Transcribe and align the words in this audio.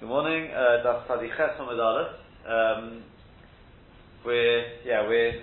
Good 0.00 0.10
morning. 0.10 0.48
Uh, 0.54 0.86
Daf 0.86 1.08
Tzadiches 1.08 1.58
Um 2.46 3.02
We're 4.24 4.62
yeah 4.86 5.02
we're 5.08 5.42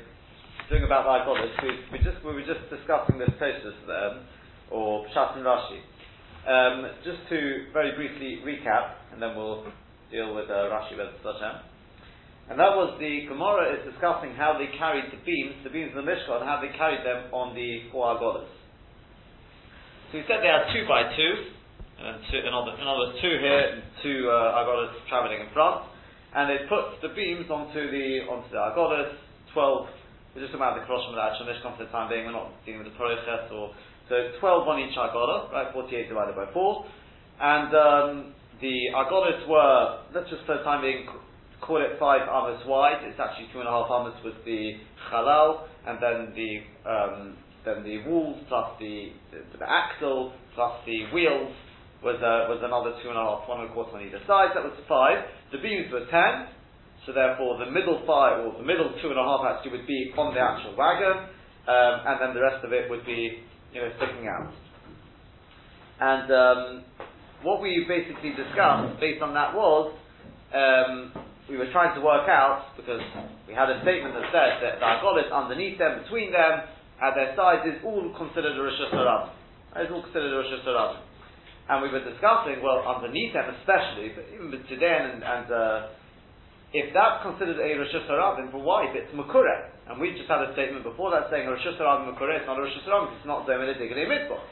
doing 0.70 0.86
about 0.86 1.04
the 1.04 1.12
Igolis. 1.12 1.52
We, 1.62 1.70
we 1.92 2.00
just 2.00 2.24
we 2.24 2.32
were 2.32 2.40
just 2.40 2.64
discussing 2.72 3.20
this 3.20 3.32
Tosfos 3.36 3.76
um, 3.92 4.24
or 4.72 5.08
Pshat 5.08 5.36
and 5.36 5.44
Rashi. 5.46 5.84
Um, 6.48 6.90
just 7.04 7.28
to 7.28 7.66
very 7.74 7.98
briefly 7.98 8.40
recap, 8.48 8.94
and 9.12 9.22
then 9.22 9.36
we'll 9.36 9.66
deal 10.10 10.34
with 10.34 10.50
uh, 10.50 10.72
Rashi 10.72 10.96
with 10.96 11.12
Hashem. 11.22 11.60
And 12.50 12.58
that 12.58 12.78
was 12.80 12.96
the 12.98 13.26
Gemara 13.28 13.76
is 13.76 13.92
discussing 13.92 14.36
how 14.36 14.58
they 14.58 14.72
carried 14.78 15.12
the 15.12 15.20
beams, 15.26 15.56
the 15.66 15.70
beams 15.70 15.92
of 15.98 16.06
the 16.06 16.10
Mishkan, 16.10 16.46
how 16.46 16.62
they 16.62 16.72
carried 16.78 17.06
them 17.06 17.28
on 17.34 17.54
the 17.56 17.92
four 17.92 18.16
Agolas. 18.16 18.48
So 20.14 20.20
we 20.20 20.24
said 20.30 20.40
they 20.40 20.48
had 20.48 20.72
two 20.72 20.88
by 20.88 21.12
two, 21.14 21.52
and 21.96 22.20
two, 22.28 22.44
in, 22.44 22.52
other, 22.52 22.76
in 22.76 22.84
other 22.84 23.08
words, 23.08 23.18
two 23.24 23.36
here, 23.40 23.80
and 23.80 23.84
two 24.04 24.28
uh, 24.28 24.60
Agolas 24.60 24.92
travelling 25.08 25.40
in 25.40 25.50
front, 25.56 25.88
and 26.36 26.52
they 26.52 26.68
put 26.68 27.00
the 27.02 27.16
beams 27.16 27.48
onto 27.48 27.80
the 27.80 28.28
onto 28.28 28.50
the 28.52 28.60
Agolas, 28.60 29.16
twelve. 29.54 29.88
We're 30.36 30.44
just 30.44 30.54
about 30.54 30.76
the 30.76 30.84
of 30.84 31.16
the 31.16 31.24
actual 31.24 31.48
Mishkan 31.48 31.78
for 31.80 31.88
the 31.88 31.92
time 31.96 32.12
being. 32.12 32.28
We're 32.28 32.36
not 32.36 32.52
dealing 32.68 32.84
with 32.84 32.92
the 32.92 33.00
Proches 33.00 33.48
or 33.56 33.72
so. 34.12 34.16
Twelve 34.44 34.68
on 34.68 34.84
each 34.84 34.98
Agola, 34.98 35.52
right? 35.52 35.72
Forty-eight 35.72 36.10
divided 36.10 36.36
by 36.36 36.52
four, 36.52 36.84
and 37.40 37.72
um, 37.72 38.34
the 38.60 38.92
Agolas 38.92 39.48
were 39.48 40.04
let's 40.14 40.30
just 40.30 40.44
for 40.46 40.58
the 40.58 40.64
time 40.64 40.82
being 40.82 41.08
call 41.62 41.80
it 41.80 41.96
five 41.98 42.28
amos 42.28 42.62
wide. 42.68 43.08
It's 43.08 43.20
actually 43.20 43.48
two 43.54 43.60
and 43.60 43.68
a 43.68 43.72
half 43.72 43.88
amos 43.88 44.20
with 44.24 44.36
the 44.44 44.76
Chalal, 45.08 45.72
and 45.88 45.98
then 46.04 46.36
the 46.36 46.52
um, 46.84 47.38
then 47.64 47.84
the 47.84 48.04
walls 48.04 48.38
plus 48.48 48.76
the, 48.80 49.10
the, 49.32 49.58
the 49.58 49.66
axle 49.66 50.34
plus 50.54 50.74
the 50.86 51.08
wheels 51.14 51.52
was 52.06 52.22
uh, 52.22 52.46
was 52.46 52.62
another 52.62 52.94
two 53.02 53.10
and 53.10 53.18
a 53.18 53.26
half, 53.26 53.50
one 53.50 53.66
and 53.66 53.70
a 53.70 53.74
quarter 53.74 53.98
on 53.98 54.06
either 54.06 54.22
side. 54.30 54.54
That 54.54 54.62
was 54.62 54.78
five. 54.86 55.26
The 55.50 55.58
beams 55.58 55.90
were 55.90 56.06
ten. 56.14 56.54
So 57.10 57.14
therefore, 57.14 57.58
the 57.58 57.70
middle 57.74 58.06
five 58.06 58.46
or 58.46 58.54
the 58.62 58.66
middle 58.66 58.94
two 59.02 59.10
and 59.10 59.18
a 59.18 59.26
half 59.26 59.42
actually 59.42 59.82
would 59.82 59.90
be 59.90 60.14
on 60.14 60.38
the 60.38 60.42
actual 60.42 60.78
wagon, 60.78 61.26
um, 61.66 61.96
and 62.06 62.16
then 62.22 62.32
the 62.38 62.46
rest 62.46 62.62
of 62.62 62.70
it 62.70 62.90
would 62.94 63.06
be 63.10 63.42
you 63.74 63.82
know 63.82 63.90
sticking 63.98 64.30
out. 64.30 64.54
And 65.98 66.28
um, 66.30 66.62
what 67.42 67.62
we 67.62 67.86
basically 67.90 68.38
discussed 68.38 69.02
based 69.02 69.26
on 69.26 69.34
that 69.34 69.58
was 69.58 69.94
um, 70.54 71.14
we 71.50 71.58
were 71.58 71.70
trying 71.74 71.94
to 71.98 72.02
work 72.02 72.30
out 72.30 72.74
because 72.78 73.02
we 73.48 73.54
had 73.54 73.70
a 73.70 73.82
statement 73.86 74.18
that 74.18 74.30
said 74.34 74.52
that 74.66 74.74
the 74.82 74.86
agolis 74.86 75.30
underneath 75.30 75.78
them, 75.78 76.02
between 76.02 76.34
them, 76.34 76.70
at 77.02 77.14
their 77.14 77.38
sides 77.38 77.70
is 77.70 77.78
all 77.86 78.02
considered 78.18 78.58
a 78.58 78.62
Reshus 78.62 78.94
Harabim. 78.94 79.30
It's 79.78 79.92
all 79.94 80.02
considered 80.02 80.34
a 80.34 80.42
Reshus 80.42 80.66
Harabim. 80.66 81.05
And 81.66 81.82
we 81.82 81.90
were 81.90 82.06
discussing, 82.06 82.62
well, 82.62 82.86
underneath 82.86 83.34
them 83.34 83.50
especially, 83.58 84.14
but 84.14 84.30
even 84.30 84.54
today 84.70 85.02
and, 85.02 85.26
and 85.26 85.48
uh, 85.50 85.98
if 86.76 86.94
that's 86.94 87.26
considered 87.26 87.58
a 87.58 87.70
Reshus 87.82 88.06
Harabim, 88.06 88.54
for 88.54 88.62
why? 88.62 88.92
If 88.92 88.94
it's 88.94 89.10
Makure. 89.18 89.74
And 89.90 89.98
we 89.98 90.14
just 90.14 90.30
had 90.30 90.46
a 90.46 90.54
statement 90.54 90.86
before 90.86 91.10
that 91.16 91.34
saying 91.34 91.50
Reshus 91.50 91.80
Harabim 91.82 92.12
and 92.12 92.14
Makure, 92.14 92.38
it's 92.38 92.46
not 92.46 92.62
a 92.62 92.64
Reshus 92.68 92.86
Harabim, 92.86 93.18
it's 93.18 93.26
not 93.26 93.50
Zomele 93.50 93.74
Digre 93.82 94.06
Mitzvah. 94.06 94.44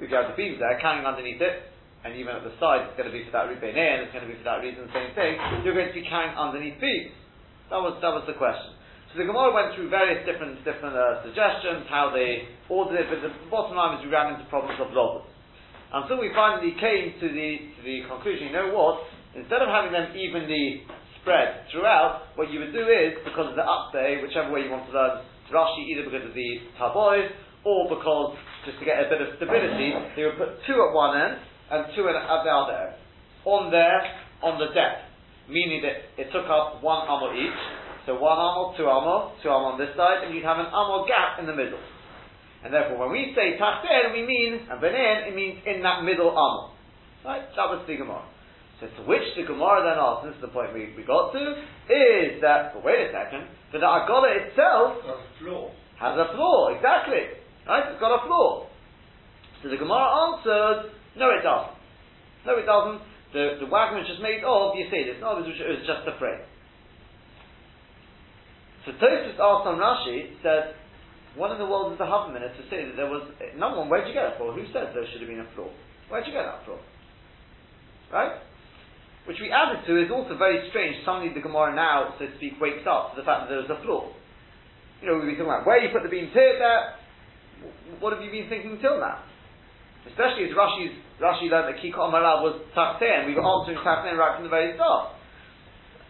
Have 0.00 0.12
got 0.12 0.24
the 0.32 0.36
beams 0.40 0.56
there, 0.56 0.72
carrying 0.80 1.04
underneath 1.04 1.40
it, 1.40 1.68
and 2.04 2.16
even 2.16 2.32
at 2.32 2.44
the 2.44 2.52
side, 2.62 2.88
it's 2.88 2.96
going 2.96 3.08
to 3.08 3.16
be 3.16 3.24
for 3.28 3.36
that 3.36 3.52
Rubene, 3.52 3.76
and 3.76 4.08
it's 4.08 4.14
going 4.16 4.24
to 4.24 4.30
be 4.32 4.40
for 4.40 4.48
that 4.48 4.64
reason, 4.64 4.88
same 4.92 5.12
thing, 5.12 5.36
you're 5.64 5.76
going 5.76 5.88
to 5.92 5.96
be 5.96 6.04
carrying 6.04 6.32
underneath 6.32 6.80
beams. 6.80 7.12
That 7.68 7.80
was, 7.84 8.00
that 8.00 8.12
was 8.12 8.24
the 8.24 8.36
question. 8.40 8.72
So 9.12 9.20
the 9.20 9.28
Gemara 9.28 9.52
went 9.52 9.76
through 9.76 9.88
various 9.88 10.24
different 10.28 10.60
different 10.62 10.94
uh, 10.94 11.24
suggestions, 11.24 11.88
how 11.88 12.12
they 12.12 12.48
ordered 12.68 13.00
it, 13.00 13.08
but 13.08 13.24
the 13.24 13.32
bottom 13.48 13.74
line 13.74 13.98
is 13.98 14.04
we 14.04 14.12
ran 14.12 14.36
into 14.36 14.44
problems 14.52 14.76
of 14.78 14.92
logos 14.92 15.35
until 15.92 16.18
we 16.18 16.30
finally 16.34 16.74
came 16.78 17.14
to 17.20 17.26
the, 17.28 17.50
to 17.78 17.80
the 17.84 17.96
conclusion, 18.08 18.50
you 18.50 18.54
know 18.54 18.74
what? 18.74 19.06
Instead 19.36 19.62
of 19.62 19.68
having 19.68 19.92
them 19.92 20.16
evenly 20.16 20.82
spread 21.20 21.66
throughout, 21.70 22.34
what 22.34 22.50
you 22.50 22.58
would 22.60 22.72
do 22.72 22.86
is, 22.86 23.18
because 23.22 23.50
of 23.50 23.56
the 23.58 23.66
upday, 23.66 24.22
whichever 24.22 24.50
way 24.50 24.66
you 24.66 24.70
want 24.70 24.86
to 24.86 24.94
learn 24.94 25.22
Rashi, 25.52 25.86
either 25.90 26.02
because 26.06 26.26
of 26.26 26.34
the 26.34 26.50
taboy, 26.74 27.30
or 27.62 27.90
because, 27.90 28.38
just 28.66 28.78
to 28.78 28.84
get 28.86 28.98
a 28.98 29.10
bit 29.10 29.22
of 29.22 29.34
stability, 29.38 29.94
they 30.14 30.26
would 30.26 30.38
put 30.38 30.58
two 30.66 30.78
at 30.78 30.90
one 30.94 31.18
end, 31.18 31.38
and 31.70 31.86
two 31.94 32.06
at, 32.06 32.14
the 32.14 32.50
other 32.50 32.90
end. 32.90 32.94
On 33.46 33.70
there, 33.70 34.02
on 34.42 34.58
the 34.58 34.74
depth. 34.74 35.06
Meaning 35.46 35.82
that 35.86 36.10
it 36.18 36.30
took 36.34 36.50
up 36.50 36.82
one 36.82 37.06
amor 37.06 37.30
each, 37.38 37.54
so 38.06 38.18
one 38.18 38.34
amor, 38.34 38.74
two 38.74 38.86
amor, 38.90 39.34
two 39.42 39.50
amor 39.50 39.74
on 39.74 39.78
this 39.78 39.94
side, 39.94 40.26
and 40.26 40.34
you'd 40.34 40.46
have 40.46 40.58
an 40.58 40.66
amor 40.70 41.06
gap 41.06 41.38
in 41.38 41.46
the 41.46 41.54
middle. 41.54 41.78
And 42.66 42.74
therefore, 42.74 43.06
when 43.06 43.14
we 43.14 43.30
say 43.38 43.54
tachter, 43.62 44.10
we 44.10 44.26
mean, 44.26 44.66
and 44.66 44.82
benin, 44.82 45.30
it 45.30 45.38
means 45.38 45.62
in 45.62 45.86
that 45.86 46.02
middle 46.02 46.34
amor. 46.34 46.74
Right? 47.22 47.46
That 47.54 47.70
was 47.70 47.86
the 47.86 47.94
Gemara. 47.94 48.26
So 48.82 48.90
to 48.90 49.02
which 49.06 49.22
the 49.38 49.46
Gemara 49.46 49.86
then 49.86 49.94
asks, 49.94 50.26
this 50.26 50.34
is 50.34 50.42
the 50.42 50.50
point 50.50 50.74
we, 50.74 50.90
we 50.98 51.06
got 51.06 51.30
to, 51.30 51.62
is 51.86 52.42
that, 52.42 52.74
but 52.74 52.82
wait 52.82 53.06
a 53.06 53.14
second, 53.14 53.46
the 53.70 53.78
Agoda 53.78 54.50
itself 54.50 54.98
has 54.98 55.14
a 55.14 55.30
floor. 55.38 55.70
Has 55.94 56.18
a 56.18 56.34
floor, 56.34 56.74
exactly. 56.74 57.38
Right? 57.70 57.86
It's 57.86 58.02
got 58.02 58.18
a 58.18 58.26
floor. 58.26 58.66
So 59.62 59.70
the 59.70 59.78
Gemara 59.78 60.34
answered, 60.34 60.90
no 61.14 61.30
it 61.38 61.46
doesn't. 61.46 61.78
No 62.50 62.58
it 62.58 62.66
doesn't. 62.66 62.98
The, 63.30 63.62
the 63.62 63.70
wagon 63.70 64.02
was 64.02 64.10
just 64.10 64.18
made 64.18 64.42
of, 64.42 64.74
you 64.74 64.90
see 64.90 65.06
this, 65.06 65.22
no, 65.22 65.38
it 65.38 65.46
was, 65.46 65.54
just 65.86 66.02
a 66.02 66.18
frame. 66.18 66.42
So 68.82 68.90
Tosfos 68.98 69.38
asked 69.38 69.66
on 69.70 69.78
Rashi, 69.78 70.34
said, 70.42 70.74
what 71.36 71.52
in 71.52 71.60
the 71.60 71.68
world 71.68 71.92
is 71.92 71.98
the 72.00 72.08
Havamina 72.08 72.48
to 72.48 72.62
say 72.72 72.88
that 72.88 72.96
there 72.96 73.12
was 73.12 73.28
number 73.60 73.84
one? 73.84 73.92
Where'd 73.92 74.08
you 74.08 74.16
get 74.16 74.24
that 74.24 74.40
for? 74.40 74.56
Who 74.56 74.64
says 74.72 74.90
there 74.96 75.04
should 75.12 75.20
have 75.20 75.28
been 75.28 75.44
a 75.44 75.50
floor? 75.52 75.68
Where'd 76.08 76.24
you 76.24 76.32
get 76.32 76.48
that 76.48 76.64
from? 76.64 76.80
Right? 78.08 78.40
Which 79.28 79.36
we 79.42 79.52
added 79.52 79.84
to 79.84 79.92
is 80.00 80.08
also 80.08 80.38
very 80.38 80.64
strange. 80.70 81.04
Suddenly 81.04 81.34
the 81.34 81.44
Gemara 81.44 81.74
now, 81.74 82.14
so 82.16 82.24
to 82.24 82.34
speak, 82.40 82.56
wakes 82.56 82.86
up 82.88 83.12
to 83.12 83.20
the 83.20 83.26
fact 83.26 83.46
that 83.46 83.50
there 83.52 83.60
was 83.60 83.68
a 83.68 83.82
floor. 83.82 84.14
You 85.02 85.10
know, 85.10 85.20
we've 85.20 85.28
been 85.28 85.36
talking 85.36 85.52
about 85.52 85.66
where 85.66 85.82
you 85.82 85.92
put 85.92 86.06
the 86.06 86.08
beams 86.08 86.32
here, 86.32 86.56
there. 86.56 86.96
What 88.00 88.16
have 88.16 88.22
you 88.22 88.30
been 88.30 88.48
thinking 88.48 88.78
until 88.78 88.96
now? 88.96 89.20
Especially 90.06 90.46
as 90.46 90.54
Rashi's, 90.54 90.94
Rashi 91.18 91.50
learned 91.50 91.74
that 91.74 91.82
Kiko 91.82 92.06
Amarav 92.06 92.46
was 92.46 92.62
Tachter, 92.72 93.04
and 93.04 93.26
we 93.26 93.34
were 93.34 93.42
answering 93.42 93.82
Tachter 93.82 94.16
right 94.16 94.38
from 94.38 94.44
the 94.46 94.52
very 94.54 94.78
start. 94.78 95.18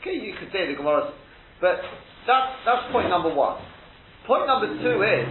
Okay, 0.05 0.21
you 0.21 0.37
could 0.39 0.53
say 0.53 0.69
the 0.69 0.77
Gemara, 0.77 1.11
but 1.59 1.81
that's 2.29 2.93
point 2.93 3.09
number 3.09 3.33
one. 3.33 3.57
Point 4.27 4.51
number 4.51 4.67
two 4.83 4.99
is, 5.07 5.27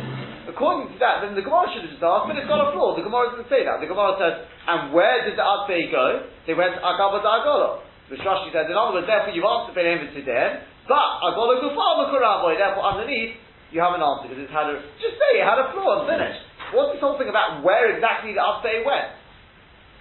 according 0.48 0.96
to 0.96 0.98
that, 1.04 1.20
then 1.20 1.36
the 1.36 1.44
Gemara 1.44 1.68
should 1.76 1.84
have 1.84 1.92
just 1.92 2.04
asked, 2.04 2.32
but 2.32 2.40
it's 2.40 2.48
got 2.48 2.64
a 2.64 2.72
flaw. 2.72 2.96
The 2.96 3.04
Gemara 3.04 3.36
doesn't 3.36 3.52
say 3.52 3.68
that. 3.68 3.84
The 3.84 3.92
Gemara 3.92 4.16
says, 4.16 4.48
and 4.48 4.96
where 4.96 5.28
did 5.28 5.36
the 5.36 5.44
Adbei 5.44 5.92
go? 5.92 6.32
They 6.48 6.56
went 6.56 6.80
to 6.80 6.82
Agaba 6.82 7.20
Agolo. 7.20 7.84
Which 8.08 8.22
Rashi 8.22 8.54
says, 8.54 8.70
in 8.70 8.78
other 8.78 9.02
words, 9.02 9.10
therefore 9.10 9.34
you've 9.34 9.50
answered 9.50 9.74
Benem 9.74 10.14
Today, 10.14 10.62
but 10.86 11.08
Agolo 11.26 11.58
Gufar 11.58 12.06
Makuraboy, 12.06 12.54
therefore 12.56 12.86
underneath, 12.86 13.36
you 13.74 13.82
haven't 13.82 14.06
answered 14.06 14.30
because 14.30 14.46
it's 14.46 14.54
had 14.54 14.70
a, 14.70 14.78
just 15.02 15.18
say 15.18 15.42
it 15.42 15.44
had 15.44 15.58
a 15.58 15.74
flaw 15.74 16.00
and 16.00 16.08
finished. 16.08 16.40
What's 16.72 16.94
this 16.94 17.02
whole 17.02 17.18
thing 17.18 17.34
about 17.34 17.66
where 17.66 17.90
exactly 17.98 18.38
the 18.38 18.46
Adbei 18.46 18.86
went? 18.86 19.10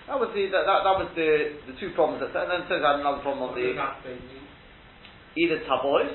That 0.05 0.21
was 0.21 0.28
the, 0.37 0.53
that, 0.53 0.69
that, 0.69 0.84
that 0.84 0.97
was 1.00 1.09
the, 1.16 1.65
the 1.65 1.75
two 1.81 1.97
problems 1.97 2.21
that, 2.21 2.37
and 2.37 2.53
then 2.53 2.69
says 2.69 2.84
I 2.84 3.00
had 3.00 3.00
another 3.00 3.25
problem 3.25 3.49
on 3.49 3.56
the, 3.56 3.72
either 5.41 5.65
tabois, 5.65 6.12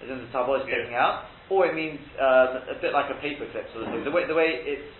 as 0.00 0.06
in 0.06 0.22
the 0.22 0.30
tabois 0.30 0.62
yeah. 0.62 0.86
taking 0.86 0.94
out, 0.94 1.26
or 1.50 1.66
it 1.66 1.74
means 1.74 2.00
um, 2.18 2.66
a 2.70 2.76
bit 2.80 2.92
like 2.92 3.10
a 3.10 3.18
paper 3.20 3.46
clip 3.52 3.70
sort 3.72 3.86
of 3.86 3.92
thing. 3.94 4.04
The 4.04 4.10
way, 4.10 4.26
the 4.26 4.34
way 4.34 4.62
it's 4.66 4.90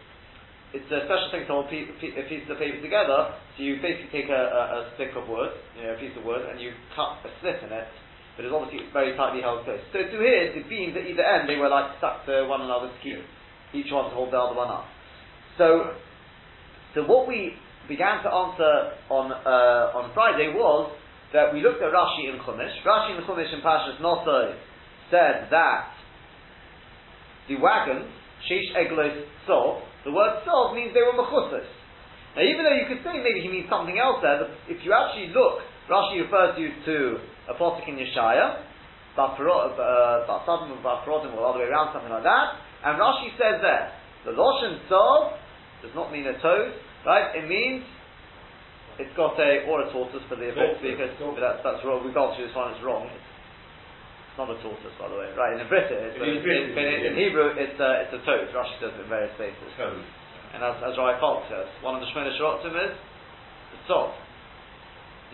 it's 0.74 0.90
a 0.90 1.06
special 1.06 1.30
thing 1.30 1.46
to 1.46 1.52
hold 1.54 1.70
pe- 1.70 1.88
pe- 2.02 2.14
pieces 2.28 2.50
of 2.50 2.58
paper 2.58 2.82
together. 2.82 3.38
So 3.56 3.62
you 3.62 3.80
basically 3.80 4.10
take 4.12 4.28
a, 4.28 4.36
a, 4.36 4.62
a, 4.76 4.80
stick 4.94 5.14
of 5.16 5.24
wood, 5.30 5.54
you 5.78 5.86
know, 5.86 5.94
a 5.94 5.98
piece 5.98 6.12
of 6.18 6.26
wood, 6.26 6.42
and 6.44 6.60
you 6.60 6.74
cut 6.92 7.22
a 7.24 7.30
slit 7.40 7.62
in 7.62 7.70
it. 7.72 7.88
But 8.36 8.44
it's 8.44 8.52
obviously 8.52 8.84
very 8.92 9.16
tightly 9.16 9.40
held 9.40 9.64
close. 9.64 9.80
So 9.94 10.04
to 10.04 10.16
here, 10.20 10.52
the 10.52 10.66
beams 10.68 10.92
at 10.98 11.08
either 11.08 11.24
end, 11.24 11.48
they 11.48 11.56
were 11.56 11.70
like 11.72 11.96
stuck 11.98 12.26
to 12.26 12.44
one 12.44 12.60
another 12.60 12.92
to 12.92 12.98
keep 13.00 13.22
each 13.72 13.88
one 13.88 14.10
to 14.10 14.14
hold 14.14 14.32
the 14.32 14.38
other 14.38 14.54
one 14.54 14.68
up. 14.68 14.84
So, 15.56 15.96
so 16.94 17.08
what 17.08 17.26
we 17.26 17.56
began 17.88 18.22
to 18.22 18.28
answer 18.28 19.00
on 19.08 19.32
uh, 19.32 19.96
on 19.96 20.12
Friday 20.12 20.52
was 20.52 20.92
that 21.32 21.54
we 21.54 21.62
looked 21.62 21.80
at 21.80 21.88
Rashi 21.88 22.28
in 22.28 22.36
Chumash. 22.44 22.76
Rashi 22.84 23.16
in 23.16 23.24
Chumash 23.24 23.52
in 23.54 23.60
Pashas 23.64 23.96
Noso 24.04 24.52
said 25.10 25.48
that 25.50 25.95
the 27.48 27.56
wagons, 27.56 28.06
Sheish 28.46 28.74
Eglos 28.74 29.24
Sov, 29.46 29.82
the 30.04 30.12
word 30.12 30.42
Sov 30.44 30.74
means 30.74 30.94
they 30.94 31.02
were 31.02 31.16
Mechusos. 31.16 31.66
Now, 32.36 32.42
even 32.42 32.62
though 32.64 32.76
you 32.76 32.86
could 32.86 33.00
say 33.00 33.16
maybe 33.18 33.40
he 33.40 33.48
means 33.48 33.66
something 33.70 33.96
else 33.96 34.20
there, 34.20 34.38
but 34.38 34.52
if 34.68 34.84
you 34.84 34.92
actually 34.92 35.32
look, 35.32 35.64
Rashi 35.88 36.20
refers 36.20 36.58
you 36.58 36.68
to 36.84 36.96
a 37.48 37.54
Posik 37.54 37.88
in 37.88 37.96
Yeshaya, 37.96 38.62
Basadim 39.16 39.80
uh, 39.80 40.84
Bafarodim, 40.84 41.32
or 41.32 41.46
all 41.46 41.54
the 41.54 41.64
way 41.64 41.70
around, 41.70 41.94
something 41.94 42.12
like 42.12 42.26
that, 42.26 42.60
and 42.84 43.00
Rashi 43.00 43.32
says 43.40 43.62
there, 43.64 43.90
the 44.26 44.32
Loshen 44.32 44.82
Sov 44.90 45.38
does 45.82 45.94
not 45.94 46.12
mean 46.12 46.26
a 46.26 46.34
toad, 46.42 46.74
right? 47.06 47.34
It 47.38 47.48
means 47.48 47.86
it's 48.98 49.12
got 49.16 49.36
a 49.36 49.68
or 49.68 49.84
a 49.84 49.92
tortoise 49.92 50.24
for 50.28 50.36
the 50.36 50.48
event 50.48 50.80
speakers. 50.80 51.12
But 51.20 51.40
that's 51.40 51.60
that's 51.60 51.82
wrong. 51.84 52.04
We've 52.04 52.16
gone 52.16 52.32
through 52.36 52.48
this 52.48 52.56
one. 52.56 52.72
It's 52.72 52.82
wrong. 52.82 53.08
It's 53.12 53.25
not 54.36 54.52
a 54.52 54.56
tortoise, 54.60 54.96
by 55.00 55.08
the 55.08 55.16
way. 55.16 55.32
Right, 55.32 55.56
in 55.56 55.64
Hebrew, 55.64 55.80
it's, 55.80 56.16
in, 56.20 56.28
in, 56.28 56.86
in, 56.86 57.00
in, 57.08 57.14
Hebrew, 57.16 57.56
it's, 57.56 57.78
uh, 57.80 58.04
it's 58.04 58.12
a 58.12 58.20
toad. 58.24 58.48
Rashi 58.52 58.76
says 58.80 58.92
it 58.92 59.00
in 59.00 59.08
various 59.08 59.32
places.. 59.40 59.72
And 60.56 60.64
as, 60.64 60.76
as 60.80 60.96
Rai 60.96 61.20
Falk 61.20 61.44
says, 61.52 61.68
one 61.84 61.96
of 61.96 62.00
the 62.00 62.08
Shemona 62.12 62.32
Sheratzim 62.32 62.72
is 62.72 62.94
the 63.72 63.78
tzov. 63.88 64.12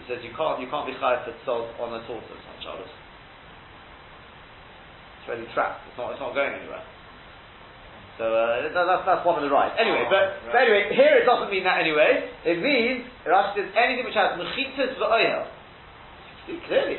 He 0.03 0.11
says 0.11 0.19
you 0.27 0.35
can't 0.35 0.59
you 0.59 0.67
can't 0.67 0.83
be 0.83 0.99
chayav 0.99 1.23
for 1.23 1.35
sold 1.47 1.71
on 1.79 1.95
a 1.95 2.03
tortoise 2.11 2.43
on 2.43 2.57
Shabbos. 2.59 2.91
It's 5.23 5.31
already 5.31 5.47
trapped. 5.55 5.87
It's 5.87 5.95
not 5.95 6.11
it's 6.11 6.19
not 6.19 6.35
going 6.35 6.51
anywhere. 6.51 6.83
So 8.19 8.27
uh, 8.29 8.67
that, 8.67 8.75
that's, 8.75 9.05
that's 9.07 9.25
one 9.25 9.39
of 9.39 9.45
the 9.47 9.53
rights. 9.53 9.79
Anyway, 9.79 10.05
but, 10.11 10.43
but 10.51 10.59
anyway, 10.59 10.91
here 10.91 11.23
it 11.23 11.25
doesn't 11.25 11.49
mean 11.55 11.65
that 11.65 11.81
anyway. 11.81 12.29
It 12.45 12.59
means 12.59 13.07
Rashi 13.25 13.63
says 13.63 13.71
anything 13.79 14.11
which 14.11 14.19
has 14.19 14.35
mechitas 14.35 14.99
v'oyel. 14.99 15.47
See 16.51 16.59
clearly. 16.67 16.99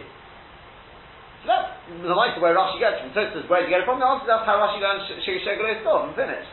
That's 1.44 1.76
the 1.92 2.16
light 2.16 2.40
where 2.40 2.56
Rashi 2.56 2.80
gets 2.80 3.04
from. 3.04 3.12
So 3.12 3.28
says 3.28 3.44
where 3.52 3.60
do 3.60 3.68
you 3.68 3.74
get 3.76 3.84
it 3.84 3.88
from? 3.88 4.00
The 4.00 4.08
answer 4.08 4.28
that's 4.28 4.48
how 4.48 4.64
Rashi 4.64 4.80
learns 4.80 5.04
Shiggy 5.28 5.44
Shegel 5.44 5.68
is 5.68 5.84
and 5.84 6.16
finished. 6.16 6.52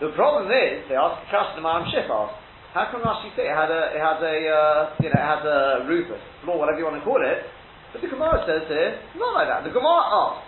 The 0.00 0.16
problem 0.16 0.48
is 0.48 0.88
they 0.88 0.96
ask 0.96 1.20
the 1.28 1.60
Maram 1.60 1.84
Shif 1.92 2.08
asked, 2.08 2.40
how 2.72 2.88
can 2.88 3.04
Rashi 3.04 3.28
say 3.36 3.52
it 3.52 3.56
had 3.56 3.68
a 3.68 3.92
it 3.92 4.00
has 4.00 4.18
a 4.24 4.36
uh, 4.48 4.80
you 5.04 5.12
know 5.12 5.20
it 5.20 5.28
has 5.28 5.42
a 5.44 5.84
roof, 5.84 6.08
a 6.08 6.16
floor, 6.40 6.56
whatever 6.56 6.80
you 6.80 6.88
want 6.88 6.96
to 6.96 7.04
call 7.04 7.20
it? 7.20 7.44
But 7.92 8.00
the 8.00 8.08
Gemara 8.08 8.40
says 8.48 8.64
here 8.70 8.96
not 9.20 9.36
like 9.36 9.48
that. 9.52 9.68
The 9.68 9.74
Gemara 9.76 10.00
asks. 10.08 10.46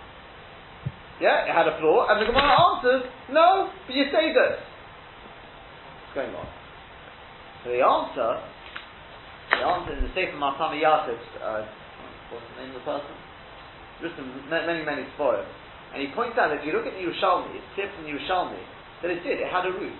Yeah, 1.20 1.46
it 1.46 1.54
had 1.54 1.68
a 1.68 1.78
flaw, 1.78 2.10
and 2.10 2.18
the 2.18 2.26
Gemara 2.26 2.50
answers, 2.50 3.06
no, 3.30 3.70
but 3.86 3.94
you 3.94 4.10
say 4.10 4.34
this. 4.34 4.58
What's 4.58 6.14
going 6.18 6.34
on? 6.34 6.48
So 7.62 7.70
the 7.70 7.78
answer, 7.78 8.42
the 9.54 9.62
answer 9.62 9.92
in 9.94 10.02
the 10.02 10.10
Sefer 10.18 10.34
Matami 10.34 10.82
Yasif, 10.82 11.22
uh, 11.38 11.62
what's 12.32 12.48
the 12.56 12.64
name 12.64 12.72
of 12.74 12.80
the 12.80 12.86
person? 12.88 13.14
Written 14.00 14.24
many, 14.48 14.82
many 14.82 15.04
spoils. 15.14 15.46
And 15.92 16.00
he 16.00 16.08
points 16.16 16.40
out 16.40 16.48
that 16.48 16.64
if 16.64 16.66
you 16.66 16.72
look 16.72 16.88
at 16.88 16.96
the 16.96 17.04
Yerushalmi, 17.04 17.52
it's 17.52 17.68
tips 17.76 17.92
in 18.00 18.08
the 18.08 18.16
Yerushalmi, 18.16 18.58
that 19.04 19.12
it 19.12 19.20
did, 19.20 19.38
it 19.38 19.52
had 19.52 19.68
a 19.68 19.72
roof. 19.76 19.94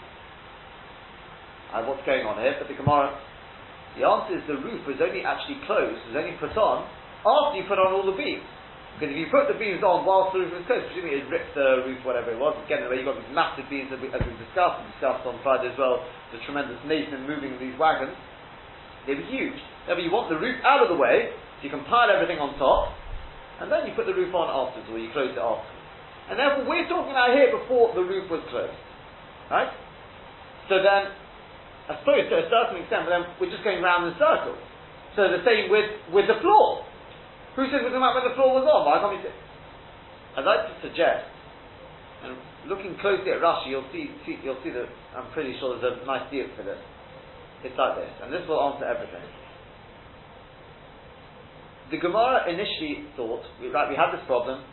And 1.77 1.85
what's 1.85 2.05
going 2.09 2.25
on 2.25 2.41
here? 2.41 2.57
But 2.57 2.69
the 2.69 2.77
Gemara, 2.77 3.13
the 4.01 4.09
answer 4.09 4.41
is 4.41 4.43
the 4.49 4.61
roof 4.61 4.85
was 4.89 4.97
only 5.05 5.21
actually 5.21 5.61
closed, 5.69 6.01
was 6.09 6.17
only 6.17 6.37
put 6.41 6.57
on 6.57 6.89
after 7.23 7.61
you 7.61 7.65
put 7.69 7.77
on 7.77 7.93
all 7.93 8.09
the 8.09 8.17
beams. 8.17 8.45
Because 8.97 9.13
if 9.13 9.19
you 9.19 9.29
put 9.33 9.49
the 9.49 9.57
beams 9.57 9.81
on 9.81 10.05
whilst 10.05 10.37
the 10.37 10.45
roof 10.45 10.53
was 10.53 10.65
closed, 10.69 10.85
presumably 10.93 11.25
it 11.25 11.29
ripped 11.33 11.57
the 11.57 11.85
roof, 11.89 12.01
whatever 12.05 12.33
it 12.33 12.41
was. 12.41 12.57
Again, 12.69 12.85
you've 12.85 13.09
got 13.09 13.17
these 13.17 13.33
massive 13.33 13.69
beams, 13.73 13.89
as, 13.89 14.01
we, 14.01 14.13
have 14.13 14.21
discussed, 14.21 14.85
we 14.85 14.89
discussed 14.97 15.25
on 15.25 15.41
Friday 15.41 15.73
as 15.73 15.77
well, 15.81 16.05
the 16.33 16.41
tremendous 16.45 16.77
Nathan 16.85 17.25
moving 17.25 17.57
these 17.57 17.77
wagons. 17.81 18.13
They 19.09 19.17
were 19.17 19.29
huge. 19.33 19.57
Therefore, 19.89 20.05
you 20.05 20.13
want 20.13 20.29
the 20.29 20.39
roof 20.39 20.61
out 20.63 20.85
of 20.85 20.93
the 20.93 21.01
way, 21.01 21.33
so 21.63 21.71
you 21.71 21.71
can 21.71 21.87
pile 21.87 22.11
everything 22.11 22.43
on 22.43 22.59
top, 22.59 22.91
and 23.63 23.71
then 23.71 23.87
you 23.87 23.95
put 23.95 24.11
the 24.11 24.19
roof 24.19 24.35
on 24.35 24.51
afterwards, 24.51 24.91
or 24.91 24.99
you 24.99 25.15
close 25.15 25.31
it 25.31 25.39
afterwards. 25.39 25.71
And 26.27 26.35
therefore, 26.35 26.67
we're 26.67 26.91
talking 26.91 27.15
about 27.15 27.31
here 27.39 27.55
before 27.55 27.95
the 27.95 28.03
roof 28.03 28.27
was 28.27 28.43
closed. 28.51 28.75
Right? 29.47 29.71
So 30.67 30.83
then, 30.83 31.15
I 31.87 32.03
suppose 32.03 32.27
to 32.27 32.35
a 32.43 32.51
certain 32.51 32.83
extent, 32.83 33.07
but 33.07 33.15
then 33.15 33.31
we're 33.39 33.55
just 33.55 33.63
going 33.63 33.79
round 33.79 34.11
in 34.11 34.19
circles. 34.19 34.59
So 35.15 35.31
the 35.31 35.47
same 35.47 35.71
with, 35.71 35.87
with 36.11 36.27
the 36.27 36.43
floor. 36.43 36.83
Who 37.55 37.71
says 37.71 37.87
we're 37.87 37.95
talking 37.95 38.03
about 38.03 38.19
when 38.19 38.27
the 38.27 38.35
floor 38.35 38.59
was 38.59 38.67
on? 38.67 38.83
Why 38.83 38.99
can't 38.99 39.15
we 39.15 39.23
say? 39.23 39.35
I'd 40.35 40.49
like 40.49 40.67
to 40.67 40.75
suggest, 40.83 41.31
and 42.27 42.35
looking 42.67 42.99
closely 42.99 43.31
at 43.31 43.39
Rashi, 43.39 43.71
you'll 43.71 43.87
see, 43.95 44.11
see, 44.27 44.41
you'll 44.43 44.59
see 44.67 44.75
that 44.75 44.89
I'm 45.15 45.31
pretty 45.31 45.55
sure 45.61 45.79
there's 45.79 46.01
a 46.01 46.07
nice 46.09 46.27
deal 46.33 46.51
for 46.57 46.67
this. 46.67 46.81
It's 47.63 47.77
like 47.79 48.01
this, 48.01 48.11
and 48.25 48.33
this 48.33 48.43
will 48.49 48.59
answer 48.59 48.89
everything. 48.89 49.23
The 51.93 52.01
Gemara 52.01 52.49
initially 52.49 53.05
thought, 53.21 53.45
right, 53.69 53.85
we 53.85 53.95
had 53.95 54.17
this 54.17 54.25
problem, 54.25 54.65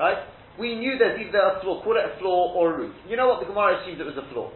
right? 0.00 0.24
We 0.58 0.74
knew 0.74 0.96
there's 0.96 1.20
either 1.20 1.60
a 1.60 1.60
floor, 1.60 1.84
call 1.84 2.00
it 2.00 2.08
a 2.08 2.16
floor 2.16 2.56
or 2.56 2.72
a 2.72 2.78
roof. 2.80 2.96
You 3.04 3.20
know 3.20 3.28
what? 3.28 3.44
The 3.44 3.52
Gemara 3.52 3.76
assumed 3.76 4.00
it 4.00 4.08
was 4.08 4.16
a 4.16 4.24
floor 4.32 4.48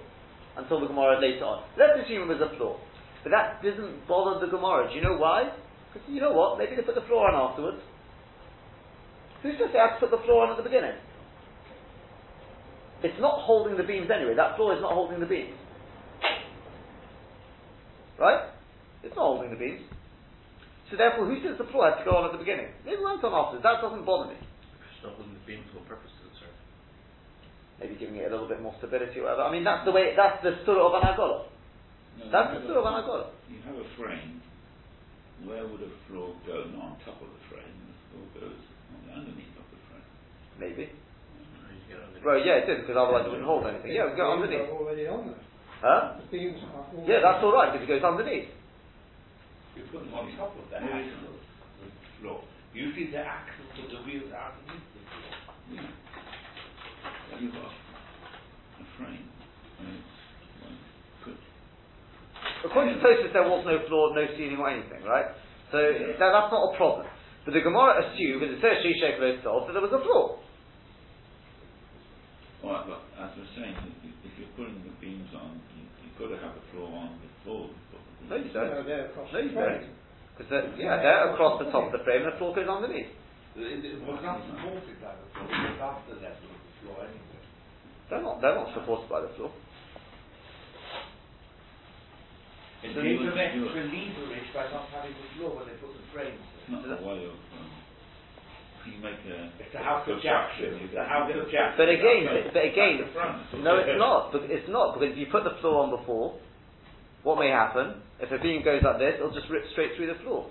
until 0.56 0.80
the 0.80 0.88
Gemara 0.88 1.20
later 1.20 1.44
on. 1.44 1.68
Let's 1.76 2.00
assume 2.00 2.24
it 2.24 2.40
was 2.40 2.40
a 2.40 2.56
floor. 2.56 2.80
But 3.20 3.36
that 3.36 3.60
doesn't 3.60 4.08
bother 4.08 4.40
the 4.40 4.48
Gemara. 4.48 4.88
Do 4.88 4.96
you 4.96 5.04
know 5.04 5.20
why? 5.20 5.52
Because 5.92 6.08
you 6.08 6.20
know 6.20 6.32
what? 6.32 6.56
Maybe 6.56 6.76
they 6.76 6.82
put 6.82 6.96
the 6.96 7.04
floor 7.04 7.28
on 7.28 7.36
afterwards. 7.36 7.84
Who's 9.42 9.60
to 9.60 9.68
say 9.68 9.78
I 9.78 9.92
have 9.92 10.00
to 10.00 10.08
put 10.08 10.16
the 10.16 10.24
floor 10.24 10.48
on 10.48 10.50
at 10.50 10.56
the 10.56 10.64
beginning? 10.64 10.96
It's 13.04 13.20
not 13.20 13.44
holding 13.44 13.76
the 13.76 13.84
beams 13.84 14.08
anyway. 14.08 14.32
That 14.36 14.56
floor 14.56 14.72
is 14.72 14.80
not 14.80 14.92
holding 14.92 15.20
the 15.20 15.28
beams. 15.28 15.52
Right? 18.18 18.48
It's 19.04 19.14
not 19.14 19.36
holding 19.36 19.50
the 19.50 19.60
beams. 19.60 19.84
So 20.90 20.94
therefore, 20.94 21.26
who 21.26 21.42
says 21.42 21.58
the 21.58 21.66
floor 21.74 21.90
had 21.90 21.98
to 21.98 22.06
go 22.06 22.14
on 22.14 22.30
at 22.30 22.32
the 22.32 22.42
beginning? 22.42 22.70
Maybe 22.86 23.02
went 23.02 23.22
on 23.24 23.34
afterwards. 23.34 23.66
That 23.66 23.82
doesn't 23.82 24.06
bother 24.06 24.30
me. 24.30 24.38
It's 24.38 25.02
not 25.02 25.18
holding 25.18 25.34
the 25.34 25.42
beams 25.42 25.66
for 25.74 25.82
purpose 25.90 26.14
does 26.22 26.30
it 26.30 26.36
serve? 26.38 26.56
Maybe 27.82 27.98
giving 27.98 28.16
it 28.22 28.30
a 28.30 28.32
little 28.32 28.46
bit 28.46 28.62
more 28.62 28.74
stability 28.78 29.18
or 29.18 29.26
whatever. 29.26 29.44
I 29.46 29.50
mean, 29.50 29.66
that's 29.66 29.82
the 29.82 29.90
way, 29.90 30.14
that's 30.14 30.38
the 30.46 30.62
sort 30.62 30.78
of 30.78 30.94
an 30.94 31.02
agola. 31.02 31.50
No, 32.22 32.30
that's 32.30 32.54
the 32.54 32.62
sort 32.70 32.78
of 32.80 32.86
an 32.86 33.02
agola. 33.02 33.26
You 33.50 33.58
have 33.66 33.76
a 33.76 33.88
frame 33.98 34.40
where 35.44 35.66
would 35.66 35.82
a 35.82 35.92
floor 36.08 36.32
go? 36.46 36.70
Not 36.72 36.96
on 36.96 36.96
top 37.04 37.20
of 37.20 37.28
the 37.28 37.42
frame. 37.50 37.66
The 37.66 37.98
floor 38.08 38.26
goes 38.40 38.62
on 38.94 38.98
the 39.04 39.12
underneath 39.12 39.52
of 39.58 39.66
the 39.68 39.80
frame. 39.90 40.08
Maybe. 40.56 40.86
Well, 42.24 42.42
yeah, 42.42 42.64
it 42.64 42.66
did 42.66 42.82
because 42.82 42.98
otherwise 42.98 43.22
it 43.26 43.30
wouldn't 43.30 43.46
hold 43.46 43.66
anything. 43.66 43.92
Yeah, 43.92 44.10
it 44.10 44.16
would 44.16 44.18
go 44.18 44.32
underneath. 44.32 44.66
already 44.66 45.06
on 45.06 45.30
there. 45.30 45.42
Huh? 45.78 46.18
The 46.18 46.26
beams 46.26 46.58
are 46.58 46.90
already 46.90 47.06
Yeah, 47.06 47.20
that's 47.22 47.38
all 47.44 47.54
right 47.54 47.70
because 47.70 47.86
it 47.86 47.92
goes 47.92 48.02
underneath. 48.02 48.50
You 49.76 49.84
put 49.92 50.08
them 50.08 50.14
on 50.16 50.32
top 50.36 50.56
of 50.56 50.64
the 50.72 50.76
axle 50.80 51.28
of 51.28 51.36
the 51.84 51.88
floor. 52.20 52.40
Usually 52.72 53.12
the 53.12 53.20
axles 53.20 53.72
of 53.76 53.86
the 53.92 54.00
wheels 54.08 54.32
are 54.32 54.56
underneath 54.56 54.88
the 54.96 55.02
floor. 55.04 55.32
Yeah. 55.72 55.92
Then 57.30 57.38
you've 57.44 57.52
got 57.52 57.68
a 57.68 58.84
frame. 58.96 59.28
And 59.80 60.00
it's 60.00 60.16
well, 60.64 60.72
good. 61.24 61.40
According 62.64 62.96
to 62.96 63.00
Tosfos, 63.04 63.32
there 63.32 63.44
was 63.44 63.64
no 63.68 63.84
floor, 63.88 64.16
no 64.16 64.24
ceiling, 64.36 64.56
or 64.56 64.72
anything, 64.72 65.04
right? 65.04 65.28
So 65.72 65.78
that, 65.78 66.16
that's 66.20 66.52
not 66.52 66.72
a 66.72 66.76
problem. 66.76 67.06
But 67.44 67.52
the 67.54 67.60
Gemara 67.60 68.00
assumed, 68.00 68.40
because 68.40 68.56
it 68.56 68.60
says 68.64 68.80
Shishek 68.80 69.20
itself, 69.20 69.68
that 69.68 69.72
there 69.76 69.84
was 69.84 69.92
a 69.92 70.02
floor. 70.02 70.40
All 72.64 72.72
right, 72.72 72.86
but 72.88 73.00
as 73.20 73.30
I 73.36 73.38
was 73.40 73.52
saying, 73.56 73.76
if, 74.04 74.14
if 74.24 74.32
you're 74.40 74.52
putting 74.56 74.80
the 74.84 74.94
beams 75.00 75.28
on, 75.36 75.60
you, 75.76 75.84
you've 76.02 76.16
got 76.16 76.32
to 76.32 76.38
have 76.40 76.54
the 76.56 76.64
floor 76.72 76.88
on 76.88 77.20
before 77.20 77.68
you 77.68 77.76
the 77.92 78.26
No, 78.28 78.36
you 78.40 78.50
don't. 78.52 78.86
they're 78.86 79.06
across 79.12 79.28
No, 79.32 79.38
the 79.38 79.44
you 79.44 79.52
frame. 79.52 79.80
don't. 79.84 79.94
Because 80.36 80.48
yeah, 80.76 81.00
they're 81.00 81.32
across 81.32 81.60
the 81.64 81.68
top 81.72 81.88
of 81.88 81.92
the 81.92 82.02
frame, 82.04 82.24
and 82.24 82.32
the 82.32 82.38
floor 82.40 82.52
goes 82.56 82.68
underneath. 82.68 83.08
It 83.56 83.96
not 84.20 84.44
supported 84.44 85.00
by 85.00 85.16
the 85.16 85.26
floor, 85.32 85.48
it 85.48 85.80
after 85.80 86.12
the 86.12 86.20
level 86.20 86.48
of 86.52 86.60
the 86.60 86.74
floor 86.84 86.96
anyway. 87.08 87.40
They're 88.10 88.20
not. 88.22 88.40
They're 88.44 88.54
not 88.54 88.68
supported 88.76 89.08
by 89.08 89.20
the 89.24 89.32
floor. 89.36 89.52
It 92.84 92.92
So 92.92 93.00
gave 93.00 93.16
you- 93.20 93.30
them 93.32 93.38
extra 93.40 93.64
leverage 93.64 94.48
by 94.52 94.68
not 94.70 94.88
having 94.92 95.16
the 95.16 95.28
floor 95.40 95.56
when 95.56 95.66
they 95.72 95.76
put 95.80 95.96
the 95.96 96.04
frames 96.12 96.36
It's 96.60 96.68
not 96.68 96.84
a 96.84 97.00
way 97.00 97.24
of. 97.24 97.32
Um, 97.32 97.45
you 98.88 98.98
make 99.02 99.18
a. 99.26 99.50
It's 99.60 99.74
a 99.74 99.82
house 99.82 100.06
of 100.08 100.22
Jackson. 100.22 100.78
It's 100.86 100.94
a 100.96 101.04
house 101.04 101.30
of 101.30 101.46
Jackson. 101.50 101.76
But 101.78 101.88
again, 101.90 102.22
Okay. 102.26 102.50
but 102.54 102.64
again, 102.64 102.94
Back 103.02 103.06
to 103.06 103.12
front. 103.52 103.64
no, 103.64 103.72
it's 103.82 103.98
not. 103.98 104.32
But 104.32 104.46
it's 104.50 104.68
not 104.70 104.94
because 104.94 105.12
if 105.12 105.18
you 105.18 105.26
put 105.30 105.44
the 105.44 105.56
floor 105.60 105.82
on 105.84 105.90
before, 105.90 106.38
what 107.22 107.38
may 107.38 107.50
happen 107.50 108.00
if 108.22 108.30
a 108.30 108.38
beam 108.38 108.62
goes 108.62 108.82
like 108.82 108.98
this? 108.98 109.18
It'll 109.18 109.34
just 109.34 109.50
rip 109.50 109.64
straight 109.72 109.96
through 109.96 110.08
the 110.14 110.20
floor. 110.22 110.46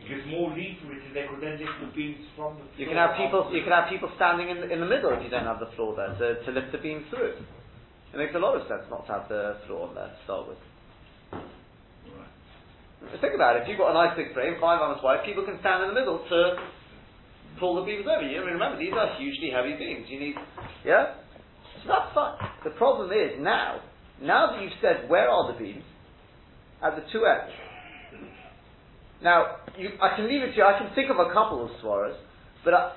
It 0.00 0.08
gives 0.08 0.24
more 0.32 0.48
leverage 0.48 1.04
and 1.04 1.12
they 1.12 1.28
could 1.28 1.44
then 1.44 1.60
lift 1.60 1.76
the 1.84 1.90
beams 1.92 2.24
from 2.32 2.56
the 2.56 2.64
floor. 2.64 2.78
You 2.80 2.86
can 2.88 2.96
have 2.96 3.20
people. 3.20 3.52
You 3.52 3.60
can 3.66 3.74
have 3.76 3.90
people 3.92 4.08
standing 4.16 4.48
in 4.48 4.64
the, 4.64 4.68
in 4.72 4.80
the 4.80 4.88
middle 4.88 5.12
if 5.12 5.20
you 5.20 5.28
don't 5.28 5.44
have 5.44 5.60
the 5.60 5.68
floor 5.76 5.92
there 5.92 6.16
to, 6.16 6.40
to 6.46 6.50
lift 6.56 6.72
the 6.72 6.80
beam 6.80 7.04
through. 7.12 7.36
It 8.12 8.16
makes 8.16 8.34
a 8.34 8.40
lot 8.42 8.56
of 8.56 8.66
sense 8.66 8.88
not 8.90 9.06
to 9.06 9.12
have 9.12 9.28
the 9.28 9.60
floor 9.68 9.86
on 9.88 9.94
there 9.94 10.08
to 10.08 10.18
start 10.24 10.48
with. 10.48 10.58
Think 13.20 13.34
about 13.34 13.56
it. 13.56 13.62
If 13.64 13.68
you've 13.68 13.78
got 13.80 13.92
a 13.92 13.96
nice 13.96 14.16
big 14.16 14.32
frame, 14.34 14.56
five 14.60 14.80
on 14.80 14.96
wide, 15.02 15.24
people 15.24 15.44
can 15.44 15.56
stand 15.60 15.84
in 15.84 15.88
the 15.94 15.96
middle 16.00 16.20
to 16.20 16.38
pull 17.58 17.80
the 17.80 17.86
beams 17.86 18.06
over. 18.06 18.22
You 18.22 18.42
I 18.42 18.44
mean, 18.44 18.54
remember, 18.54 18.78
these 18.78 18.92
are 18.92 19.18
hugely 19.18 19.50
heavy 19.50 19.74
beams. 19.76 20.06
You 20.08 20.20
need, 20.20 20.34
yeah. 20.84 21.14
So 21.82 21.88
that's 21.88 22.14
fine. 22.14 22.36
The 22.64 22.70
problem 22.70 23.10
is 23.10 23.40
now, 23.40 23.80
now 24.22 24.52
that 24.52 24.62
you've 24.62 24.76
said 24.80 25.08
where 25.08 25.28
are 25.28 25.52
the 25.52 25.58
beams, 25.58 25.84
at 26.82 26.96
the 26.96 27.02
two 27.12 27.24
ends. 27.26 27.52
Now, 29.22 29.56
you, 29.76 29.90
I 30.00 30.16
can 30.16 30.28
leave 30.28 30.42
it 30.42 30.52
to 30.52 30.56
you. 30.56 30.64
I 30.64 30.78
can 30.78 30.94
think 30.94 31.10
of 31.10 31.18
a 31.18 31.32
couple 31.32 31.64
of 31.64 31.70
swaras, 31.82 32.16
but 32.64 32.72
uh, 32.72 32.92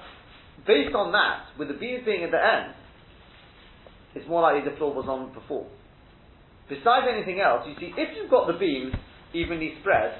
based 0.65 0.95
on 0.95 1.11
that, 1.11 1.51
with 1.59 1.67
the 1.67 1.73
beams 1.73 2.03
being 2.05 2.23
at 2.23 2.31
the 2.31 2.39
end, 2.39 2.73
it's 4.15 4.27
more 4.27 4.41
likely 4.41 4.69
the 4.69 4.77
floor 4.77 4.93
was 4.93 5.05
on 5.07 5.33
before. 5.33 5.67
Besides 6.69 7.07
anything 7.11 7.41
else, 7.41 7.67
you 7.67 7.75
see, 7.79 7.91
if 7.97 8.15
you've 8.15 8.31
got 8.31 8.47
the 8.47 8.57
beams 8.57 8.93
evenly 9.33 9.73
spread, 9.81 10.15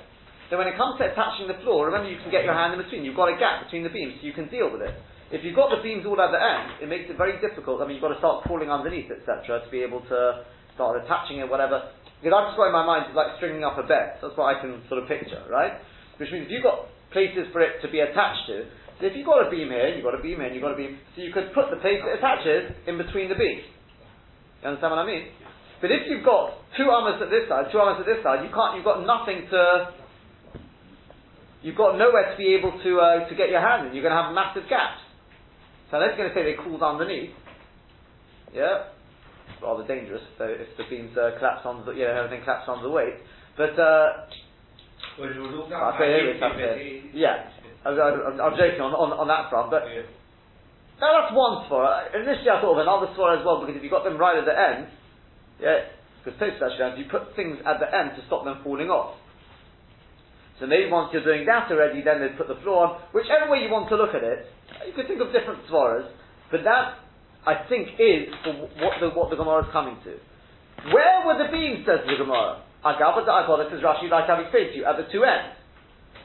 then 0.49 0.59
when 0.59 0.67
it 0.67 0.75
comes 0.75 0.99
to 0.99 1.07
attaching 1.07 1.47
the 1.47 1.59
floor, 1.63 1.87
remember 1.87 2.09
you 2.11 2.19
can 2.19 2.31
get 2.31 2.43
your 2.43 2.53
hand 2.53 2.75
in 2.75 2.79
between. 2.81 3.03
You've 3.03 3.19
got 3.19 3.31
a 3.31 3.37
gap 3.39 3.63
between 3.63 3.83
the 3.83 3.93
beams, 3.93 4.19
so 4.19 4.27
you 4.27 4.35
can 4.35 4.51
deal 4.51 4.71
with 4.71 4.83
it. 4.83 4.93
If 5.33 5.41
you've 5.41 5.57
got 5.57 5.73
the 5.73 5.81
beams 5.81 6.05
all 6.05 6.19
at 6.21 6.29
the 6.29 6.37
end, 6.37 6.83
it 6.83 6.87
makes 6.91 7.09
it 7.09 7.17
very 7.17 7.41
difficult. 7.41 7.81
I 7.81 7.89
mean, 7.89 7.97
you've 7.97 8.05
got 8.05 8.13
to 8.13 8.21
start 8.21 8.45
crawling 8.45 8.69
underneath, 8.69 9.09
etc., 9.09 9.65
to 9.65 9.69
be 9.73 9.81
able 9.81 10.05
to 10.11 10.45
start 10.77 11.01
attaching 11.01 11.41
it, 11.41 11.49
whatever. 11.49 11.89
Because 12.21 12.37
I've 12.37 12.53
in 12.53 12.71
my 12.71 12.85
mind 12.85 13.09
is 13.09 13.17
like 13.17 13.35
stringing 13.41 13.65
up 13.65 13.75
a 13.81 13.83
bed. 13.83 14.21
That's 14.21 14.37
what 14.37 14.53
I 14.53 14.61
can 14.61 14.85
sort 14.87 15.01
of 15.01 15.09
picture, 15.09 15.41
right? 15.49 15.81
Which 16.21 16.29
means 16.29 16.45
if 16.47 16.51
you've 16.53 16.63
got 16.63 16.85
places 17.09 17.49
for 17.49 17.65
it 17.65 17.81
to 17.81 17.89
be 17.89 17.99
attached 17.99 18.45
to, 18.47 18.69
so 19.01 19.09
if 19.09 19.17
you've 19.17 19.25
got 19.25 19.41
a 19.41 19.49
beam 19.49 19.73
here, 19.73 19.89
you've 19.89 20.05
got 20.05 20.13
a 20.13 20.21
beam 20.21 20.37
here, 20.37 20.47
and 20.47 20.55
you've 20.55 20.63
got 20.63 20.71
a 20.71 20.79
beam, 20.79 21.01
so 21.17 21.25
you 21.25 21.33
could 21.33 21.49
put 21.51 21.73
the 21.73 21.81
place 21.81 21.99
it 21.99 22.13
attaches 22.21 22.77
in 22.85 23.01
between 23.01 23.27
the 23.27 23.35
beams. 23.35 23.65
You 24.61 24.69
understand 24.69 24.93
what 24.93 25.01
I 25.01 25.07
mean? 25.09 25.33
But 25.83 25.91
if 25.91 26.07
you've 26.07 26.23
got 26.23 26.61
two 26.77 26.87
armors 26.87 27.19
at 27.19 27.27
this 27.27 27.49
side, 27.49 27.67
two 27.73 27.81
armors 27.81 27.99
at 27.99 28.07
this 28.07 28.23
side, 28.23 28.45
you 28.45 28.53
can't. 28.53 28.79
You've 28.79 28.87
got 28.87 29.03
nothing 29.03 29.49
to 29.51 29.91
you've 31.63 31.77
got 31.79 31.97
nowhere 31.97 32.31
to 32.31 32.37
be 32.37 32.53
able 32.53 32.71
to 32.83 32.91
uh, 32.99 33.27
to 33.29 33.33
get 33.35 33.49
your 33.49 33.61
hand 33.61 33.87
in. 33.87 33.93
You're 33.95 34.03
going 34.03 34.15
to 34.15 34.21
have 34.21 34.33
massive 34.35 34.69
gaps. 34.69 35.01
So 35.89 35.99
you're 35.99 36.17
going 36.17 36.29
to 36.29 36.35
say 36.35 36.43
they 36.43 36.57
cooled 36.57 36.81
underneath, 36.81 37.31
yeah, 38.53 38.89
it's 39.53 39.61
rather 39.61 39.85
dangerous 39.85 40.21
if 40.25 40.37
the, 40.41 40.47
if 40.65 40.69
the 40.77 40.85
beams 40.89 41.13
uh, 41.17 41.37
collapse 41.37 41.61
on 41.65 41.85
the, 41.85 41.93
you 41.93 42.05
know, 42.05 42.17
everything 42.25 42.41
collapses 42.43 42.69
on 42.69 42.81
the 42.81 42.89
weight. 42.89 43.13
But 43.57 43.77
uh, 43.77 44.25
Well, 45.21 45.29
it 45.29 45.37
was 45.37 45.53
all 45.53 45.69
I 45.69 45.93
say 46.01 46.09
here 46.17 46.33
it's 46.33 46.41
YouTube, 46.41 46.49
up 46.49 46.57
there. 46.57 46.77
it- 46.81 47.13
Yeah, 47.13 47.45
I 47.85 47.89
was, 47.93 47.97
I 48.01 48.09
was, 48.09 48.39
I'm 48.41 48.57
joking 48.57 48.81
on, 48.81 48.93
on, 48.97 49.13
on 49.13 49.27
that 49.29 49.49
front, 49.53 49.69
but 49.69 49.85
Yeah. 49.85 50.09
now 50.97 51.13
that's 51.21 51.33
one 51.37 51.69
svara. 51.69 52.09
Initially, 52.17 52.49
I 52.49 52.57
thought 52.57 52.73
of 52.73 52.81
another 52.81 53.13
svara 53.13 53.37
as 53.37 53.45
well 53.45 53.61
because 53.61 53.77
if 53.77 53.83
you 53.85 53.93
got 53.93 54.01
them 54.01 54.17
right 54.17 54.37
at 54.41 54.49
the 54.49 54.57
end, 54.57 54.89
yeah, 55.61 55.93
because 56.25 56.39
Tosfos 56.41 56.73
actually 56.73 57.05
you 57.05 57.09
put 57.09 57.37
things 57.37 57.61
at 57.69 57.77
the 57.77 57.85
end 57.85 58.17
to 58.17 58.25
stop 58.25 58.45
them 58.49 58.65
falling 58.65 58.89
off. 58.89 59.13
So 60.59 60.67
maybe 60.67 60.89
once 60.89 61.09
you're 61.11 61.25
doing 61.25 61.45
that 61.49 61.71
already, 61.71 62.01
then 62.05 62.21
they 62.21 62.29
put 62.37 62.47
the 62.47 62.59
floor 62.61 62.85
on. 62.85 62.89
Whichever 63.11 63.49
way 63.49 63.65
you 63.65 63.71
want 63.73 63.89
to 63.89 63.97
look 63.97 64.13
at 64.13 64.21
it, 64.21 64.45
you 64.85 64.93
could 64.93 65.07
think 65.07 65.21
of 65.21 65.33
different 65.33 65.65
svaras, 65.65 66.05
but 66.51 66.61
that 66.63 67.01
I 67.43 67.65
think 67.67 67.97
is 67.97 68.29
what 68.79 69.01
the 69.01 69.09
what 69.11 69.29
the 69.33 69.35
Gemara 69.35 69.65
is 69.65 69.71
coming 69.73 69.97
to. 70.05 70.13
Where 70.93 71.25
were 71.25 71.41
the 71.41 71.49
beams? 71.49 71.85
Says 71.85 72.05
the 72.05 72.15
Gemara. 72.15 72.63
Agava 72.85 73.23
I 73.23 73.47
got 73.47 73.63
it 73.63 73.71
as 73.71 73.79
Rashi 73.79 74.11
like 74.11 74.29
I've 74.29 74.43
explained 74.43 74.75
to 74.75 74.77
you 74.77 74.85
at 74.85 74.99
the 74.99 75.07
two 75.11 75.23
ends. 75.23 75.55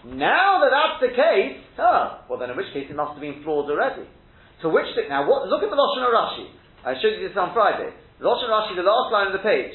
Now 0.05 0.63
that 0.63 0.71
that's 0.71 0.99
the 1.03 1.13
case, 1.15 1.59
huh, 1.75 2.23
well 2.31 2.39
then 2.39 2.51
in 2.51 2.57
which 2.57 2.71
case 2.75 2.87
it 2.91 2.95
must 2.95 3.19
have 3.19 3.23
been 3.23 3.43
flawed 3.43 3.71
already. 3.71 4.07
To 4.63 4.69
which 4.69 4.87
now 5.09 5.27
what, 5.27 5.47
look 5.47 5.63
at 5.63 5.71
the 5.71 5.79
Lashon 5.79 6.07
Rashi. 6.07 6.51
I 6.85 6.95
showed 6.99 7.19
you 7.19 7.27
this 7.27 7.37
on 7.39 7.55
Friday. 7.55 7.91
Lashon 8.21 8.51
Rashi, 8.51 8.75
the 8.75 8.87
last 8.87 9.11
line 9.11 9.31
of 9.31 9.35
the 9.35 9.43
page. 9.43 9.75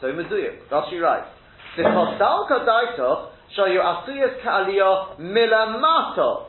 So 0.00 0.08
Meduya, 0.12 0.60
Rashi 0.68 1.00
writes, 1.00 1.28
the 1.76 1.84
Kosal 1.84 2.48
Kadaito 2.48 3.32
show 3.56 3.66
you 3.66 3.80
Asuyas 3.80 4.42
Ka'aliyah 4.42 5.20
Milamato. 5.20 6.48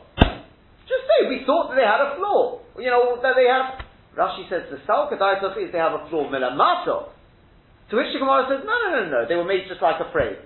Just 0.84 1.04
say, 1.08 1.28
we 1.28 1.44
thought 1.46 1.70
that 1.70 1.76
they 1.76 1.86
had 1.86 2.00
a 2.00 2.16
flaw. 2.16 2.60
You 2.78 2.90
know, 2.90 3.16
that 3.22 3.34
they 3.36 3.48
have, 3.48 3.80
Rashi 4.16 4.48
says 4.48 4.68
the 4.70 4.78
Sal 4.86 5.08
Kadaito 5.08 5.56
is 5.56 5.72
they 5.72 5.78
have 5.78 5.92
a 5.92 6.08
flaw, 6.10 6.28
Milamato. 6.28 7.08
To 7.90 7.96
which 7.96 8.12
the 8.12 8.18
Gemara 8.18 8.48
says, 8.48 8.64
no, 8.64 8.72
no, 8.72 8.88
no, 8.96 9.10
no, 9.10 9.28
they 9.28 9.36
were 9.36 9.44
made 9.44 9.68
just 9.68 9.82
like 9.82 10.00
a 10.00 10.10
frame. 10.12 10.36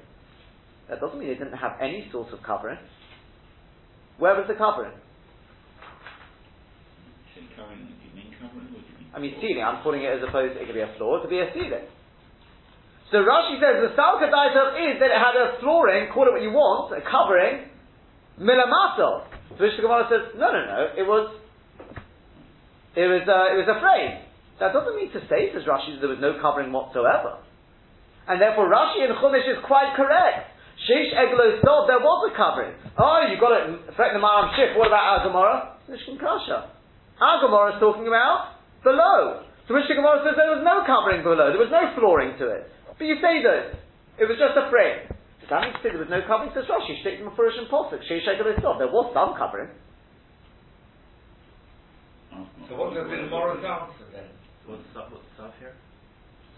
That 0.88 1.00
doesn't 1.00 1.18
mean 1.18 1.28
they 1.28 1.38
didn't 1.38 1.58
have 1.58 1.78
any 1.80 2.08
sort 2.10 2.32
of 2.32 2.42
covering. 2.42 2.78
Where 4.18 4.34
was 4.34 4.46
the 4.48 4.54
covering? 4.54 4.92
Covering, 7.54 7.86
mean 8.14 8.34
covering 8.40 8.66
or 8.66 8.82
do 8.82 8.86
you 8.86 8.98
mean? 8.98 9.10
I 9.14 9.18
mean 9.18 9.34
ceiling. 9.40 9.62
I'm 9.62 9.82
calling 9.82 10.02
it 10.02 10.10
as 10.10 10.22
opposed 10.26 10.54
to 10.54 10.62
it 10.62 10.66
could 10.66 10.74
be 10.74 10.82
a 10.82 10.94
floor, 10.96 11.18
it 11.18 11.22
could 11.22 11.30
be 11.30 11.38
a 11.38 11.50
ceiling. 11.54 11.86
So 13.10 13.24
Rashi 13.24 13.56
says 13.56 13.80
the 13.80 13.96
Salka 13.96 14.28
is 14.28 15.00
that 15.00 15.08
it 15.08 15.16
had 15.16 15.32
a 15.32 15.56
flooring, 15.60 16.12
call 16.12 16.28
it 16.28 16.32
what 16.36 16.44
you 16.44 16.52
want, 16.52 16.92
a 16.92 17.00
covering, 17.00 17.72
milamato. 18.36 19.24
To 19.56 19.60
which 19.64 19.80
Gemara 19.80 20.04
says, 20.12 20.36
no, 20.36 20.52
no, 20.52 20.60
no, 20.60 20.80
it 20.92 21.08
was, 21.08 21.32
it 22.92 23.08
was, 23.08 23.24
uh, 23.24 23.56
it 23.56 23.58
was 23.64 23.68
a 23.72 23.80
frame. 23.80 24.28
That 24.60 24.76
doesn't 24.76 24.92
mean 24.92 25.08
to 25.16 25.24
say, 25.24 25.48
says 25.56 25.64
Rashi, 25.64 25.96
that 25.96 26.04
there 26.04 26.12
was 26.12 26.20
no 26.20 26.36
covering 26.36 26.68
whatsoever. 26.68 27.40
And 28.28 28.36
therefore 28.36 28.68
Rashi 28.68 29.00
in 29.00 29.10
Chumash 29.16 29.48
is 29.48 29.56
quite 29.64 29.96
correct. 29.96 30.52
Sheish 30.84 31.08
Eglo 31.16 31.64
Sod, 31.64 31.88
there 31.88 32.04
was 32.04 32.28
a 32.28 32.32
covering. 32.36 32.76
Oh, 33.00 33.24
you 33.24 33.40
got 33.40 33.56
it, 33.56 33.96
Frek 33.96 34.12
the 34.12 34.20
Maram 34.20 34.52
Shif, 34.52 34.76
what 34.76 34.92
about 34.92 35.24
Gemara? 35.24 35.80
Mishkan 35.88 36.20
Kasha. 36.20 36.76
Gemara 37.16 37.74
is 37.74 37.80
talking 37.80 38.04
about 38.04 38.60
below. 38.84 39.48
To 39.66 39.70
which 39.72 39.88
Gemara 39.88 40.20
says 40.28 40.36
there 40.36 40.52
was 40.52 40.60
no 40.60 40.84
covering 40.84 41.24
below, 41.24 41.48
there 41.50 41.60
was 41.60 41.72
no 41.72 41.88
flooring 41.96 42.36
to 42.36 42.52
it. 42.52 42.68
But 42.98 43.06
you 43.06 43.16
say 43.22 43.42
that 43.46 43.78
it 44.18 44.26
was 44.26 44.36
just 44.38 44.58
a 44.58 44.66
frame. 44.70 45.06
Does 45.40 45.48
that 45.50 45.62
mean 45.62 45.72
to 45.72 45.78
say 45.80 45.90
there 45.94 46.02
was 46.02 46.10
no 46.10 46.20
covering? 46.26 46.50
Says 46.52 46.66
Rashi, 46.66 46.98
Shteit 47.00 47.22
Mefurish 47.22 47.56
and 47.56 47.70
Posuk, 47.70 48.02
Sheish 48.10 48.26
Eglo 48.26 48.52
Sod, 48.60 48.82
there 48.82 48.90
was 48.90 49.08
some 49.14 49.38
covering. 49.38 49.70
So 52.68 52.76
what 52.76 52.92
does 52.92 53.08
the 53.08 53.16
Gemara's 53.16 53.64
answer 53.64 54.06
then? 54.12 54.28
What's 54.66 54.84
up, 54.92 55.08
what's 55.10 55.24
up 55.40 55.54
here? 55.58 55.72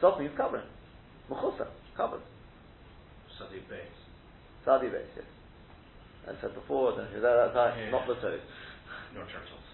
Sod 0.00 0.18
means 0.18 0.32
covering. 0.36 0.66
Mechusa, 1.30 1.68
covered. 1.96 2.24
Sadi 3.38 3.62
base. 3.70 4.00
Sadi 4.64 4.88
base, 4.88 5.06
yes. 5.14 5.24
I 6.26 6.34
said 6.42 6.52
before, 6.54 6.92
that, 6.98 7.08
that's 7.14 7.54
how, 7.54 7.72
Yeah. 7.78 7.90
not 7.90 8.06
the 8.08 8.14
toes. 8.18 8.40
Your 9.14 9.24
turtles. 9.24 9.68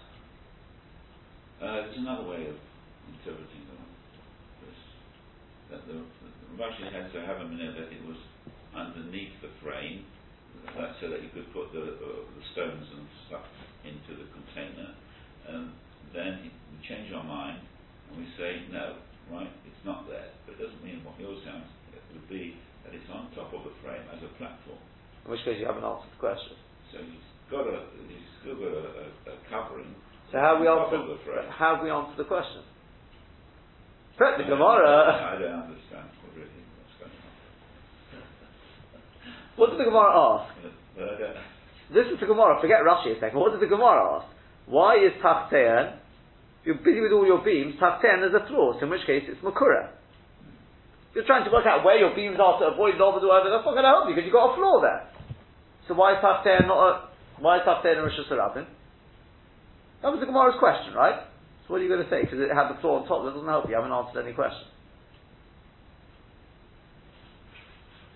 Uh, 1.59 1.89
there's 1.89 1.97
another 1.97 2.23
way 2.29 2.45
of 2.47 2.55
interpreting 3.11 3.65
the, 3.65 3.75
this. 4.63 4.79
That 5.71 5.81
the, 5.87 5.93
the 5.99 6.16
Rashi 6.55 6.87
had 6.87 7.11
to 7.11 7.19
have 7.27 7.43
a 7.43 7.47
minute 7.47 7.75
that 7.75 7.91
it 7.91 8.03
was 8.07 8.17
underneath 8.71 9.35
the 9.43 9.51
frame, 9.59 10.07
that, 10.79 10.95
so 11.03 11.11
that 11.11 11.19
you 11.19 11.29
could 11.35 11.51
put 11.51 11.73
the, 11.75 11.83
uh, 11.83 12.23
the 12.23 12.43
stones 12.55 12.87
and 12.95 13.03
stuff 13.27 13.43
into 13.83 14.15
the 14.15 14.27
container. 14.31 14.95
And 15.51 15.75
then 16.15 16.47
we 16.47 16.77
change 16.87 17.11
our 17.11 17.23
mind 17.23 17.59
and 18.09 18.23
we 18.23 18.27
say, 18.39 18.63
no, 18.71 18.99
right, 19.31 19.51
it's 19.67 19.83
not 19.83 20.07
there. 20.07 20.31
But 20.45 20.55
it 20.55 20.63
doesn't 20.63 20.83
mean 20.83 21.03
what 21.03 21.19
yours 21.19 21.43
sounds 21.43 21.67
it 21.91 22.03
would 22.15 22.29
be 22.29 22.55
that 22.85 22.95
it's 22.95 23.09
on 23.11 23.27
top 23.35 23.51
of 23.51 23.67
the 23.67 23.73
frame 23.83 24.03
as 24.15 24.23
a 24.23 24.31
platform. 24.39 24.79
In 25.25 25.31
which 25.31 25.43
case 25.43 25.59
you 25.59 25.67
haven't 25.67 25.83
answered 25.83 26.11
the 26.15 26.21
question. 26.23 26.55
So 26.91 27.03
you've 27.03 27.51
got 27.51 27.67
a, 27.67 27.83
you've 28.07 28.31
still 28.39 28.55
got 28.55 28.71
a, 28.79 28.83
a, 29.03 29.05
a 29.27 29.35
covering. 29.51 29.91
So 30.31 30.39
how 30.39 30.59
we 30.59 30.67
answered, 30.67 31.03
the 31.03 31.19
frame. 31.23 31.51
how 31.51 31.83
we 31.83 31.91
answered 31.91 32.17
the 32.17 32.27
question? 32.27 32.63
Prep 34.17 34.37
the 34.39 34.43
Gemara. 34.43 35.35
I 35.35 35.39
don't 35.39 35.67
understand 35.67 36.09
what 36.23 36.33
really 36.33 36.63
what's 36.79 36.95
going 36.99 37.11
on. 37.11 37.33
What 39.57 39.73
did 39.73 39.81
the 39.81 39.89
Gemara 39.89 40.13
ask? 40.13 40.53
I 40.53 41.33
Listen 41.89 42.17
to 42.21 42.25
Gemara, 42.29 42.61
forget 42.61 42.85
Rashi 42.85 43.17
a 43.17 43.19
second. 43.19 43.39
What 43.39 43.51
did 43.51 43.61
the 43.61 43.69
Gemara 43.69 44.21
ask? 44.21 44.27
Why 44.69 45.01
is 45.01 45.17
Tachtean, 45.23 45.97
you're 46.63 46.77
busy 46.83 47.01
with 47.01 47.11
all 47.11 47.25
your 47.25 47.41
beams, 47.41 47.75
Tachtean 47.81 48.21
is 48.27 48.35
a 48.37 48.45
so 48.47 48.77
in 48.81 48.89
which 48.89 49.05
case 49.07 49.25
it's 49.25 49.41
Makura. 49.41 49.89
You're 51.15 51.25
trying 51.25 51.45
to 51.45 51.51
work 51.51 51.65
out 51.65 51.83
where 51.83 51.97
your 51.97 52.13
beams 52.13 52.37
are 52.37 52.59
to 52.59 52.75
avoid 52.75 53.01
Lovad 53.01 53.25
or 53.25 53.33
whatever, 53.33 53.49
that's 53.49 53.65
not 53.65 53.73
going 53.73 53.87
to 53.87 53.89
help 53.89 54.05
you 54.05 54.13
because 54.13 54.29
you've 54.29 54.37
got 54.37 54.53
a 54.53 54.55
floor 54.55 54.81
there. 54.83 55.09
So 55.87 55.95
why 55.95 56.13
is 56.13 56.21
Tachtean 56.21 56.67
not 56.67 56.77
a, 56.77 56.91
why 57.41 57.57
is 57.57 57.63
Tachtean 57.65 57.97
a 57.97 58.05
Reshus 58.05 58.29
Harabim? 58.29 58.67
That 60.03 60.13
was 60.13 60.19
the 60.19 60.27
Gemara's 60.29 60.59
question, 60.59 60.93
right? 60.93 61.25
So 61.65 61.73
what 61.73 61.81
are 61.81 61.83
you 61.83 61.89
going 61.89 62.03
to 62.03 62.11
say? 62.11 62.21
Because 62.21 62.37
it 62.37 62.53
had 62.53 62.69
the 62.69 62.77
floor 62.83 63.01
on 63.01 63.07
top, 63.07 63.25
that 63.25 63.33
doesn't 63.33 63.49
help 63.49 63.65
you, 63.65 63.73
you 63.73 63.79
haven't 63.81 63.95
answered 63.95 64.21
any 64.21 64.35
question. 64.35 64.67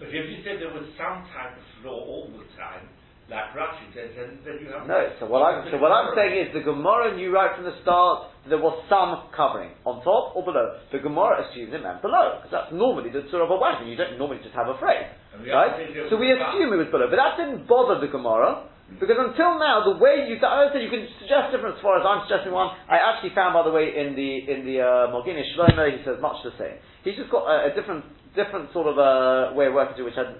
But 0.01 0.09
if 0.09 0.25
you 0.33 0.41
said 0.41 0.57
there 0.57 0.73
was 0.73 0.89
some 0.97 1.29
type 1.29 1.53
of 1.53 1.65
flaw 1.77 1.93
all 1.93 2.25
the 2.33 2.41
time, 2.57 2.89
like 3.29 3.53
Rashi 3.53 3.85
said, 3.93 4.17
then, 4.17 4.41
then 4.41 4.57
you 4.57 4.73
have 4.73 4.89
No, 4.89 4.97
so 5.21 5.29
what 5.29 5.45
I'm, 5.45 5.61
so 5.69 5.77
what 5.77 5.93
I'm 5.93 6.09
saying 6.17 6.33
is 6.41 6.49
the 6.57 6.65
Gemara 6.65 7.13
knew 7.15 7.29
right 7.29 7.53
from 7.53 7.69
the 7.69 7.77
start 7.85 8.33
there 8.49 8.57
was 8.57 8.73
some 8.89 9.29
covering 9.29 9.77
on 9.85 10.01
top 10.01 10.33
or 10.33 10.41
below. 10.41 10.81
The 10.89 10.97
Gemara 10.97 11.45
assumed 11.45 11.71
it 11.77 11.85
meant 11.85 12.01
below 12.01 12.41
because 12.41 12.49
that's 12.49 12.73
normally 12.73 13.13
the 13.13 13.29
tzur 13.29 13.45
of 13.45 13.53
a 13.53 13.55
wagon. 13.61 13.87
You 13.87 13.95
don't 13.95 14.17
normally 14.17 14.41
just 14.41 14.57
have 14.57 14.73
a 14.73 14.75
frame, 14.81 15.05
And 15.37 15.45
we 15.45 15.53
have 15.53 15.77
to 15.77 15.85
right? 15.85 16.09
So 16.09 16.17
we 16.17 16.33
assume 16.33 16.73
it 16.73 16.81
was 16.81 16.89
below, 16.89 17.05
but 17.05 17.21
that 17.21 17.37
didn't 17.37 17.69
bother 17.69 18.01
the 18.01 18.09
Gemara 18.09 18.65
because 18.99 19.19
until 19.19 19.59
now 19.59 19.85
the 19.85 19.97
way 19.97 20.27
you 20.27 20.35
I 20.41 20.67
said 20.73 20.81
you 20.81 20.89
can 20.91 21.07
suggest 21.21 21.55
different 21.55 21.77
as 21.77 21.81
far 21.81 21.99
as 21.99 22.03
I'm 22.03 22.27
suggesting 22.27 22.51
one. 22.51 22.75
I 22.89 22.99
actually 22.99 23.31
found 23.35 23.55
by 23.55 23.63
the 23.63 23.71
way 23.71 23.95
in 23.95 24.15
the 24.15 24.29
in 24.51 24.65
the 24.65 24.81
uh, 24.83 25.13
Maginei 25.13 25.45
Shlomo 25.55 25.87
he 25.87 26.03
says 26.03 26.19
much 26.19 26.43
the 26.43 26.51
same. 26.59 26.75
He's 27.03 27.15
just 27.15 27.31
got 27.31 27.47
a, 27.47 27.71
a 27.71 27.75
different 27.75 28.05
different 28.35 28.71
sort 28.73 28.87
of 28.87 28.95
uh, 28.99 29.55
way 29.55 29.67
of 29.67 29.73
working 29.73 29.97
to 29.97 30.03
which 30.03 30.17
I 30.17 30.35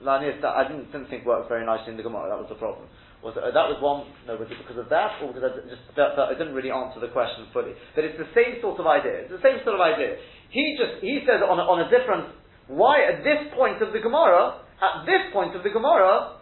that 0.00 0.54
I 0.56 0.64
didn't, 0.64 0.92
didn't 0.92 1.08
think 1.08 1.26
worked 1.26 1.48
very 1.48 1.64
nicely 1.66 1.92
in 1.92 1.96
the 1.96 2.06
Gemara. 2.06 2.32
That 2.32 2.40
was 2.40 2.48
the 2.48 2.56
problem. 2.56 2.88
Was 3.20 3.36
it, 3.36 3.44
uh, 3.44 3.52
that 3.52 3.68
was 3.68 3.76
one? 3.84 4.08
No, 4.24 4.40
was 4.40 4.48
it 4.48 4.56
because 4.56 4.80
of 4.80 4.88
that, 4.88 5.20
or 5.20 5.28
because 5.28 5.44
I 5.44 5.52
just 5.68 5.84
felt 5.92 6.16
that 6.16 6.32
I 6.32 6.34
didn't 6.40 6.56
really 6.56 6.72
answer 6.72 7.04
the 7.04 7.12
question 7.12 7.44
fully? 7.52 7.76
But 7.92 8.08
it's 8.08 8.16
the 8.16 8.32
same 8.32 8.64
sort 8.64 8.80
of 8.80 8.88
idea. 8.88 9.28
It's 9.28 9.34
the 9.34 9.44
same 9.44 9.60
sort 9.60 9.76
of 9.76 9.82
idea. 9.84 10.16
He 10.48 10.80
just 10.80 11.04
he 11.04 11.20
says 11.28 11.44
on 11.44 11.60
a, 11.60 11.64
on 11.68 11.84
a 11.84 11.88
different. 11.92 12.32
Why 12.72 13.04
at 13.04 13.20
this 13.20 13.52
point 13.52 13.84
of 13.84 13.92
the 13.92 14.00
Gemara? 14.00 14.64
At 14.80 15.04
this 15.04 15.28
point 15.36 15.52
of 15.52 15.60
the 15.60 15.68
Gemara, 15.68 16.39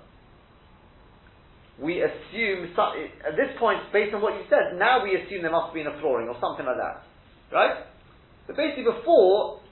we 1.78 2.02
assume 2.02 2.74
at 2.74 3.38
this 3.38 3.54
point, 3.58 3.78
based 3.92 4.14
on 4.14 4.20
what 4.20 4.34
you 4.34 4.42
said, 4.50 4.74
now 4.78 5.02
we 5.02 5.14
assume 5.14 5.46
there 5.46 5.54
must 5.54 5.72
be 5.72 5.86
a 5.86 5.94
flooring 6.02 6.26
or 6.26 6.34
something 6.42 6.66
like 6.66 6.78
that, 6.78 7.06
right? 7.54 7.86
But 8.46 8.58
basically, 8.58 8.90
before 8.90 9.62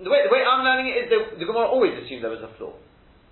the 0.00 0.08
way 0.08 0.24
the 0.24 0.32
way 0.32 0.40
I'm 0.40 0.64
learning 0.64 0.88
it 0.88 1.04
is 1.04 1.06
the, 1.12 1.20
the 1.36 1.44
Gemara 1.44 1.68
always 1.68 1.92
assumed 2.00 2.24
there 2.24 2.32
was 2.32 2.40
a 2.40 2.52
floor, 2.56 2.72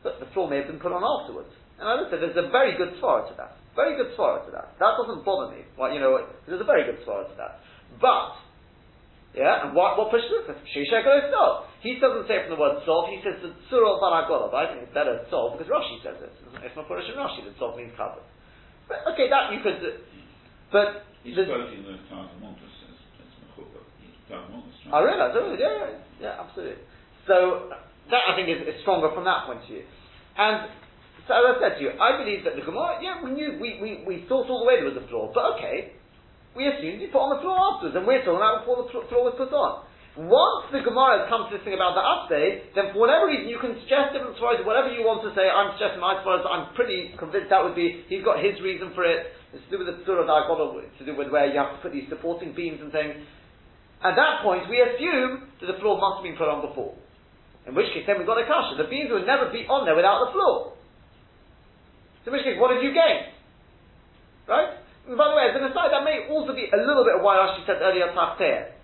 but 0.04 0.20
the 0.20 0.28
floor 0.36 0.50
may 0.50 0.60
have 0.60 0.68
been 0.68 0.80
put 0.80 0.92
on 0.92 1.00
afterwards. 1.00 1.48
And 1.80 1.88
as 1.88 1.96
I 2.04 2.04
said, 2.12 2.20
there's 2.20 2.36
a 2.36 2.52
very 2.52 2.76
good 2.76 3.00
svara 3.00 3.24
to 3.30 3.34
that. 3.38 3.56
Very 3.78 3.96
good 3.96 4.12
svara 4.18 4.44
to 4.44 4.50
that. 4.52 4.76
That 4.76 4.98
doesn't 4.98 5.24
bother 5.24 5.54
me. 5.54 5.62
Well, 5.78 5.94
you 5.94 6.02
know, 6.02 6.18
there's 6.44 6.60
a 6.60 6.68
very 6.68 6.84
good 6.84 7.00
svara 7.06 7.30
to 7.30 7.36
that. 7.38 7.62
But 8.02 8.36
yeah, 9.38 9.68
and 9.68 9.76
what, 9.76 9.94
what 9.94 10.10
pushes 10.10 10.28
it? 10.28 10.50
Shisha 10.74 11.04
goes 11.06 11.30
no. 11.30 11.70
He 11.80 12.02
doesn't 12.02 12.26
say 12.26 12.42
it 12.42 12.50
from 12.50 12.58
the 12.58 12.60
word 12.60 12.82
solve, 12.82 13.08
he 13.08 13.22
says 13.22 13.38
the 13.38 13.54
Surah 13.70 14.02
Baragolov. 14.02 14.50
I 14.50 14.74
think 14.74 14.90
it's 14.90 14.94
better 14.94 15.22
solve 15.30 15.56
because 15.56 15.70
Rashi 15.70 16.02
says 16.02 16.18
it. 16.18 16.34
It's 16.64 16.76
not 16.76 16.88
Purish 16.88 17.06
and 17.08 17.18
Rashi 17.18 17.44
that 17.44 17.58
solve 17.58 17.76
means 17.76 17.92
covered. 17.96 18.24
But, 18.88 19.04
okay, 19.14 19.28
that 19.28 19.52
you 19.52 19.60
could. 19.60 19.78
But 20.72 21.04
he's 21.22 21.36
the- 21.36 21.46
quoting 21.46 21.84
the 21.84 21.96
as 24.28 24.92
I 24.92 24.98
realise, 25.00 25.32
yeah, 25.60 25.72
yeah, 25.72 25.90
yeah, 26.20 26.42
absolutely. 26.44 26.80
So 27.26 27.72
that 28.10 28.22
I 28.28 28.36
think 28.36 28.48
is, 28.48 28.60
is 28.68 28.80
stronger 28.82 29.12
from 29.12 29.24
that 29.24 29.44
point 29.48 29.64
of 29.64 29.68
view. 29.68 29.84
And 30.36 30.68
So 31.28 31.36
as 31.36 31.44
I 31.44 31.54
said 31.60 31.72
to 31.76 31.80
you, 31.84 31.90
I 32.00 32.16
believe 32.16 32.44
that 32.48 32.56
the 32.56 32.64
Gemara, 32.64 33.00
yeah, 33.04 33.20
we 33.20 33.36
knew, 33.36 33.60
we, 33.60 33.76
we, 33.84 33.90
we 34.08 34.24
thought 34.28 34.48
all 34.48 34.64
the 34.64 34.68
way 34.68 34.80
there 34.80 34.88
was 34.88 34.96
a 34.96 35.04
floor, 35.12 35.28
but 35.32 35.56
okay, 35.56 35.92
we 36.56 36.64
assumed 36.64 37.04
you 37.04 37.12
put 37.12 37.20
on 37.20 37.36
the 37.36 37.40
floor 37.44 37.56
afterwards, 37.56 37.96
and 37.96 38.08
we're 38.08 38.24
talking 38.24 38.40
about 38.40 38.64
before 38.64 38.88
the 38.88 38.88
floor 39.12 39.28
was 39.28 39.36
put 39.36 39.52
on. 39.52 39.84
Once 40.18 40.66
the 40.74 40.82
Gemara 40.82 41.22
has 41.22 41.30
come 41.30 41.46
to 41.46 41.54
this 41.54 41.62
thing 41.62 41.78
about 41.78 41.94
the 41.94 42.02
update, 42.02 42.74
then 42.74 42.90
for 42.90 43.06
whatever 43.06 43.30
reason 43.30 43.46
you 43.46 43.62
can 43.62 43.78
suggest 43.86 44.10
different 44.10 44.34
stories, 44.34 44.58
whatever 44.66 44.90
you 44.90 45.06
want 45.06 45.22
to 45.22 45.30
say. 45.30 45.46
I'm 45.46 45.70
suggesting 45.78 46.02
my 46.02 46.18
stories. 46.26 46.42
I'm 46.42 46.74
pretty 46.74 47.14
convinced 47.14 47.54
that 47.54 47.62
would 47.62 47.78
be 47.78 48.02
he's 48.10 48.26
got 48.26 48.42
his 48.42 48.58
reason 48.58 48.90
for 48.98 49.06
it. 49.06 49.30
It's 49.54 49.62
to 49.70 49.78
do 49.78 49.78
with 49.78 49.86
the 49.86 50.02
surah 50.02 50.26
that 50.26 50.34
I 50.34 50.42
got 50.50 50.58
to 50.58 51.02
do 51.06 51.14
with 51.14 51.30
where 51.30 51.46
you 51.46 51.54
have 51.62 51.70
to 51.70 51.78
put 51.78 51.94
these 51.94 52.10
supporting 52.10 52.50
beams 52.50 52.82
and 52.82 52.90
things. 52.90 53.14
At 54.02 54.18
that 54.18 54.42
point, 54.42 54.66
we 54.66 54.82
assume 54.82 55.54
that 55.62 55.70
the 55.70 55.78
floor 55.78 56.02
must 56.02 56.18
have 56.18 56.26
been 56.26 56.34
put 56.34 56.50
on 56.50 56.66
before. 56.66 56.98
In 57.70 57.78
which 57.78 57.94
case, 57.94 58.02
then 58.02 58.18
we've 58.18 58.26
got 58.26 58.42
a 58.42 58.46
kasha. 58.46 58.74
The 58.74 58.90
beams 58.90 59.14
would 59.14 59.22
never 59.22 59.54
be 59.54 59.70
on 59.70 59.86
there 59.86 59.94
without 59.94 60.26
the 60.26 60.34
floor. 60.34 60.74
So 62.26 62.34
in 62.34 62.34
which 62.34 62.42
case, 62.42 62.58
what 62.58 62.74
did 62.74 62.82
you 62.82 62.90
gain? 62.90 63.30
Right? 64.50 64.82
And 65.06 65.14
by 65.14 65.30
the 65.30 65.36
way, 65.38 65.46
as 65.46 65.54
an 65.54 65.70
aside, 65.70 65.94
that 65.94 66.02
may 66.02 66.26
also 66.26 66.58
be 66.58 66.66
a 66.66 66.78
little 66.82 67.06
bit 67.06 67.14
of 67.14 67.22
why 67.22 67.38
Rashi 67.38 67.62
said 67.70 67.78
earlier 67.78 68.10
Tachteh. 68.18 68.77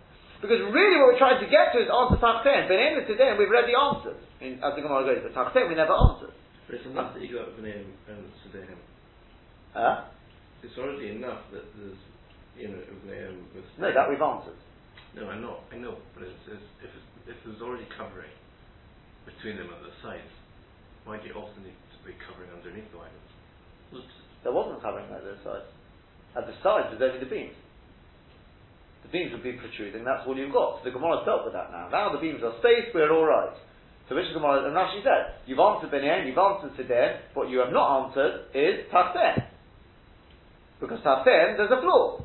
Because 0.45 0.61
really 0.77 1.01
what 1.01 1.17
we're 1.17 1.23
trying 1.25 1.41
to 1.41 1.49
get 1.49 1.73
to 1.73 1.81
is 1.81 1.89
answer 1.89 2.21
Tachteh. 2.21 2.53
And 2.53 2.69
Benin 2.69 3.01
today, 3.09 3.33
and 3.33 3.41
we've 3.41 3.49
read 3.49 3.65
the 3.65 3.81
answers. 3.81 4.21
In, 4.45 4.61
as 4.61 4.77
the 4.77 4.85
Gemara 4.85 5.09
goes, 5.09 5.25
but 5.25 5.33
Tachteh 5.33 5.65
we 5.65 5.73
never 5.73 5.97
answered. 5.97 6.37
But 6.69 6.77
it's 6.77 6.85
enough 6.85 7.17
that 7.17 7.25
you 7.25 7.33
got 7.33 7.57
B'nai 7.57 7.81
and 7.81 8.29
Sedaim. 8.45 8.77
Huh? 9.73 10.05
It's 10.61 10.77
already 10.77 11.17
enough 11.17 11.49
that 11.49 11.65
there's, 11.81 11.97
you 12.61 12.69
know, 12.69 12.77
B'nai 12.77 13.41
with... 13.57 13.65
No, 13.81 13.89
that 13.89 14.05
we've 14.05 14.21
answered. 14.21 14.61
No, 15.17 15.33
I 15.33 15.41
know, 15.41 15.65
I 15.73 15.81
know, 15.81 15.97
but 16.13 16.29
it's, 16.29 16.37
it's, 16.45 16.69
if, 16.85 16.93
it's, 16.93 17.09
if 17.25 17.37
there's 17.49 17.65
already 17.65 17.89
covering 17.97 18.33
between 19.25 19.57
them 19.57 19.73
at 19.73 19.81
the 19.81 19.97
sides, 20.05 20.29
why 21.09 21.17
do 21.17 21.25
you 21.25 21.33
also 21.33 21.57
need 21.65 21.73
to 21.73 21.99
be 22.05 22.13
covering 22.21 22.53
underneath 22.53 22.93
the 22.93 23.01
wagons? 23.01 23.33
There 24.45 24.53
wasn't 24.53 24.85
covering 24.85 25.09
at 25.09 25.25
the 25.25 25.41
sides. 25.41 25.73
At 26.37 26.45
the 26.45 26.57
sides, 26.61 26.93
there's 26.93 27.01
only 27.01 27.25
the 27.25 27.33
beams. 27.33 27.57
The 29.05 29.13
beams 29.13 29.31
would 29.33 29.45
be 29.45 29.53
protruding, 29.53 30.03
that's 30.03 30.25
all 30.27 30.37
you've 30.37 30.53
got. 30.53 30.81
So 30.81 30.89
the 30.89 30.97
Gemara's 30.97 31.29
dealt 31.29 31.45
with 31.45 31.53
that 31.53 31.71
now. 31.71 31.93
Now 31.93 32.11
the 32.11 32.19
beams 32.19 32.43
are 32.43 32.57
safe, 32.65 32.91
we're 32.97 33.13
alright. 33.13 33.57
So 34.09 34.17
which 34.17 34.29
Gemara, 34.33 34.69
and 34.69 34.77
Rashi 34.77 35.01
said, 35.01 35.41
you've 35.47 35.61
answered 35.61 35.89
Benyan, 35.89 36.29
you've 36.29 36.37
answered 36.37 36.77
Sidon, 36.77 37.25
what 37.33 37.49
you 37.49 37.61
have 37.65 37.73
not 37.73 38.05
answered 38.05 38.53
is 38.53 38.85
Tachten. 38.93 39.45
Because 40.81 41.01
Tachten, 41.01 41.57
there's 41.57 41.73
a 41.73 41.81
flaw. 41.81 42.21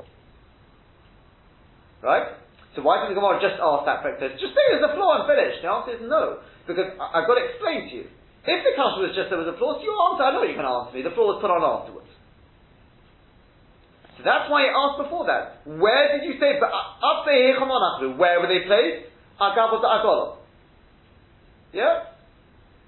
Right? 2.04 2.36
So 2.76 2.84
why 2.84 3.04
did 3.04 3.12
the 3.12 3.20
Gemara 3.20 3.40
just 3.40 3.60
ask 3.60 3.88
that 3.88 4.04
fact? 4.04 4.20
Just 4.40 4.56
say 4.56 4.64
there's 4.76 4.84
a 4.84 4.96
flaw 4.96 5.24
and 5.24 5.26
finish. 5.28 5.60
The 5.64 5.72
answer 5.72 5.94
is 5.96 6.04
no. 6.04 6.44
Because 6.68 6.96
I, 7.00 7.24
have 7.24 7.28
got 7.28 7.40
to 7.40 7.46
explain 7.48 7.88
to 7.88 7.94
you. 7.96 8.06
If 8.44 8.60
the 8.66 8.74
question 8.76 9.00
was 9.04 9.16
just 9.16 9.32
there 9.32 9.40
was 9.40 9.48
a 9.48 9.56
flaw, 9.56 9.80
so 9.80 9.84
you 9.84 9.92
answer, 9.92 10.24
I 10.28 10.32
know 10.36 10.44
you 10.44 10.56
can 10.60 10.68
answer 10.68 10.92
me. 10.96 11.04
The 11.04 11.16
flaw 11.16 11.32
was 11.36 11.40
put 11.40 11.52
on 11.52 11.64
afterwards. 11.64 12.09
So 14.20 14.28
that's 14.28 14.52
why 14.52 14.68
I 14.68 14.76
asked 14.76 15.00
before 15.00 15.24
that. 15.32 15.64
Where 15.64 16.12
did 16.12 16.28
you 16.28 16.36
say, 16.44 16.60
the 16.60 16.68
uh, 16.68 17.00
up 17.00 17.24
where 17.24 18.36
were 18.44 18.52
they 18.52 18.68
placed? 18.68 19.08
Yeah? 21.72 22.12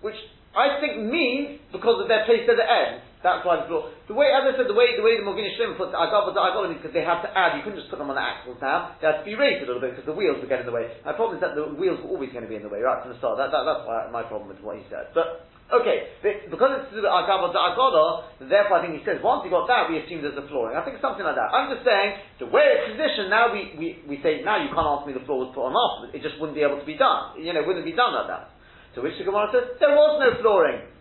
Which 0.03 0.19
I 0.51 0.83
think 0.83 1.07
means 1.07 1.63
because 1.71 2.03
of 2.03 2.11
their 2.11 2.27
place 2.27 2.43
at 2.51 2.59
the 2.59 2.67
end. 2.67 3.07
That's 3.23 3.45
why 3.45 3.61
the 3.61 3.69
floor. 3.69 3.93
The 4.09 4.17
way, 4.17 4.33
as 4.33 4.49
I 4.49 4.57
said, 4.57 4.65
the 4.65 4.73
way 4.73 4.97
the 4.97 5.05
way 5.05 5.13
the 5.13 5.23
Maginei 5.23 5.53
Shlomo 5.53 5.77
puts 5.77 5.93
Agavot 5.93 6.33
Agavot 6.33 6.73
is 6.73 6.81
because 6.81 6.89
they 6.89 7.05
had 7.05 7.21
to 7.21 7.29
add. 7.29 7.53
You 7.53 7.61
couldn't 7.61 7.77
just 7.77 7.93
put 7.93 8.01
them 8.01 8.09
on 8.09 8.17
the 8.17 8.25
axles 8.25 8.57
now. 8.57 8.97
They 8.97 9.05
had 9.05 9.21
to 9.21 9.25
be 9.29 9.37
raised 9.37 9.61
a 9.61 9.69
little 9.69 9.79
bit 9.79 9.93
because 9.93 10.09
the 10.09 10.17
wheels 10.17 10.41
would 10.41 10.49
get 10.49 10.65
in 10.65 10.67
the 10.67 10.73
way. 10.73 10.89
My 11.05 11.13
problem 11.13 11.37
is 11.37 11.41
that 11.45 11.53
the 11.53 11.69
wheels 11.69 12.01
were 12.01 12.17
always 12.17 12.33
going 12.33 12.43
to 12.43 12.49
be 12.49 12.57
in 12.57 12.65
the 12.65 12.73
way 12.73 12.81
right 12.81 12.97
from 12.97 13.13
the 13.13 13.19
start. 13.21 13.37
That, 13.37 13.53
that, 13.53 13.61
that's 13.61 13.85
my 14.09 14.25
problem 14.25 14.49
with 14.49 14.57
what 14.65 14.81
he 14.81 14.83
said. 14.89 15.13
But 15.13 15.45
okay, 15.71 16.11
because 16.51 16.87
it's 16.91 16.99
Agavot 16.99 17.55
Agavot, 17.55 18.43
therefore 18.43 18.77
I 18.77 18.81
think 18.83 18.99
he 18.99 19.03
says 19.07 19.23
once 19.23 19.47
you 19.47 19.51
got 19.51 19.67
that, 19.71 19.87
we 19.87 20.03
assume 20.03 20.21
there's 20.21 20.35
a 20.35 20.45
flooring. 20.51 20.75
I 20.75 20.83
think 20.83 20.99
it's 20.99 21.05
something 21.05 21.23
like 21.23 21.39
that. 21.39 21.49
I'm 21.51 21.71
just 21.71 21.87
saying 21.87 22.43
the 22.43 22.49
way 22.51 22.63
it's 22.75 22.95
positioned 22.95 23.31
now. 23.31 23.55
We, 23.55 23.71
we, 23.79 23.87
we 24.07 24.15
say 24.19 24.43
now 24.43 24.59
you 24.59 24.69
can't 24.71 24.87
ask 24.87 25.07
me 25.07 25.15
the 25.15 25.23
floor 25.23 25.47
was 25.47 25.51
put 25.55 25.67
on 25.67 25.73
afterwards. 25.73 26.13
It 26.13 26.21
just 26.21 26.37
wouldn't 26.37 26.59
be 26.59 26.63
able 26.63 26.79
to 26.79 26.87
be 26.87 26.99
done. 26.99 27.39
You 27.39 27.55
know, 27.55 27.63
it 27.63 27.67
wouldn't 27.67 27.87
be 27.87 27.95
done 27.95 28.11
like 28.13 28.27
that. 28.27 28.51
To 28.95 29.05
which 29.05 29.15
the 29.15 29.23
Gemara 29.23 29.47
says 29.55 29.79
there 29.79 29.95
was 29.95 30.19
no 30.19 30.35
flooring. 30.43 30.91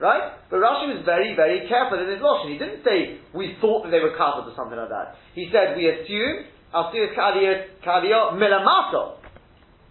Right? 0.00 0.32
But 0.48 0.64
Rashi 0.64 0.96
was 0.96 1.04
very, 1.04 1.36
very 1.36 1.68
careful 1.68 2.00
in 2.00 2.08
his 2.08 2.24
lotion. 2.24 2.56
He 2.56 2.58
didn't 2.58 2.80
say, 2.80 3.20
we 3.36 3.60
thought 3.60 3.84
that 3.84 3.92
they 3.92 4.00
were 4.00 4.16
covered 4.16 4.48
or 4.48 4.56
something 4.56 4.80
like 4.80 4.88
that. 4.88 5.20
He 5.36 5.52
said, 5.52 5.76
we 5.76 5.92
assume, 5.92 6.48
Alsiyas 6.72 7.12
Kaliyah 7.12 8.32
Milamato. 8.32 9.19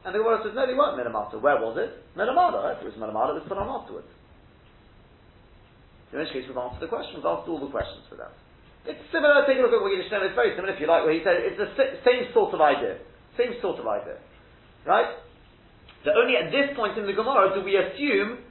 And 0.05 0.15
the 0.15 0.19
Gemara 0.23 0.39
says, 0.43 0.55
no, 0.55 0.63
they 0.63 0.77
weren't 0.77 0.95
Milamato. 0.95 1.41
Where 1.41 1.59
was 1.59 1.75
it? 1.75 1.91
Milamata. 2.15 2.63
Right? 2.63 2.79
It 2.79 2.87
was 2.87 2.95
Milamata, 2.95 3.35
it 3.35 3.43
was 3.43 3.47
put 3.51 3.59
on 3.59 3.67
afterwards. 3.67 4.07
In 6.13 6.19
which 6.19 6.31
case, 6.33 6.47
we've 6.47 6.57
answered 6.57 6.81
the 6.81 6.89
question. 6.89 7.21
We've 7.21 7.29
answered 7.29 7.51
all 7.51 7.61
the 7.61 7.69
questions 7.69 8.07
for 8.09 8.17
that. 8.17 8.33
It's 8.87 9.03
similar, 9.11 9.43
take 9.45 9.59
a 9.59 9.63
look 9.63 9.75
at 9.75 9.83
what 9.83 9.91
Yiddish 9.91 10.09
It's 10.09 10.39
very 10.39 10.55
similar, 10.55 10.73
if 10.73 10.79
you 10.79 10.87
like, 10.87 11.03
where 11.05 11.13
he 11.13 11.21
said, 11.21 11.37
it's 11.43 11.59
the 11.59 11.69
same 12.01 12.31
sort 12.31 12.55
of 12.55 12.63
idea. 12.63 12.97
Same 13.37 13.59
sort 13.61 13.77
of 13.77 13.85
idea. 13.85 14.17
Right? 14.87 15.19
So 16.07 16.15
only 16.15 16.39
at 16.39 16.49
this 16.49 16.71
point 16.79 16.95
in 16.95 17.03
the 17.05 17.13
Gemara 17.13 17.51
do 17.53 17.61
we 17.61 17.75
assume 17.75 18.47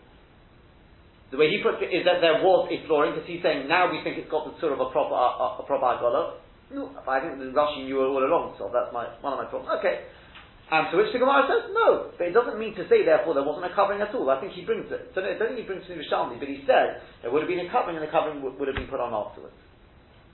the 1.33 1.37
way 1.37 1.49
he 1.49 1.61
puts 1.65 1.81
it 1.81 1.93
is 1.93 2.05
that 2.09 2.21
there 2.25 2.41
was 2.41 2.69
a 2.73 2.77
flooring, 2.89 3.13
because 3.13 3.29
he's 3.29 3.45
saying 3.45 3.69
now 3.69 3.93
we 3.93 4.01
think 4.01 4.17
it's 4.17 4.33
got 4.33 4.49
the 4.49 4.57
sort 4.61 4.73
of 4.73 4.81
a 4.81 4.89
proper 4.89 5.13
a, 5.13 5.61
a 5.61 5.65
proper 5.65 5.85
agala. 5.85 6.41
No, 6.73 6.93
I 7.05 7.21
think 7.21 7.41
the 7.41 7.53
Rashi 7.53 7.85
knew 7.85 8.01
all 8.01 8.21
along, 8.21 8.57
so 8.57 8.69
that's 8.73 8.93
my 8.93 9.09
one 9.21 9.33
of 9.37 9.41
my 9.41 9.49
problems. 9.49 9.73
Okay. 9.81 10.09
And 10.69 10.93
to 10.93 11.01
which 11.01 11.17
the 11.17 11.19
Gemara 11.19 11.49
says, 11.49 11.73
no, 11.73 12.13
but 12.21 12.29
it 12.29 12.37
doesn't 12.37 12.61
mean 12.61 12.77
to 12.77 12.85
say 12.93 13.01
therefore 13.01 13.33
there 13.33 13.47
wasn't 13.47 13.65
a 13.65 13.73
covering 13.73 14.05
at 14.05 14.13
all. 14.13 14.29
I 14.29 14.37
think 14.37 14.53
he 14.53 14.69
brings 14.69 14.93
it. 14.93 15.17
So 15.17 15.25
I 15.25 15.33
don't 15.41 15.57
think 15.57 15.65
he 15.65 15.69
brings 15.69 15.89
it 15.89 15.89
to 15.89 15.97
Yerushalmi, 15.97 16.37
but 16.37 16.45
he 16.49 16.61
said 16.69 17.01
there 17.25 17.33
would 17.33 17.41
have 17.41 17.49
been 17.49 17.65
a 17.65 17.73
covering 17.73 17.97
and 17.97 18.05
the 18.05 18.13
covering 18.13 18.45
would, 18.45 18.61
would 18.61 18.69
have 18.69 18.77
been 18.77 18.93
put 18.93 19.01
on 19.01 19.17
afterwards. 19.17 19.57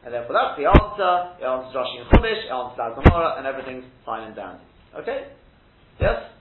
And 0.02 0.10
therefore 0.10 0.34
that's 0.34 0.58
the 0.58 0.66
answer. 0.66 1.38
It 1.38 1.46
answers 1.46 1.70
Rashi 1.70 2.02
and 2.02 2.10
Chumash, 2.10 2.42
it 2.42 2.50
answers 2.50 2.98
Gemara, 2.98 3.38
and 3.38 3.46
everything's 3.46 3.86
fine 4.02 4.26
and 4.26 4.34
dandy. 4.34 4.66
Okay? 4.98 5.30
Yes? 6.02 6.34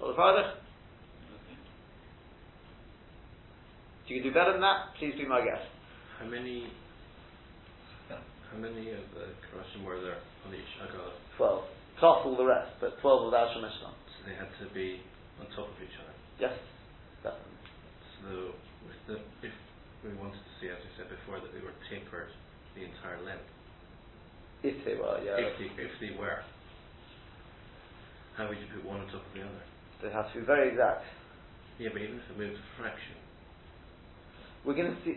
Well, 0.00 0.10
the 0.10 0.16
Friday? 0.16 0.48
If 4.04 4.06
you 4.08 4.24
can 4.24 4.32
do 4.32 4.34
better 4.34 4.56
than 4.56 4.64
that, 4.64 4.96
please 4.98 5.12
be 5.20 5.28
my 5.28 5.44
guest. 5.44 5.68
How 6.18 6.24
many, 6.24 6.72
how 8.08 8.56
many 8.56 8.96
of 8.96 9.04
the 9.12 9.28
Karashim 9.44 9.84
were 9.84 10.00
there 10.00 10.24
on 10.48 10.54
each 10.56 10.72
Agala? 10.80 11.12
Twelve. 11.36 11.64
Plus 12.00 12.24
all 12.24 12.36
the 12.36 12.48
rest, 12.48 12.72
but 12.80 12.96
twelve 13.04 13.28
without 13.28 13.52
Shemishlan. 13.52 13.92
So 13.92 14.18
they 14.24 14.32
had 14.32 14.48
to 14.64 14.66
be 14.72 15.04
on 15.36 15.46
top 15.52 15.68
of 15.68 15.78
each 15.84 15.92
other? 16.00 16.16
Yes, 16.40 16.56
definitely. 17.20 17.60
So 18.24 18.56
the, 19.04 19.16
if 19.44 19.52
we 20.00 20.16
wanted 20.16 20.40
to 20.40 20.52
see, 20.56 20.72
as 20.72 20.80
we 20.80 20.90
said 20.96 21.12
before, 21.12 21.44
that 21.44 21.52
they 21.52 21.60
were 21.60 21.76
tapered 21.92 22.32
the 22.72 22.88
entire 22.88 23.20
length. 23.20 23.44
If 24.64 24.80
they 24.88 24.96
were, 24.96 25.20
yeah. 25.20 25.44
If 25.44 25.60
they, 25.60 25.68
if 25.76 25.92
they 26.00 26.16
were. 26.16 26.40
How 28.36 28.48
would 28.48 28.56
you 28.56 28.68
put 28.72 28.84
one 28.88 29.04
on 29.04 29.06
top 29.12 29.20
of 29.20 29.32
the 29.36 29.44
other? 29.44 29.64
They 30.00 30.08
have 30.08 30.32
to 30.32 30.40
be 30.40 30.44
very 30.48 30.72
exact. 30.72 31.04
Yeah, 31.76 31.92
but 31.92 32.00
even 32.00 32.16
if 32.16 32.28
it 32.32 32.36
moved 32.40 32.56
a 32.56 32.66
fraction, 32.80 33.16
we're 34.64 34.76
going 34.76 34.92
to 34.92 34.98
see. 35.04 35.16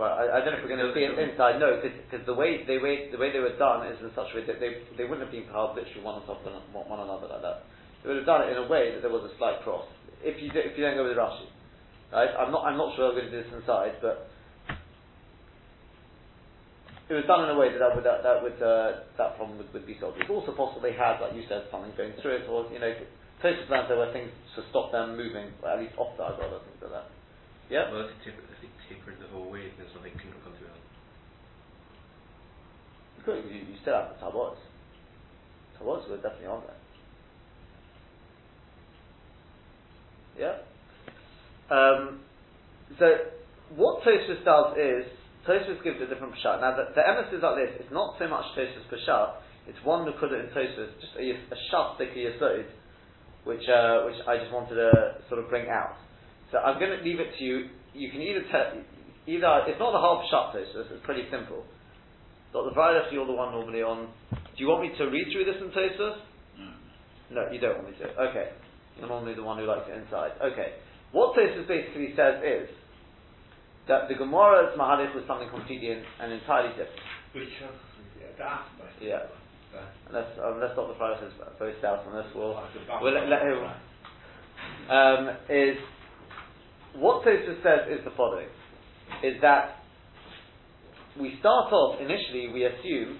Well, 0.00 0.16
I, 0.16 0.40
I 0.40 0.40
don't 0.40 0.56
know 0.56 0.60
if 0.60 0.64
we're 0.64 0.72
going 0.72 0.80
to 0.80 0.96
see 0.96 1.04
it 1.04 1.12
inside. 1.12 1.60
No, 1.60 1.76
because 1.76 2.24
the 2.24 2.32
way 2.32 2.64
they 2.64 2.80
way 2.80 3.12
the 3.12 3.20
way 3.20 3.28
they 3.28 3.42
were 3.42 3.56
done 3.60 3.84
is 3.84 4.00
in 4.00 4.08
such 4.16 4.32
a 4.32 4.34
way 4.40 4.44
that 4.48 4.60
they 4.64 4.80
they 4.96 5.04
wouldn't 5.04 5.28
have 5.28 5.34
been 5.34 5.44
piled 5.52 5.76
literally 5.76 6.00
one 6.00 6.16
on 6.16 6.24
top 6.24 6.40
of 6.40 6.56
one 6.72 7.00
another 7.00 7.28
like 7.28 7.44
that. 7.44 7.68
They 8.00 8.08
would 8.08 8.24
have 8.24 8.30
done 8.30 8.48
it 8.48 8.56
in 8.56 8.58
a 8.64 8.68
way 8.68 8.96
that 8.96 9.04
there 9.04 9.12
was 9.12 9.28
a 9.28 9.32
slight 9.36 9.60
cross. 9.60 9.84
If 10.24 10.40
you 10.40 10.48
do, 10.48 10.60
if 10.64 10.72
you 10.80 10.88
don't 10.88 10.96
go 10.96 11.04
with 11.04 11.20
Rashi, 11.20 11.52
right? 12.16 12.32
I'm 12.32 12.48
not 12.48 12.64
I'm 12.64 12.80
not 12.80 12.96
sure 12.96 13.12
I'm 13.12 13.16
going 13.18 13.28
to 13.28 13.34
do 13.34 13.44
this 13.44 13.52
inside, 13.52 14.00
but 14.00 14.32
it 17.12 17.14
was 17.16 17.28
done 17.28 17.44
in 17.44 17.52
a 17.52 17.58
way 17.60 17.68
that 17.68 17.80
that 17.84 17.92
would 17.92 18.08
that, 18.08 18.24
that 18.24 18.40
would 18.40 18.56
uh, 18.56 19.04
that 19.20 19.36
problem 19.36 19.60
would, 19.60 19.68
would 19.76 19.84
be 19.84 20.00
solved. 20.00 20.16
It's 20.16 20.32
also 20.32 20.56
possible 20.56 20.80
they 20.80 20.96
had, 20.96 21.20
like 21.20 21.36
you 21.36 21.44
said, 21.44 21.68
something 21.68 21.92
going 21.92 22.16
through 22.24 22.40
it, 22.40 22.48
or 22.48 22.64
you 22.72 22.80
know, 22.80 22.92
Tosfos 23.44 23.68
plans 23.68 23.92
there 23.92 24.00
were 24.00 24.12
things 24.16 24.32
to 24.56 24.64
stop 24.72 24.92
them 24.96 25.12
moving, 25.12 25.52
at 25.60 25.76
least 25.76 25.92
off 26.00 26.16
the 26.16 26.24
or 26.24 26.64
things 26.64 26.80
like 26.80 26.92
that. 26.92 27.12
Yeah. 27.68 27.92
Well, 27.92 28.08
tapered 28.88 29.20
the 29.20 29.28
whole 29.32 29.50
way, 29.50 29.70
then 29.76 29.86
something 29.92 30.12
couldn't 30.12 30.42
come 30.42 30.54
through. 30.58 30.68
You 33.18 33.22
could. 33.24 33.50
You, 33.50 33.60
you 33.60 33.76
still 33.82 33.94
have 33.94 34.10
the 34.10 34.24
tabos. 34.24 34.56
Tabos 35.78 36.08
were 36.08 36.16
definitely 36.16 36.46
on 36.46 36.62
there. 36.66 36.80
Yeah. 40.38 40.56
Um, 41.70 42.20
so 42.98 43.06
what 43.76 44.02
Tosfos 44.02 44.44
does 44.44 44.76
is 44.78 45.04
Tosfos 45.46 45.82
gives 45.82 46.00
a 46.00 46.06
different 46.06 46.34
pshat. 46.34 46.60
Now 46.60 46.76
the, 46.76 46.94
the 46.94 47.02
emes 47.02 47.34
is 47.34 47.42
like 47.42 47.56
this. 47.56 47.80
It's 47.80 47.92
not 47.92 48.16
so 48.18 48.28
much 48.28 48.44
Tosfos 48.56 48.86
pshat. 48.88 49.34
It's 49.66 49.78
one 49.84 50.06
nukuda 50.06 50.40
in 50.40 50.50
Tosfos, 50.54 50.88
just 51.00 51.12
a, 51.18 51.30
a 51.30 51.58
shat 51.70 51.96
sticky 51.96 52.24
yisod, 52.24 52.64
which 53.44 53.68
uh, 53.68 54.04
which 54.06 54.16
I 54.26 54.38
just 54.38 54.52
wanted 54.52 54.76
to 54.76 54.90
sort 55.28 55.42
of 55.42 55.50
bring 55.50 55.68
out. 55.68 55.96
So 56.50 56.58
I'm 56.58 56.78
going 56.78 56.96
to 56.96 57.04
leave 57.04 57.20
it 57.20 57.36
to 57.38 57.44
you. 57.44 57.68
You 57.98 58.10
can 58.10 58.22
either 58.22 58.46
tell, 58.50 58.78
either 59.26 59.66
it's 59.66 59.82
not 59.82 59.90
the 59.90 59.98
half 59.98 60.22
shut 60.30 60.54
so 60.54 60.86
it's 60.86 61.04
pretty 61.04 61.26
simple. 61.30 61.66
But 62.52 62.64
the 62.70 62.74
Vaydash, 62.78 63.12
you're 63.12 63.26
the 63.26 63.34
one 63.34 63.52
normally 63.52 63.82
on. 63.82 64.08
Do 64.30 64.56
you 64.56 64.68
want 64.68 64.82
me 64.82 64.96
to 64.96 65.04
read 65.10 65.28
through 65.32 65.44
this 65.44 65.60
in 65.60 65.68
Tosfos? 65.74 66.16
No, 67.30 67.50
you 67.52 67.60
don't 67.60 67.82
want 67.82 67.90
me 67.92 67.98
to. 68.00 68.06
Okay, 68.30 68.56
you're 68.96 69.08
normally 69.08 69.34
the 69.34 69.42
one 69.42 69.58
who 69.58 69.66
likes 69.66 69.84
it 69.90 70.00
inside. 70.00 70.32
Okay, 70.40 70.80
what 71.12 71.36
Tosfos 71.36 71.68
basically 71.68 72.14
says 72.16 72.40
is 72.40 72.70
that 73.88 74.08
the 74.08 74.14
Gemara's 74.14 74.72
Mahalich 74.78 75.14
was 75.14 75.24
something 75.26 75.50
completely 75.50 75.90
and, 75.90 76.04
and 76.20 76.32
entirely 76.32 76.70
different. 76.70 77.04
Which, 77.34 77.52
uh, 77.60 77.74
yeah, 78.16 78.32
that's 78.38 78.68
my. 78.78 78.86
Yeah. 79.04 79.28
Unless, 80.08 80.32
unless 80.40 80.74
Dr. 80.74 80.96
Fry 80.96 81.20
says 81.20 81.32
both 81.58 81.76
doubts 81.82 82.08
on 82.08 82.16
this, 82.16 82.26
we'll, 82.34 82.54
like 82.54 83.02
we'll 83.02 83.12
let, 83.12 83.28
let 83.28 83.42
him. 83.42 83.60
Um, 84.88 85.36
is 85.50 85.76
what 86.98 87.24
Tosfos 87.24 87.62
says 87.62 87.88
is 87.90 88.04
the 88.04 88.12
following: 88.16 88.48
is 89.22 89.40
that 89.42 89.82
we 91.18 91.34
start 91.40 91.72
off 91.72 91.98
initially, 92.00 92.50
we 92.54 92.64
assume 92.64 93.18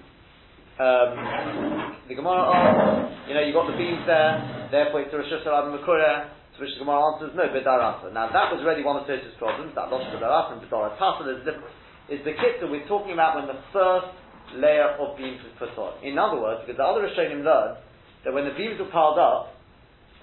um, 0.79 1.99
the 2.07 2.15
Gemara 2.15 2.47
asks, 2.55 3.27
you 3.27 3.35
know, 3.35 3.43
you 3.43 3.51
got 3.51 3.67
the 3.67 3.75
beams 3.75 4.07
there, 4.07 4.67
therefore 4.71 5.03
it's 5.03 5.11
a 5.11 5.19
Reshus 5.19 5.43
Harabim 5.43 5.75
Makura. 5.75 6.31
To 6.55 6.57
which 6.63 6.71
the 6.75 6.83
Gemara 6.83 7.15
answers, 7.15 7.35
no, 7.35 7.47
B'darasa. 7.51 8.11
Now 8.15 8.31
that 8.31 8.51
was 8.51 8.63
really 8.63 8.83
one 8.83 8.95
of 8.95 9.03
Tosfos' 9.03 9.35
problems. 9.39 9.75
That 9.75 9.91
lost 9.91 10.07
B'darasa 10.15 10.55
and 10.55 10.61
B'darasa. 10.63 11.23
There's 11.27 11.43
a 11.43 11.47
difference. 11.47 11.75
Is 12.07 12.23
the 12.23 12.33
kit 12.33 12.63
that 12.63 12.71
we're 12.71 12.87
talking 12.87 13.13
about 13.13 13.35
when 13.37 13.47
the 13.47 13.59
first 13.75 14.11
layer 14.55 14.97
of 14.97 15.19
beams 15.19 15.43
was 15.43 15.53
put 15.59 15.75
on. 15.77 15.99
In 16.01 16.17
other 16.17 16.41
words, 16.41 16.63
because 16.65 16.79
the 16.79 16.87
other 16.87 17.05
Rishonim 17.05 17.43
learned 17.43 17.77
that 18.25 18.33
when 18.33 18.47
the 18.47 18.55
beams 18.55 18.79
were 18.79 18.89
piled 18.89 19.19
up, 19.19 19.58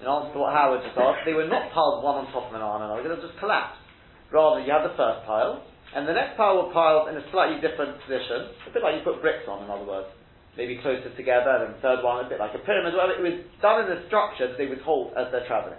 in 0.01 0.05
answer 0.05 0.33
to 0.33 0.39
what 0.39 0.53
Howard 0.53 0.85
just 0.85 0.97
asked, 0.97 1.25
they 1.25 1.33
were 1.33 1.49
not 1.49 1.73
piled 1.73 2.05
one 2.05 2.21
on 2.21 2.25
top 2.29 2.49
of 2.49 2.53
another, 2.53 3.01
they 3.01 3.09
just 3.17 3.37
collapsed. 3.41 3.81
Rather, 4.29 4.61
you 4.61 4.69
had 4.69 4.85
the 4.85 4.93
first 4.93 5.25
pile, 5.25 5.63
and 5.95 6.05
the 6.05 6.13
next 6.13 6.37
pile 6.37 6.61
were 6.61 6.69
piled 6.69 7.09
in 7.09 7.17
a 7.17 7.25
slightly 7.31 7.57
different 7.63 7.97
position, 8.03 8.53
a 8.67 8.71
bit 8.75 8.83
like 8.83 8.99
you 8.99 9.03
put 9.07 9.23
bricks 9.23 9.47
on, 9.49 9.63
in 9.65 9.69
other 9.71 9.87
words. 9.87 10.11
Maybe 10.57 10.81
closer 10.81 11.13
together, 11.13 11.65
and 11.65 11.77
the 11.77 11.81
third 11.85 12.01
one 12.01 12.25
a 12.25 12.29
bit 12.29 12.41
like 12.41 12.53
a 12.57 12.61
pyramid, 12.65 12.97
whatever. 12.97 13.21
It 13.21 13.25
was 13.25 13.45
done 13.61 13.85
in 13.85 13.93
a 13.93 14.01
structure 14.09 14.49
that 14.49 14.57
they 14.57 14.65
would 14.65 14.81
hold 14.81 15.13
as 15.13 15.29
they're 15.29 15.45
travelling. 15.45 15.77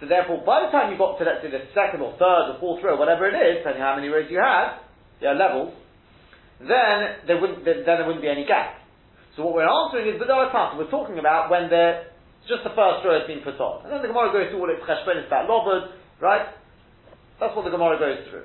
So 0.00 0.08
therefore, 0.08 0.40
by 0.40 0.64
the 0.64 0.72
time 0.72 0.90
you 0.90 0.96
got 0.96 1.20
to, 1.20 1.24
let's 1.24 1.44
say, 1.44 1.52
the 1.52 1.68
second 1.76 2.00
or 2.00 2.16
third 2.16 2.56
or 2.56 2.56
fourth 2.58 2.80
row, 2.80 2.96
whatever 2.96 3.28
it 3.28 3.36
is, 3.36 3.60
depending 3.60 3.84
how 3.84 3.94
many 3.94 4.08
rows 4.08 4.26
you 4.32 4.40
had, 4.40 4.80
yeah, 5.20 5.36
levels, 5.36 5.76
then 6.60 7.28
there 7.28 7.36
wouldn't 7.40 7.64
then 7.64 7.84
there 7.84 8.08
wouldn't 8.08 8.24
be 8.24 8.32
any 8.32 8.48
gap. 8.48 8.80
So 9.36 9.44
what 9.44 9.54
we're 9.54 9.68
answering 9.68 10.08
is 10.08 10.20
B'dar 10.20 10.50
Tata. 10.50 10.80
We're 10.80 10.90
talking 10.90 11.18
about 11.18 11.50
when 11.50 11.68
the 11.68 12.13
just 12.48 12.64
the 12.64 12.74
first 12.76 13.04
row 13.04 13.18
has 13.18 13.26
been 13.26 13.40
put 13.40 13.58
on. 13.60 13.84
And 13.84 13.92
then 13.92 14.02
the 14.02 14.08
Gemara 14.08 14.32
goes 14.32 14.50
through 14.50 14.60
all 14.60 14.70
its 14.70 14.84
cheshbonis 14.84 15.26
about 15.26 15.48
lovud, 15.48 15.92
right? 16.20 16.48
That's 17.40 17.56
what 17.56 17.64
the 17.64 17.70
Gemara 17.70 17.98
goes 17.98 18.28
through. 18.30 18.44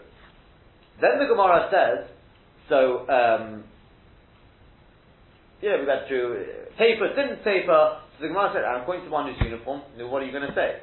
Then 1.02 1.20
the 1.20 1.28
Gemara 1.28 1.70
says, 1.72 2.10
so, 2.68 3.08
um, 3.10 3.64
yeah, 5.62 5.80
we 5.80 5.86
went 5.86 6.08
through 6.08 6.46
paper, 6.78 7.10
didn't 7.16 7.44
paper. 7.44 8.00
So 8.18 8.22
the 8.24 8.28
Gemara 8.28 8.52
said, 8.54 8.64
I'm 8.64 8.86
going 8.86 9.04
to 9.04 9.10
one 9.10 9.28
who's 9.28 9.42
uniform. 9.42 9.82
No, 9.98 10.08
what 10.08 10.22
are 10.22 10.26
you 10.26 10.32
going 10.32 10.48
to 10.48 10.56
say? 10.56 10.80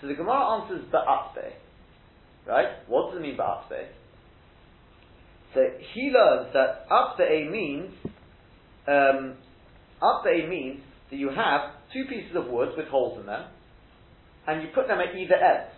So 0.00 0.06
the 0.06 0.14
Gemara 0.14 0.60
answers 0.60 0.84
ba'atbe. 0.92 1.52
Right? 2.46 2.68
What 2.86 3.10
does 3.10 3.18
it 3.18 3.22
mean 3.22 3.36
ba'atbe? 3.36 3.86
So 5.54 5.60
he 5.94 6.12
learns 6.12 6.52
that 6.52 6.86
a 6.90 7.48
means 7.50 7.92
um, 8.86 9.36
means 10.48 10.80
that 11.10 11.16
you 11.16 11.30
have 11.30 11.75
two 11.92 12.04
pieces 12.08 12.36
of 12.36 12.46
wood 12.46 12.70
with 12.76 12.86
holes 12.88 13.18
in 13.20 13.26
them, 13.26 13.46
and 14.46 14.62
you 14.62 14.68
put 14.74 14.88
them 14.88 14.98
at 15.00 15.14
either 15.14 15.34
end. 15.34 15.70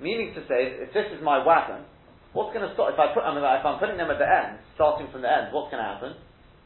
Meaning 0.00 0.32
to 0.34 0.40
say, 0.48 0.80
if 0.80 0.94
this 0.94 1.06
is 1.12 1.22
my 1.22 1.44
wagon, 1.44 1.84
what's 2.32 2.54
going 2.54 2.66
to 2.66 2.72
stop? 2.74 2.92
If 2.92 2.98
I 2.98 3.12
put 3.12 3.22
them, 3.22 3.36
if 3.36 3.64
I'm 3.66 3.78
putting 3.78 3.98
them 3.98 4.10
at 4.10 4.18
the 4.18 4.24
end, 4.24 4.58
starting 4.74 5.08
from 5.12 5.22
the 5.22 5.28
end, 5.28 5.52
what's 5.52 5.70
going 5.70 5.82
to 5.82 5.88
happen? 5.88 6.14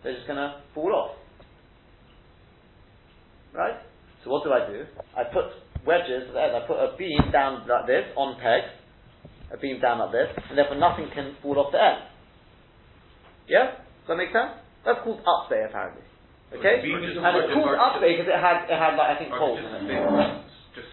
They're 0.02 0.14
just 0.14 0.26
going 0.26 0.38
to 0.38 0.60
fall 0.74 0.92
off, 0.94 1.16
right? 3.52 3.80
So 4.22 4.30
what 4.30 4.44
do 4.44 4.52
I 4.52 4.66
do? 4.66 4.84
I 5.16 5.24
put 5.24 5.50
wedges 5.86 6.28
at 6.28 6.34
the 6.34 6.42
end. 6.42 6.56
I 6.56 6.66
put 6.66 6.76
a 6.76 6.96
beam 6.96 7.32
down 7.32 7.66
like 7.66 7.86
this 7.86 8.04
on 8.16 8.36
pegs, 8.40 8.70
a 9.52 9.58
beam 9.58 9.80
down 9.80 9.98
like 9.98 10.12
this, 10.12 10.28
and 10.48 10.56
therefore 10.56 10.76
nothing 10.76 11.08
can 11.14 11.36
fall 11.42 11.58
off 11.58 11.72
the 11.72 11.82
end. 11.82 12.04
Yeah, 13.48 13.76
does 14.04 14.08
that 14.08 14.16
make 14.16 14.32
sense? 14.32 14.60
That's 14.84 15.00
called 15.04 15.20
upstay 15.24 15.66
apparently. 15.68 16.02
Okay, 16.52 16.84
beam 16.84 17.00
is 17.02 17.16
and 17.16 17.34
it's 17.40 17.50
called 17.56 17.72
upstay 17.78 18.14
because 18.14 18.28
it 18.30 18.38
had 18.38 18.68
it 18.68 18.76
had 18.78 18.94
like 19.00 19.10
I 19.14 19.16
think 19.18 19.32
Or 19.32 19.38
holes 19.40 19.58
just, 19.58 19.74
in 19.80 19.90
it. 19.90 20.44
just 20.76 20.90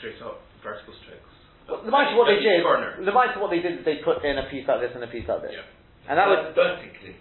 straight 0.00 0.18
up 0.24 0.40
vertical 0.64 0.94
strokes. 1.04 1.30
Well, 1.68 1.80
the 1.84 1.92
mice, 1.92 2.12
what 2.16 2.28
they 2.28 2.40
did, 2.44 2.60
corner. 2.64 2.96
the 3.00 3.12
mice, 3.14 3.32
what 3.40 3.48
they 3.48 3.60
did 3.64 3.80
is 3.80 3.84
they 3.88 4.00
put 4.04 4.20
in 4.24 4.36
a 4.36 4.44
piece 4.52 4.68
like 4.68 4.80
this 4.84 4.92
and 4.92 5.00
a 5.04 5.08
piece 5.08 5.24
like 5.24 5.40
this, 5.40 5.56
Yeah. 5.56 5.64
and 6.12 6.20
that 6.20 6.28
was 6.28 6.52
vertically, 6.52 7.16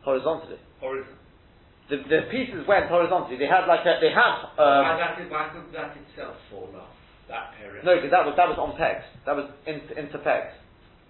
horizontally. 0.00 0.56
horizontal. 0.80 1.12
The, 1.92 2.02
the 2.08 2.20
pieces 2.32 2.66
went 2.66 2.88
horizontally. 2.88 3.36
They 3.36 3.46
had 3.46 3.68
like 3.70 3.84
a, 3.86 4.00
they 4.00 4.10
had 4.10 4.48
why 4.56 4.96
um, 4.96 4.98
that, 4.98 5.14
why 5.30 5.44
could 5.54 5.68
that 5.76 5.92
itself 5.94 6.34
fall 6.50 6.72
off? 6.74 6.90
That 7.28 7.54
area. 7.62 7.82
no, 7.84 7.94
because 7.98 8.10
that 8.14 8.22
was 8.24 8.34
that 8.38 8.48
was 8.48 8.56
on 8.58 8.78
pegs. 8.78 9.02
That 9.26 9.34
was 9.36 9.50
in, 9.66 9.82
into 9.98 10.18
pegs. 10.22 10.54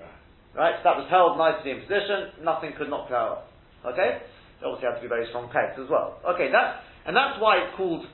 Right. 0.00 0.10
Right? 0.56 0.74
So 0.80 0.90
that 0.90 0.96
was 0.96 1.06
held 1.12 1.36
nicely 1.38 1.70
in 1.76 1.84
position, 1.84 2.40
nothing 2.44 2.72
could 2.76 2.88
knock 2.90 3.08
that 3.12 3.20
out. 3.20 3.46
Okay? 3.84 4.24
Obviously 4.64 4.88
had 4.88 4.96
to 4.96 5.02
be 5.02 5.08
very 5.08 5.26
strong 5.28 5.50
pegs 5.52 5.78
as 5.82 5.88
well. 5.90 6.18
Okay, 6.34 6.50
that, 6.50 6.80
and 7.06 7.16
that's 7.16 7.40
why 7.40 7.58
it's 7.58 7.76
called 7.76 8.06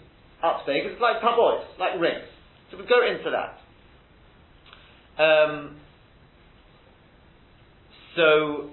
because 0.43 0.67
it's 0.67 1.01
like 1.01 1.21
tabois, 1.23 1.63
like 1.79 2.01
rings. 2.01 2.27
So 2.71 2.77
we 2.77 2.85
go 2.85 3.07
into 3.07 3.31
that. 3.31 3.63
Um, 5.23 5.77
so, 8.17 8.71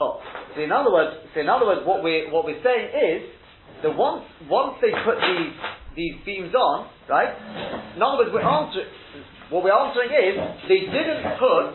oh, 0.00 0.20
so 0.54 0.62
in 0.62 0.70
other 0.70 0.92
words, 0.92 1.16
so 1.34 1.40
in 1.40 1.48
other 1.48 1.66
words, 1.66 1.80
what 1.84 2.04
we're, 2.04 2.30
what 2.30 2.44
we're 2.44 2.62
saying 2.62 2.90
is, 2.94 3.30
that 3.82 3.96
once, 3.96 4.24
once 4.48 4.76
they 4.80 4.90
put 5.04 5.16
these, 5.16 5.52
these 5.96 6.14
beams 6.24 6.54
on, 6.54 6.88
right? 7.08 7.34
In 7.94 8.02
other 8.02 8.18
words, 8.18 8.30
we're 8.32 8.40
answering, 8.40 8.86
what 9.50 9.62
we're 9.62 9.74
answering 9.74 10.10
is, 10.10 10.34
they 10.66 10.80
didn't 10.90 11.22
put, 11.38 11.74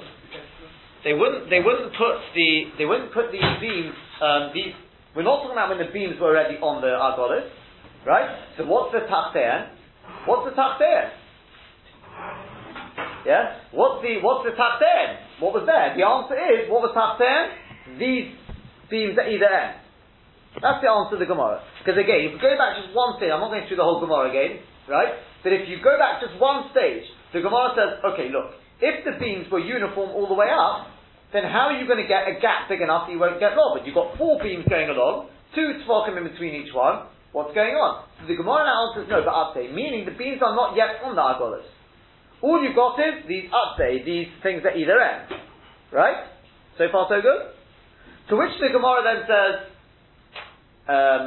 they 1.04 1.14
wouldn't, 1.14 1.50
they 1.50 1.64
wouldn't 1.64 1.96
put 1.96 2.20
the, 2.36 2.50
they 2.78 2.86
wouldn't 2.86 3.14
put 3.14 3.32
these 3.32 3.48
beams, 3.60 3.96
um, 4.20 4.52
these, 4.54 4.76
we're 5.16 5.24
not 5.24 5.44
talking 5.44 5.56
about 5.56 5.70
when 5.72 5.80
the 5.80 5.92
beams 5.92 6.20
were 6.20 6.36
already 6.36 6.56
on 6.60 6.84
the 6.84 6.92
argolis, 6.92 7.48
right? 8.06 8.28
So 8.58 8.66
what's 8.68 8.92
the 8.92 9.08
tachtean? 9.08 9.72
What's 10.28 10.52
the 10.52 10.56
tachtean? 10.56 11.12
Yeah? 13.26 13.72
What's 13.72 14.04
the, 14.04 14.20
what's 14.20 14.44
the 14.44 14.56
tachtean? 14.56 15.40
What 15.40 15.56
was 15.56 15.64
there? 15.64 15.96
The 15.96 16.04
answer 16.04 16.36
is, 16.36 16.68
what 16.68 16.84
was 16.84 16.92
tachtean? 16.92 18.00
These 18.00 18.36
beams 18.92 19.16
at 19.16 19.32
either 19.32 19.48
end. 19.48 19.80
That's 20.60 20.84
the 20.84 20.92
answer 20.92 21.16
to 21.16 21.20
the 21.24 21.30
Gemara. 21.30 21.64
Because 21.80 21.96
again, 21.96 22.28
if 22.28 22.36
you 22.36 22.42
go 22.44 22.52
back 22.60 22.76
just 22.76 22.92
one 22.92 23.16
stage, 23.16 23.32
I'm 23.32 23.40
not 23.40 23.56
going 23.56 23.64
through 23.72 23.80
the 23.80 23.88
whole 23.88 24.04
Gemara 24.04 24.28
again, 24.28 24.60
right? 24.92 25.16
But 25.44 25.56
if 25.56 25.72
you 25.72 25.80
go 25.80 25.96
back 25.96 26.20
just 26.20 26.36
one 26.36 26.68
stage, 26.76 27.08
the 27.34 27.42
Gemara 27.42 27.72
says, 27.76 27.92
okay, 28.14 28.28
look, 28.28 28.52
if 28.82 29.06
the 29.06 29.16
beams 29.20 29.48
were 29.52 29.60
uniform 29.60 30.12
all 30.12 30.28
the 30.28 30.36
way 30.36 30.52
up, 30.52 30.88
then 31.32 31.44
how 31.48 31.72
are 31.72 31.78
you 31.80 31.88
going 31.88 32.02
to 32.02 32.08
get 32.08 32.28
a 32.28 32.40
gap 32.42 32.68
big 32.68 32.82
enough 32.82 33.08
that 33.08 33.14
you 33.14 33.20
won't 33.20 33.40
get 33.40 33.56
lobbered? 33.56 33.88
You've 33.88 33.96
got 33.96 34.18
four 34.18 34.42
beams 34.44 34.68
going 34.68 34.90
along, 34.90 35.32
two 35.56 35.80
tvokim 35.88 36.18
in 36.18 36.28
between 36.28 36.56
each 36.56 36.74
one. 36.74 37.08
What's 37.32 37.56
going 37.56 37.72
on? 37.80 38.04
So 38.20 38.28
the 38.28 38.36
Gemara 38.36 38.68
now 38.68 38.92
answers 38.92 39.08
no, 39.08 39.24
but 39.24 39.32
update, 39.32 39.72
meaning 39.74 40.04
the 40.04 40.12
beams 40.12 40.44
are 40.44 40.56
not 40.56 40.76
yet 40.76 41.00
on 41.08 41.16
the 41.16 41.24
argolas. 41.24 41.64
All 42.44 42.60
you've 42.60 42.76
got 42.76 43.00
is 43.00 43.24
these 43.28 43.48
update, 43.48 44.04
these 44.04 44.28
things 44.44 44.64
at 44.68 44.76
either 44.76 45.00
end. 45.00 45.32
Right? 45.94 46.28
So 46.78 46.88
far 46.92 47.08
so 47.08 47.22
good? 47.22 47.56
To 48.30 48.36
which 48.36 48.52
the 48.60 48.68
Gemara 48.68 49.00
then 49.08 49.20
says, 49.24 49.56
um, 50.90 51.24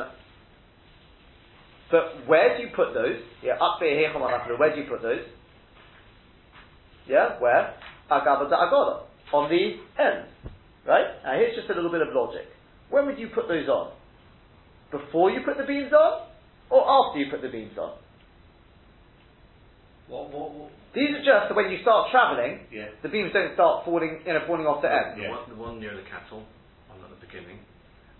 but 1.90 2.28
where 2.28 2.56
do 2.56 2.64
you 2.64 2.70
put 2.74 2.92
those? 2.92 3.20
Yeah, 3.42 3.54
up 3.54 3.78
there, 3.80 3.96
here, 3.96 4.12
where 4.12 4.74
do 4.74 4.80
you 4.80 4.88
put 4.88 5.00
those? 5.00 5.24
Yeah, 7.08 7.38
where? 7.40 7.74
Agabada 8.10 8.52
agoda. 8.52 9.02
On 9.32 9.48
the 9.50 9.80
ends. 10.02 10.28
Right? 10.86 11.06
Now 11.24 11.34
here's 11.34 11.56
just 11.56 11.70
a 11.70 11.74
little 11.74 11.90
bit 11.90 12.02
of 12.02 12.08
logic. 12.12 12.46
When 12.90 13.06
would 13.06 13.18
you 13.18 13.28
put 13.34 13.48
those 13.48 13.68
on? 13.68 13.92
Before 14.90 15.30
you 15.30 15.40
put 15.44 15.56
the 15.56 15.64
beams 15.64 15.92
on? 15.92 16.28
Or 16.70 16.84
after 16.84 17.18
you 17.20 17.30
put 17.30 17.42
the 17.42 17.48
beams 17.48 17.76
on? 17.78 17.92
What, 20.08 20.30
what, 20.30 20.52
what? 20.52 20.70
These 20.94 21.10
are 21.16 21.24
just 21.24 21.56
when 21.56 21.72
you 21.72 21.80
start 21.82 22.12
travelling, 22.12 22.68
Yeah. 22.70 22.92
the 23.02 23.08
beams 23.08 23.32
don't 23.32 23.54
start 23.54 23.84
falling, 23.84 24.20
you 24.24 24.32
know, 24.32 24.44
falling 24.46 24.66
off 24.66 24.82
the 24.84 24.92
end. 24.92 25.18
The, 25.18 25.28
one, 25.28 25.48
the 25.48 25.56
one 25.58 25.80
near 25.80 25.96
the 25.96 26.06
cattle, 26.06 26.44
one 26.86 27.00
at 27.02 27.10
the 27.10 27.18
beginning, 27.24 27.58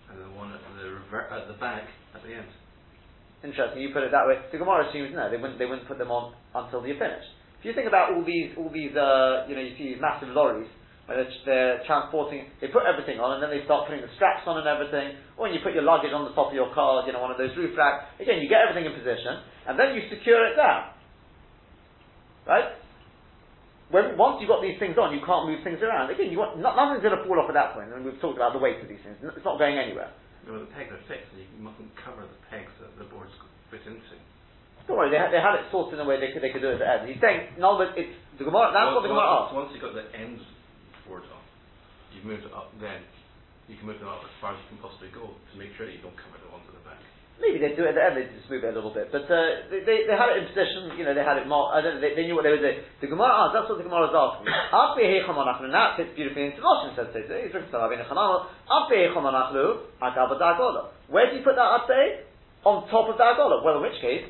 and 0.09 0.19
the 0.19 0.27
one 0.35 0.51
at 0.51 0.59
the 0.75 0.89
rever- 0.91 1.29
at 1.31 1.47
the 1.47 1.53
back 1.61 1.87
at 2.13 2.23
the 2.23 2.33
end. 2.33 2.49
Interesting, 3.43 3.81
you 3.81 3.93
put 3.93 4.03
it 4.03 4.11
that 4.11 4.25
way. 4.27 4.41
The 4.51 4.57
Gemara 4.57 4.89
assumes 4.89 5.13
no, 5.15 5.29
they 5.29 5.37
wouldn't, 5.37 5.59
they 5.59 5.65
wouldn't 5.69 5.87
put 5.87 5.97
them 6.01 6.09
on 6.11 6.33
until 6.53 6.85
you're 6.85 6.97
finished. 6.97 7.29
If 7.59 7.63
you 7.65 7.73
think 7.73 7.87
about 7.87 8.13
all 8.13 8.23
these, 8.23 8.53
all 8.57 8.69
these, 8.69 8.93
uh, 8.93 9.49
you 9.49 9.55
know, 9.55 9.63
you 9.63 9.73
see 9.77 9.95
these 9.95 10.01
massive 10.01 10.29
lorries 10.29 10.69
where 11.05 11.21
they're, 11.21 11.33
they're 11.45 11.77
transporting, 11.85 12.49
they 12.61 12.69
put 12.69 12.85
everything 12.85 13.21
on 13.21 13.37
and 13.37 13.39
then 13.41 13.53
they 13.53 13.61
start 13.65 13.85
putting 13.85 14.01
the 14.01 14.11
straps 14.17 14.45
on 14.49 14.57
and 14.57 14.67
everything. 14.69 15.17
Or 15.37 15.45
when 15.45 15.53
you 15.53 15.61
put 15.61 15.73
your 15.73 15.85
luggage 15.85 16.13
on 16.13 16.25
the 16.25 16.33
top 16.33 16.49
of 16.49 16.57
your 16.57 16.73
car, 16.73 17.05
you 17.05 17.13
know, 17.13 17.21
one 17.21 17.29
of 17.29 17.37
those 17.37 17.53
roof 17.57 17.77
racks. 17.77 18.09
Again, 18.17 18.41
you 18.41 18.49
get 18.49 18.65
everything 18.65 18.89
in 18.89 18.93
position 18.93 19.41
and 19.69 19.77
then 19.77 19.93
you 19.93 20.05
secure 20.09 20.45
it 20.49 20.57
down. 20.57 20.93
Right? 22.45 22.77
When, 23.93 24.17
once 24.17 24.41
you've 24.41 24.49
got 24.49 24.65
these 24.65 24.81
things 24.81 24.97
on, 24.97 25.13
you 25.13 25.21
can't 25.21 25.45
move 25.45 25.61
things 25.61 25.77
around. 25.85 26.09
Again, 26.09 26.33
you 26.33 26.41
want, 26.41 26.57
not, 26.57 26.73
nothing's 26.73 27.05
going 27.05 27.17
to 27.17 27.21
fall 27.25 27.37
off 27.37 27.49
at 27.49 27.57
that 27.57 27.77
point. 27.77 27.93
And 27.93 28.01
we've 28.01 28.17
talked 28.17 28.37
about 28.37 28.53
the 28.53 28.61
weight 28.61 28.81
of 28.81 28.89
these 28.89 29.01
things. 29.05 29.17
It's 29.21 29.45
not 29.45 29.61
going 29.61 29.77
anywhere. 29.77 30.09
You 30.45 30.57
the 30.57 30.69
pegs 30.77 30.93
are 30.93 31.01
fixed, 31.09 31.33
so 31.33 31.41
you 31.41 31.49
mustn't 31.57 31.89
cover 31.97 32.21
the 32.21 32.41
pegs 32.53 32.69
that 32.81 32.93
the 33.01 33.05
boards 33.09 33.33
fit 33.69 33.81
into. 33.85 34.17
Don't 34.85 34.97
worry, 35.01 35.09
they 35.09 35.17
had, 35.17 35.33
they 35.33 35.41
had 35.41 35.57
it 35.57 35.65
sorted 35.73 35.97
in 35.97 36.05
a 36.05 36.07
way 36.07 36.21
they 36.21 36.29
could, 36.29 36.45
they 36.45 36.53
could 36.53 36.61
do 36.61 36.69
it 36.69 36.77
at 36.77 36.85
the 36.85 36.89
end. 36.89 37.09
He's 37.09 37.21
saying, 37.21 37.57
no, 37.57 37.73
but 37.81 37.97
it's, 37.97 38.13
the 38.37 38.45
Gemara, 38.45 38.69
that's 38.69 38.93
what 38.93 39.01
the 39.01 39.09
Gemara 39.09 39.25
once, 39.25 39.41
asked. 39.49 39.55
once 39.57 39.69
you've 39.73 39.81
got 39.81 39.97
the 39.97 40.05
ends 40.13 40.43
boards 41.09 41.25
on, 41.33 41.41
you've 42.13 42.27
moved 42.27 42.45
it 42.45 42.53
up 42.53 42.69
then. 42.77 43.01
You 43.65 43.81
can 43.81 43.89
move 43.89 43.97
them 43.97 44.13
up 44.13 44.21
as 44.21 44.29
far 44.37 44.53
as 44.53 44.61
you 44.61 44.77
can 44.77 44.79
possibly 44.85 45.09
go 45.09 45.25
to 45.25 45.53
make 45.57 45.73
sure 45.73 45.89
that 45.89 45.95
you 45.97 46.03
don't 46.05 46.13
cover 46.13 46.37
the 46.37 46.53
ones 46.53 46.69
at 46.69 46.77
the 46.77 46.85
back. 46.85 47.01
Maybe 47.41 47.57
they 47.57 47.73
do 47.73 47.83
it 47.83 47.91
at 47.91 47.97
the 47.97 48.03
end, 48.05 48.13
they 48.15 48.29
just 48.29 48.45
move 48.45 48.61
it 48.61 48.71
a 48.71 48.77
little 48.77 48.93
bit. 48.93 49.09
But 49.09 49.25
uh, 49.25 49.67
they, 49.73 49.81
they, 49.83 50.05
they 50.05 50.15
had 50.15 50.37
it 50.37 50.45
in 50.45 50.53
position, 50.53 50.93
you 50.95 51.03
know, 51.03 51.17
they 51.17 51.25
had 51.25 51.41
it 51.41 51.49
more, 51.49 51.73
I 51.73 51.81
don't 51.81 51.97
know, 51.97 52.03
they, 52.05 52.13
they 52.13 52.29
knew 52.29 52.37
what 52.37 52.45
they 52.45 52.53
were 52.53 52.61
doing. 52.61 52.85
The 53.01 53.09
Gemara 53.09 53.33
asked, 53.33 53.57
that's 53.57 53.67
what 53.67 53.81
the 53.81 53.89
Gemara 53.89 54.07
is 54.07 54.15
asking. 54.15 54.47
After 54.85 55.01
Hecham 55.01 55.35
Anachlu, 55.35 55.67
and 55.67 55.75
that 55.75 55.97
fits 55.97 56.13
beautifully 56.13 56.53
into 56.53 56.61
Rosh 56.61 56.93
says 56.93 57.09
so. 57.09 57.19
He's 57.19 57.51
written 57.51 57.67
to 57.73 57.81
Rabbi 57.81 57.97
Nechanano, 57.97 58.53
After 58.69 58.95
Hecham 59.01 59.25
Anachlu, 59.25 59.65
Agaba 59.97 60.37
Dagola. 60.37 60.93
Where 61.09 61.25
do 61.27 61.35
you 61.35 61.43
put 61.43 61.57
that 61.57 61.73
update? 61.73 62.29
On 62.63 62.87
top 62.87 63.09
of 63.09 63.17
the 63.17 63.25
Agola. 63.25 63.65
Well, 63.65 63.77
in 63.77 63.83
which 63.83 63.99
case, 63.99 64.25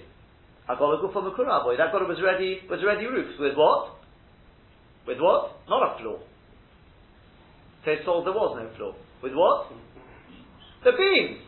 Agola 0.70 1.02
Gufa 1.02 1.22
Makura 1.22 1.64
boy. 1.64 1.78
That 1.78 1.94
Agola 1.94 2.08
was 2.08 2.18
ready, 2.24 2.62
was 2.70 2.80
ready 2.86 3.06
roofs. 3.06 3.38
With 3.40 3.56
what? 3.56 3.98
With 5.08 5.20
what? 5.20 5.62
Not 5.70 5.96
a 5.96 6.02
floor. 6.02 6.20
They 7.86 8.02
told 8.04 8.26
there 8.26 8.34
was 8.34 8.58
no 8.58 8.66
floor. 8.78 8.96
With 9.22 9.34
what? 9.34 9.70
The 10.84 10.98
beams. 10.98 11.46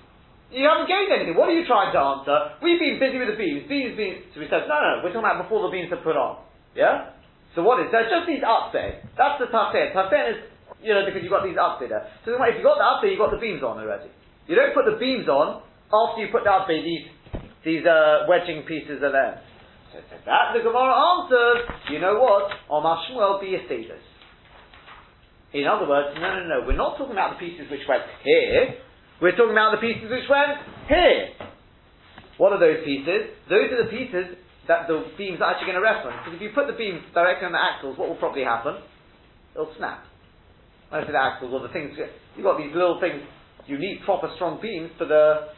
You 0.54 0.64
haven't 0.64 0.88
gained 0.88 1.12
anything. 1.12 1.36
What 1.36 1.50
are 1.50 1.58
you 1.58 1.68
trying 1.68 1.92
to 1.92 2.00
answer? 2.00 2.56
We've 2.64 2.80
been 2.80 3.02
busy 3.02 3.20
with 3.20 3.34
the 3.34 3.40
beams. 3.42 3.68
Beams, 3.68 3.98
beams. 3.98 4.32
So 4.32 4.40
we 4.40 4.48
said, 4.48 4.70
no, 4.70 4.78
no. 4.80 5.04
We're 5.04 5.12
talking 5.12 5.28
about 5.28 5.44
before 5.44 5.66
the 5.68 5.74
beams 5.74 5.92
are 5.92 6.00
put 6.00 6.16
on. 6.16 6.40
Yeah? 6.72 7.18
So 7.58 7.66
what 7.66 7.82
is? 7.84 7.92
There's 7.92 8.08
just 8.08 8.30
these 8.30 8.46
up 8.46 8.72
there. 8.72 9.02
That's 9.18 9.42
the 9.42 9.50
tafsir. 9.50 9.92
Tafsir 9.92 10.24
is, 10.30 10.38
you 10.80 10.94
know, 10.94 11.04
because 11.04 11.26
you've 11.26 11.34
got 11.34 11.44
these 11.44 11.60
up 11.60 11.82
there. 11.82 11.90
So 12.24 12.38
if 12.38 12.56
you've 12.56 12.64
got 12.64 12.78
the 12.80 12.86
up 12.86 13.02
there, 13.02 13.10
you've 13.12 13.20
got 13.20 13.34
the 13.34 13.42
beams 13.42 13.66
on 13.66 13.82
already. 13.82 14.14
You 14.46 14.56
don't 14.56 14.72
put 14.78 14.88
the 14.88 14.96
beams 14.96 15.28
on 15.28 15.66
after 15.92 16.20
you 16.22 16.30
put 16.32 16.44
the 16.44 16.52
up 16.52 16.68
there, 16.68 16.80
these, 16.80 17.08
these 17.66 17.86
uh, 17.86 18.26
wedging 18.28 18.64
pieces 18.64 19.02
are 19.02 19.12
there. 19.12 19.42
So 19.94 20.00
says 20.10 20.22
that 20.26 20.54
the 20.54 20.62
Gemara 20.62 20.94
answers, 20.94 21.60
you 21.90 22.00
know 22.00 22.20
what? 22.20 22.52
Omar 22.70 23.02
Shmuel 23.08 23.42
be 23.42 23.56
a 23.56 23.66
status. 23.66 24.04
In 25.54 25.66
other 25.66 25.88
words, 25.88 26.12
no, 26.20 26.28
no, 26.28 26.44
no, 26.44 26.58
we're 26.68 26.76
not 26.76 26.98
talking 26.98 27.16
about 27.16 27.40
the 27.40 27.40
pieces 27.40 27.72
which 27.72 27.88
went 27.88 28.04
here. 28.24 28.84
We're 29.22 29.34
talking 29.34 29.56
about 29.56 29.80
the 29.80 29.82
pieces 29.82 30.12
which 30.12 30.28
went 30.30 30.60
here. 30.92 31.34
What 32.38 32.54
are 32.54 32.60
those 32.60 32.84
pieces? 32.86 33.34
Those 33.50 33.72
are 33.74 33.88
the 33.88 33.90
pieces 33.90 34.38
that 34.68 34.86
the 34.86 35.08
beams 35.18 35.40
are 35.42 35.56
actually 35.56 35.72
going 35.72 35.82
to 35.82 35.88
rest 35.88 36.06
on. 36.06 36.14
Because 36.20 36.36
if 36.36 36.42
you 36.44 36.52
put 36.54 36.68
the 36.68 36.78
beams 36.78 37.02
directly 37.16 37.48
on 37.48 37.56
the 37.56 37.64
axles, 37.64 37.98
what 37.98 38.12
will 38.12 38.20
probably 38.20 38.44
happen? 38.44 38.78
It'll 39.56 39.74
snap. 39.80 40.04
When 40.90 41.02
I 41.02 41.06
say 41.08 41.16
the 41.16 41.24
axles, 41.24 41.52
or 41.56 41.64
the 41.64 41.74
things, 41.74 41.96
you've 42.36 42.46
got 42.46 42.60
these 42.60 42.76
little 42.76 43.00
things, 43.00 43.24
you 43.66 43.80
need 43.80 44.04
proper 44.06 44.30
strong 44.36 44.60
beams 44.62 44.92
for 45.00 45.08
the 45.08 45.56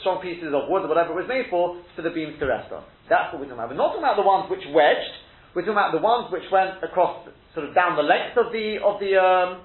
strong 0.00 0.22
pieces 0.22 0.50
of 0.50 0.68
wood 0.68 0.84
or 0.84 0.90
whatever 0.90 1.12
it 1.12 1.18
was 1.22 1.28
made 1.28 1.46
for, 1.50 1.80
for 1.94 2.02
the 2.02 2.10
beams 2.10 2.38
to 2.40 2.46
rest 2.46 2.72
on. 2.72 2.84
That's 3.08 3.32
what 3.32 3.40
we're 3.40 3.50
talking 3.50 3.62
about. 3.62 3.70
We're 3.70 3.80
not 3.80 3.94
talking 3.94 4.06
about 4.06 4.18
the 4.18 4.26
ones 4.26 4.50
which 4.50 4.64
wedged, 4.74 5.14
we're 5.54 5.62
talking 5.62 5.78
about 5.78 5.94
the 5.94 6.04
ones 6.04 6.28
which 6.28 6.44
went 6.52 6.82
across, 6.82 7.24
sort 7.54 7.68
of 7.68 7.74
down 7.74 7.96
the 7.96 8.04
length 8.04 8.36
of 8.36 8.52
the, 8.52 8.76
of 8.82 9.00
the, 9.00 9.16
um, 9.16 9.64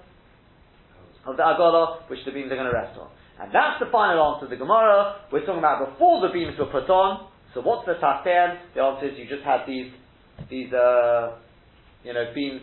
of 1.28 1.36
the 1.36 1.44
agola, 1.44 2.08
which 2.08 2.24
the 2.24 2.32
beams 2.32 2.52
are 2.52 2.60
going 2.60 2.70
to 2.70 2.76
rest 2.76 2.96
on. 2.96 3.10
And 3.42 3.50
that's 3.50 3.82
the 3.82 3.90
final 3.90 4.22
answer 4.22 4.46
of 4.46 4.54
the 4.54 4.62
Gemara. 4.62 5.26
We're 5.34 5.46
talking 5.46 5.60
about 5.60 5.82
before 5.90 6.22
the 6.22 6.32
beams 6.32 6.54
were 6.62 6.70
put 6.70 6.88
on. 6.94 7.28
So 7.54 7.62
what's 7.62 7.86
the 7.90 7.98
taten? 7.98 8.62
The 8.76 8.82
answer 8.82 9.10
is 9.10 9.18
you 9.18 9.26
just 9.26 9.44
had 9.44 9.66
these, 9.66 9.92
these, 10.50 10.72
uh, 10.72 11.42
you 12.06 12.14
know, 12.14 12.30
beams, 12.34 12.62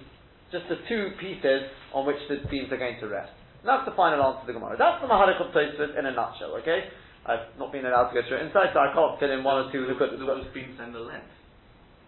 just 0.53 0.65
the 0.71 0.79
two 0.89 1.13
pieces 1.21 1.69
on 1.93 2.07
which 2.07 2.23
the 2.31 2.41
beams 2.49 2.73
are 2.73 2.79
going 2.79 2.97
to 3.01 3.09
rest. 3.09 3.35
And 3.61 3.69
that's 3.69 3.85
the 3.85 3.97
final 3.99 4.23
answer 4.23 4.47
of 4.47 4.47
the 4.47 4.55
Gemara. 4.55 4.79
That's 4.79 5.03
the 5.03 5.11
Maharik 5.11 5.43
of 5.43 5.51
Tosfos 5.51 5.99
in 5.99 6.07
a 6.07 6.15
nutshell, 6.15 6.55
okay? 6.63 6.89
I've 7.29 7.53
not 7.61 7.71
been 7.71 7.85
allowed 7.85 8.09
to 8.11 8.15
go 8.17 8.27
through 8.27 8.41
inside, 8.41 8.73
so 8.73 8.81
I 8.81 8.89
can't 8.97 9.21
fit 9.21 9.29
in 9.31 9.45
one 9.45 9.69
or 9.69 9.71
two 9.71 9.85
There 9.85 9.93
look 9.93 10.01
at 10.01 10.17
was- 10.17 10.21
there 10.25 10.35
was 10.35 10.49
beams 10.57 10.81
and 10.81 10.95
the 10.95 11.01
length. 11.05 11.29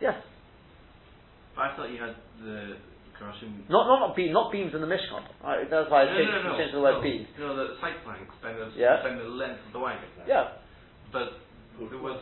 Yes. 0.00 0.16
But 1.54 1.62
I 1.62 1.76
thought 1.76 1.90
you 1.92 2.00
had 2.00 2.16
the 2.40 2.80
Karashim. 3.20 3.68
Not, 3.68 3.84
not, 3.84 4.00
not, 4.00 4.16
beam, 4.16 4.32
not 4.32 4.48
beams 4.50 4.72
in 4.72 4.80
the 4.80 4.88
Mishkan. 4.88 5.20
Right, 5.44 5.68
that's 5.68 5.90
why 5.92 6.02
I 6.02 6.04
no, 6.08 6.16
changed, 6.16 6.32
no, 6.32 6.40
no, 6.40 6.56
changed 6.56 6.72
the 6.74 6.80
word 6.80 6.96
no. 6.98 7.02
beams. 7.04 7.28
You 7.36 7.44
know, 7.44 7.52
the 7.54 7.76
side 7.84 8.00
planks 8.02 8.32
bend 8.40 8.56
the, 8.56 8.72
Yeah. 8.80 8.96
the 9.04 9.28
length 9.28 9.60
of 9.68 9.72
the 9.76 9.78
wagon. 9.84 10.08
Yeah. 10.26 10.56
But 11.12 11.36
there 11.76 11.98
was 12.00 12.16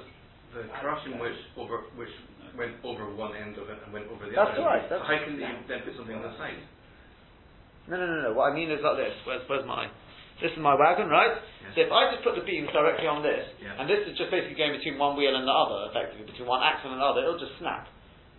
the 0.52 0.66
Karashim 0.82 1.20
which 1.22 1.38
over 1.56 1.86
which 1.94 2.10
went 2.58 2.82
over 2.82 3.14
one 3.14 3.36
end 3.36 3.54
of 3.58 3.70
it 3.70 3.78
and 3.84 3.92
went 3.94 4.10
over 4.10 4.26
the 4.26 4.34
That's 4.34 4.58
other. 4.58 4.66
right, 4.66 4.82
So 4.90 4.98
that's 4.98 5.06
how 5.06 5.18
can 5.22 5.38
you 5.38 5.46
then 5.68 5.82
put 5.86 5.94
something 5.94 6.16
on 6.18 6.22
the 6.22 6.34
side? 6.34 6.58
No, 7.86 7.96
no, 7.96 8.06
no, 8.06 8.18
no. 8.22 8.32
What 8.34 8.50
I 8.50 8.54
mean 8.54 8.70
is 8.72 8.82
like 8.82 8.96
this. 8.98 9.14
Where's, 9.24 9.46
where's 9.46 9.64
my? 9.66 9.86
This 10.38 10.54
is 10.54 10.60
my 10.62 10.74
wagon, 10.78 11.10
right? 11.10 11.34
Yes. 11.34 11.74
So 11.74 11.78
if 11.82 11.90
I 11.90 12.14
just 12.14 12.22
put 12.22 12.38
the 12.38 12.46
beams 12.46 12.70
directly 12.70 13.10
on 13.10 13.22
this, 13.26 13.42
Yeah. 13.58 13.74
and 13.78 13.90
this 13.90 14.06
is 14.06 14.14
just 14.14 14.30
basically 14.30 14.54
going 14.54 14.72
between 14.78 14.98
one 14.98 15.18
wheel 15.18 15.34
and 15.34 15.42
the 15.42 15.52
other, 15.52 15.90
effectively 15.90 16.30
between 16.30 16.46
one 16.46 16.62
axle 16.62 16.94
and 16.94 17.02
another, 17.02 17.26
it'll 17.26 17.42
just 17.42 17.58
snap, 17.58 17.90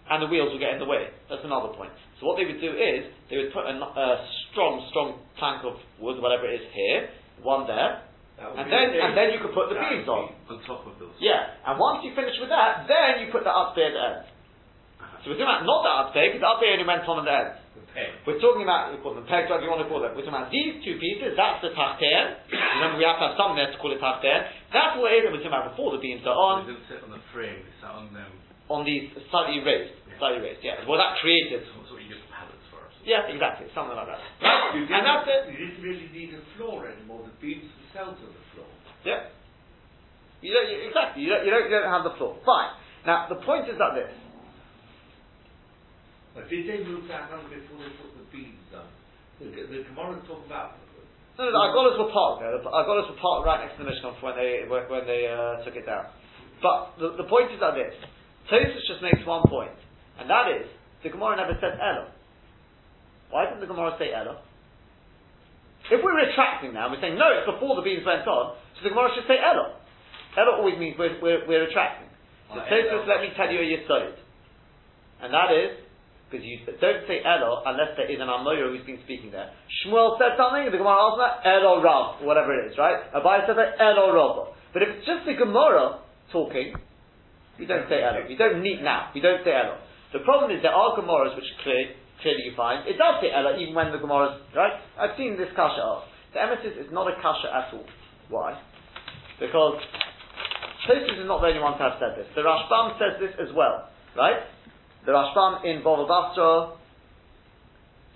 and 0.09 0.23
the 0.23 0.27
wheels 0.31 0.51
will 0.51 0.63
get 0.63 0.73
in 0.73 0.79
the 0.79 0.87
way. 0.87 1.11
That's 1.27 1.43
another 1.43 1.75
point. 1.75 1.91
So 2.19 2.25
what 2.27 2.39
they 2.39 2.47
would 2.47 2.63
do 2.63 2.71
is 2.71 3.11
they 3.27 3.37
would 3.37 3.51
put 3.51 3.67
a, 3.67 3.75
a 3.75 4.07
strong, 4.51 4.87
strong 4.89 5.19
plank 5.37 5.67
of 5.67 5.75
wood, 5.99 6.23
whatever 6.23 6.47
it 6.47 6.63
is, 6.63 6.65
here, 6.71 7.09
one 7.43 7.67
there, 7.67 8.01
and 8.39 8.71
then 8.71 8.95
the 8.95 9.03
and 9.03 9.11
then 9.19 9.35
you 9.35 9.39
could 9.43 9.51
put 9.51 9.67
the 9.67 9.75
beams 9.75 10.07
on. 10.07 10.31
On 10.47 10.63
top 10.63 10.87
of 10.87 10.95
those. 10.95 11.11
Yeah, 11.19 11.59
and 11.67 11.75
once 11.75 11.99
you 12.07 12.15
finish 12.15 12.39
with 12.39 12.47
that, 12.47 12.87
then 12.87 13.19
you 13.19 13.27
put 13.35 13.43
the 13.43 13.51
up 13.51 13.75
there 13.75 13.91
end. 13.91 14.23
So 15.21 15.31
we're 15.31 15.39
talking 15.39 15.51
about 15.51 15.67
not 15.67 15.81
the 15.83 15.91
up 15.91 16.09
there, 16.15 16.27
because 16.31 16.41
the 16.43 16.49
up 16.49 16.59
there 16.63 16.71
only 16.73 16.87
went 16.87 17.03
on 17.03 17.19
at 17.21 17.27
the 17.27 17.35
end. 17.35 17.51
The 17.75 17.83
peg. 17.91 18.09
We're 18.23 18.39
talking 18.39 18.63
about, 18.63 18.95
we 18.95 19.03
call 19.03 19.13
them 19.17 19.27
pegs, 19.27 19.51
whatever 19.51 19.67
you 19.67 19.71
want 19.73 19.83
to 19.83 19.89
call 19.91 19.99
them. 19.99 20.15
We're 20.15 20.23
talking 20.23 20.39
about 20.39 20.51
these 20.53 20.79
two 20.83 20.95
pieces, 21.01 21.35
that's 21.35 21.59
the 21.59 21.75
tachter. 21.75 22.39
Remember, 22.47 22.95
we 22.95 23.03
have 23.03 23.19
to 23.19 23.33
have 23.33 23.35
something 23.35 23.59
there 23.59 23.67
to 23.71 23.77
call 23.83 23.91
it 23.91 23.99
tachter. 23.99 24.47
That's 24.71 24.95
what 24.95 25.11
it 25.11 25.19
is 25.19 25.21
that 25.27 25.31
we're 25.35 25.43
talking 25.43 25.55
about 25.55 25.75
before 25.75 25.91
the 25.95 26.01
beams 26.01 26.23
are 26.23 26.35
on, 26.37 26.63
They 26.63 26.71
didn't 26.73 26.87
sit 26.87 26.99
on 27.03 27.11
the 27.11 27.23
frame, 27.35 27.59
they 27.59 27.75
sat 27.83 27.91
on 27.91 28.09
them. 28.15 28.31
on 28.71 28.87
these 28.87 29.11
slightly 29.27 29.59
raised. 29.59 29.91
Yeah. 30.07 30.15
Slightly 30.23 30.39
raised, 30.39 30.61
yeah. 30.63 30.83
Well, 30.87 30.95
that 31.01 31.19
created. 31.19 31.67
That's 31.67 31.91
what 31.91 31.99
you 31.99 32.15
use 32.15 32.23
pallets 32.31 32.63
for. 32.71 32.79
So 32.87 32.99
Yeah, 33.03 33.27
exactly, 33.27 33.67
something 33.75 33.97
like 33.99 34.07
that. 34.07 34.21
And 34.71 35.03
that's 35.03 35.27
it. 35.27 35.41
you 35.51 35.57
didn't 35.67 35.81
really 35.83 36.07
need 36.15 36.31
a 36.37 36.41
floor 36.55 36.87
anymore. 36.87 37.27
The 37.27 37.35
beams 37.43 37.67
themselves 37.91 38.15
are 38.23 38.31
the 38.31 38.45
floor. 38.55 38.69
Yeah. 39.03 39.27
You 40.39 40.55
don't, 40.55 40.71
you, 40.71 40.77
exactly, 40.87 41.27
you 41.27 41.29
don't, 41.35 41.43
you, 41.43 41.51
don't, 41.51 41.67
you 41.67 41.75
don't 41.75 41.91
have 41.91 42.07
the 42.07 42.15
floor. 42.15 42.39
Fine. 42.47 42.71
Now, 43.03 43.27
the 43.27 43.43
point 43.43 43.67
is 43.67 43.75
that 43.75 43.91
this. 43.97 44.07
But 46.39 46.47
did 46.47 46.71
they 46.71 46.79
move 46.87 47.03
that 47.11 47.27
on 47.35 47.51
before 47.51 47.83
they 47.83 47.91
put 47.99 48.15
the 48.15 48.23
beams 48.31 48.71
on? 48.71 48.87
The, 49.43 49.51
the 49.51 49.83
Gemara 49.91 50.23
talk 50.23 50.39
about 50.47 50.79
No, 51.35 51.43
no, 51.43 51.51
the 51.51 51.63
Agolas 51.67 51.99
were 51.99 52.11
parked 52.15 52.39
there. 52.39 52.55
The 52.55 52.63
Agolas 52.63 53.11
were 53.11 53.19
parked 53.19 53.43
right 53.43 53.67
next 53.67 53.75
to 53.75 53.83
the 53.83 53.91
Mishkan 53.91 54.15
when 54.23 54.39
they 54.39 54.63
when, 54.71 55.03
they 55.03 55.27
uh, 55.27 55.59
took 55.67 55.75
it 55.75 55.83
down. 55.83 56.07
But 56.63 56.95
the, 56.95 57.19
the 57.19 57.27
point 57.27 57.51
is 57.51 57.59
that 57.59 57.75
this. 57.75 57.91
Tosfos 58.47 58.87
just 58.87 59.03
makes 59.03 59.19
one 59.27 59.43
point, 59.51 59.75
and 60.15 60.31
that 60.31 60.47
is 60.47 60.65
the 61.03 61.11
Gemara 61.11 61.43
never 61.43 61.59
said 61.59 61.75
Elo. 61.75 62.07
Why 63.35 63.45
didn't 63.45 63.59
the 63.59 63.67
Gemara 63.67 63.99
say 63.99 64.15
Elo? 64.15 64.39
If 65.91 65.99
we're 65.99 66.15
retracting 66.15 66.71
now, 66.71 66.87
we're 66.87 67.03
saying 67.03 67.19
no, 67.19 67.27
it's 67.35 67.51
before 67.51 67.75
the 67.75 67.83
beams 67.83 68.07
went 68.07 68.23
on, 68.25 68.55
so 68.75 68.79
the 68.87 68.95
Gemara 68.95 69.11
should 69.11 69.27
say 69.27 69.43
Elo. 69.43 69.75
Elo 70.39 70.63
always 70.63 70.79
means 70.79 70.95
we're, 70.95 71.19
we're, 71.19 71.43
we're 71.45 71.67
retracting. 71.67 72.07
So 72.47 72.63
Tosfos, 72.63 73.05
let 73.11 73.19
me 73.21 73.35
tell 73.35 73.51
you 73.51 73.59
a 73.59 73.67
Yisod. 73.67 74.15
And 75.21 75.35
that 75.35 75.51
is, 75.51 75.88
because 76.29 76.45
you 76.45 76.61
don't 76.77 77.03
say 77.09 77.25
Elo 77.25 77.65
unless 77.65 77.97
there 77.97 78.05
is 78.05 78.21
an 78.21 78.29
Amoyer 78.29 78.69
who's 78.69 78.85
been 78.85 79.01
speaking 79.01 79.33
there. 79.33 79.49
Shmuel 79.81 80.21
said 80.21 80.37
something, 80.37 80.69
the 80.69 80.77
Gemara 80.77 81.09
asks 81.09 81.17
that, 81.17 81.33
Elo 81.49 81.81
Rav, 81.81 82.21
whatever 82.21 82.53
it 82.53 82.69
is, 82.69 82.77
right? 82.77 83.01
Abai 83.17 83.49
said 83.49 83.57
that, 83.57 83.81
Elo 83.81 84.13
Rav. 84.13 84.53
But 84.69 84.85
if 84.85 84.89
it's 84.93 85.05
just 85.09 85.25
the 85.25 85.33
Gemara 85.33 86.05
talking, 86.29 86.77
you 87.57 87.65
don't 87.65 87.89
say 87.89 88.05
Elo. 88.05 88.29
You 88.29 88.37
don't 88.37 88.61
need 88.61 88.85
now. 88.85 89.09
You 89.17 89.25
don't 89.25 89.41
say 89.41 89.57
Elo. 89.57 89.81
The 90.13 90.21
problem 90.21 90.53
is 90.53 90.61
there 90.61 90.73
are 90.73 90.93
Gemaras 90.93 91.33
which 91.33 91.49
clear, 91.65 91.97
clearly 92.21 92.45
you 92.45 92.53
find, 92.53 92.85
it 92.85 93.01
does 93.01 93.17
say 93.25 93.33
Elo 93.33 93.57
even 93.57 93.73
when 93.73 93.89
the 93.89 93.97
Gemaras, 93.97 94.37
right? 94.53 94.77
I've 95.01 95.17
seen 95.17 95.33
this 95.33 95.49
Kasha 95.57 95.81
asked. 95.81 96.13
The 96.33 96.45
emesis 96.45 96.77
is 96.77 96.93
not 96.93 97.09
a 97.09 97.17
Kasha 97.17 97.49
at 97.49 97.73
all. 97.73 97.89
Why? 98.29 98.53
Because 99.41 99.81
Tosfos 100.85 101.17
is 101.17 101.27
not 101.27 101.41
the 101.41 101.47
only 101.47 101.59
one 101.59 101.77
to 101.77 101.83
have 101.89 101.97
said 101.97 102.13
this. 102.17 102.29
The 102.37 102.41
Rashbam 102.41 102.97
says 103.01 103.17
this 103.17 103.33
as 103.41 103.53
well, 103.53 103.89
right? 104.15 104.45
The 105.05 105.11
Rashbam 105.11 105.65
in 105.65 105.81
Bava 105.81 106.07
Basra 106.07 106.75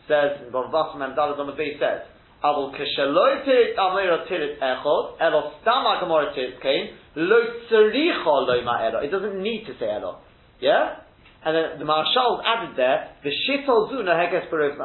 says, 0.07 0.45
in 0.45 0.53
Bava 0.53 0.71
Basra, 0.71 0.99
Memdalad 0.99 1.39
on 1.39 1.47
the 1.47 1.53
base 1.53 1.79
says, 1.79 2.07
Avol 2.43 2.75
kesheloi 2.75 3.45
tirit 3.47 3.77
amira 3.77 4.27
tirit 4.27 4.59
echod, 4.59 5.15
elo 5.21 5.53
stam 5.61 5.85
agamora 5.85 6.35
tirit 6.35 6.59
kain, 6.61 6.89
lo 7.15 7.39
tzaricha 7.69 8.25
lo 8.25 8.53
elo. 8.53 8.99
It 8.99 9.11
doesn't 9.11 9.41
need 9.41 9.65
to 9.65 9.73
say 9.79 9.89
elo. 9.89 10.19
Yeah? 10.59 10.99
And 11.45 11.55
then 11.55 11.79
the 11.79 11.85
Maharshal 11.85 12.43
added 12.43 12.75
there, 12.75 13.15
the 13.23 13.29
shitol 13.29 13.91
zuna 13.91 14.15
heges 14.15 14.49
berov 14.49 14.75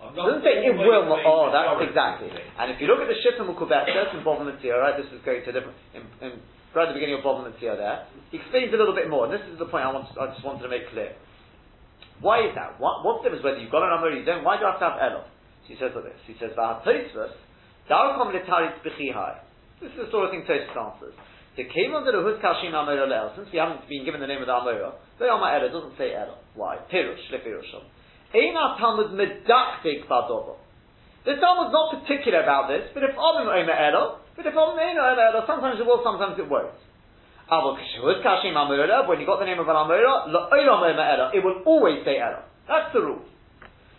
It 0.00 0.16
doesn't 0.16 0.42
say 0.42 0.64
it 0.64 0.76
will. 0.76 1.04
saying 1.04 1.28
Oh, 1.28 1.52
that's 1.52 1.88
exactly. 1.88 2.32
And 2.32 2.72
if 2.72 2.80
you 2.80 2.88
look 2.88 3.04
at 3.04 3.08
the 3.08 3.20
Shita 3.20 3.44
Mekubetzes, 3.44 3.92
says 3.92 4.16
in 4.16 4.24
Bob 4.24 4.40
Metzia, 4.40 4.80
right? 4.80 4.96
This 4.96 5.12
is 5.12 5.20
going 5.24 5.44
to 5.44 5.52
different. 5.52 5.76
In, 5.92 6.02
in, 6.24 6.40
right 6.74 6.86
at 6.86 6.94
the 6.94 6.98
beginning 6.98 7.18
of 7.18 7.24
Bob 7.24 7.42
Metzia, 7.42 7.76
there, 7.76 8.06
he 8.30 8.38
explains 8.38 8.72
a 8.74 8.78
little 8.78 8.94
bit 8.94 9.10
more. 9.10 9.26
And 9.26 9.34
this 9.34 9.44
is 9.50 9.58
the 9.58 9.66
point 9.66 9.84
I 9.84 9.92
want. 9.92 10.06
I 10.14 10.30
just 10.30 10.44
wanted 10.44 10.62
to 10.64 10.70
make 10.70 10.90
clear. 10.90 11.14
Why 12.20 12.46
is 12.46 12.54
that? 12.54 12.78
What, 12.78 13.04
what's 13.04 13.24
the 13.24 13.32
difference 13.32 13.44
whether 13.44 13.58
you've 13.58 13.72
got 13.72 13.82
an 13.82 13.90
number 13.90 14.12
or 14.12 14.16
you 14.16 14.24
don't? 14.24 14.44
Why 14.44 14.60
do 14.60 14.64
you 14.64 14.70
have 14.70 14.78
to 14.78 14.86
have 14.86 14.98
Elo? 15.00 15.24
He 15.64 15.78
says 15.78 15.94
like 15.94 16.04
this. 16.04 16.20
He 16.26 16.34
says 16.38 16.50
V'hatosvus 16.58 17.32
Darkom 17.90 18.30
letaritz 18.30 18.78
b'chihai. 18.86 19.42
This 19.80 19.90
is 19.92 20.06
the 20.06 20.10
sort 20.10 20.26
of 20.26 20.30
thing 20.30 20.46
Tosfos 20.46 20.76
answers. 20.76 21.14
The 21.56 21.64
came 21.64 21.94
under 21.94 22.12
the 22.12 22.22
Huskashim 22.22 22.70
Amora 22.70 23.06
Le'el, 23.10 23.34
since 23.34 23.48
we 23.52 23.58
haven't 23.58 23.88
been 23.88 24.04
given 24.04 24.20
the 24.20 24.26
name 24.26 24.40
of 24.40 24.46
the 24.46 24.52
Amora, 24.52 24.94
the 25.18 25.26
Yama 25.26 25.50
Ela 25.58 25.72
doesn't 25.72 25.98
say 25.98 26.14
Ela. 26.14 26.38
Why? 26.54 26.78
Pirush, 26.92 27.18
Lefirushim. 27.32 27.82
Eina 28.34 28.78
Talmud 28.78 29.10
medaktik 29.10 30.06
badobo. 30.06 30.56
The 31.24 31.36
Talmud's 31.36 31.72
not 31.72 31.92
particular 32.00 32.42
about 32.42 32.68
this, 32.68 32.88
but 32.94 33.02
if 33.04 33.12
Omim 33.12 33.44
Omer 33.44 33.76
Ela, 33.76 34.20
but 34.36 34.46
if 34.46 34.54
Omim 34.54 34.96
Omer 34.96 35.20
Ela, 35.20 35.44
sometimes 35.46 35.78
it 35.78 35.84
will, 35.84 36.00
sometimes 36.02 36.38
it 36.38 36.48
won't. 36.48 36.72
When 37.50 39.18
you 39.20 39.26
got 39.26 39.40
the 39.40 39.44
name 39.44 39.58
of 39.58 39.66
an 39.66 39.74
Amora, 39.74 41.34
it 41.34 41.44
will 41.44 41.62
always 41.66 42.04
say 42.04 42.18
Ela. 42.18 42.44
That's 42.68 42.92
the 42.94 43.00
rule. 43.00 43.22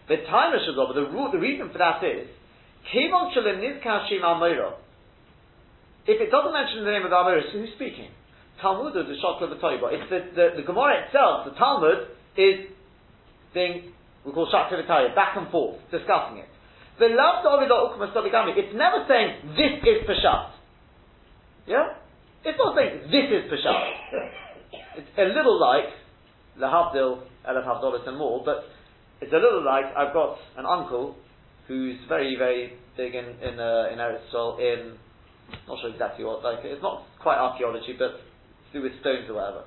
The 0.07 0.23
time 0.29 0.53
of 0.55 0.95
the 0.95 1.01
rule, 1.11 1.29
the 1.31 1.37
reason 1.37 1.69
for 1.71 1.77
that 1.77 2.01
is, 2.03 2.27
Kevon 2.93 3.35
Shalim 3.35 3.59
Nizkashim 3.59 4.21
Amora, 4.23 4.73
if 6.07 6.19
it 6.19 6.31
doesn't 6.31 6.53
mention 6.53 6.83
the 6.83 6.91
name 6.91 7.03
of 7.03 7.11
the 7.11 7.15
Amoris, 7.15 7.51
who's 7.51 7.69
speaking? 7.75 8.09
Talmud 8.61 8.95
or 8.95 9.03
the 9.03 9.15
Shokla 9.21 9.53
V'Toiba? 9.53 9.93
It's 9.93 10.09
the, 10.09 10.19
the, 10.33 10.61
the 10.61 10.63
Gemara 10.65 11.05
itself, 11.05 11.45
the 11.45 11.51
Talmud, 11.59 12.07
is 12.37 12.71
being, 13.53 13.93
we 14.25 14.31
call 14.31 14.47
Shakla 14.51 14.81
V'Toiba, 14.81 15.13
back 15.13 15.37
and 15.37 15.49
forth, 15.51 15.77
discussing 15.91 16.37
it. 16.37 16.50
It's 18.57 18.75
never 18.77 19.05
saying, 19.09 19.57
this 19.57 19.81
is 19.81 20.05
Peshat. 20.05 20.51
Yeah? 21.65 21.97
It's 22.45 22.57
not 22.57 22.75
saying, 22.77 23.09
this 23.09 23.27
is 23.29 23.49
Peshat. 23.49 23.81
it's 24.97 25.17
a 25.17 25.33
little 25.33 25.59
like, 25.59 25.89
Lahavdil, 26.59 27.23
Elef 27.47 27.65
Havdolis 27.65 28.07
and 28.07 28.17
more, 28.17 28.43
but 28.45 28.65
it's 29.21 29.33
a 29.33 29.37
little 29.37 29.65
like, 29.65 29.85
I've 29.95 30.13
got 30.13 30.37
an 30.57 30.65
uncle 30.65 31.15
who's 31.67 31.97
very, 32.07 32.35
very 32.37 32.73
big 32.97 33.15
in, 33.15 33.25
in, 33.41 33.59
uh, 33.59 33.89
in 33.91 33.99
in 33.99 34.97
not 35.67 35.79
sure 35.81 35.89
exactly 35.91 36.25
what, 36.25 36.43
like, 36.43 36.59
it's 36.63 36.81
not 36.81 37.03
quite 37.21 37.37
archaeology, 37.37 37.95
but 37.97 38.21
to 38.71 38.79
do 38.79 38.83
with 38.83 38.93
stones 39.01 39.29
or 39.29 39.35
whatever. 39.35 39.63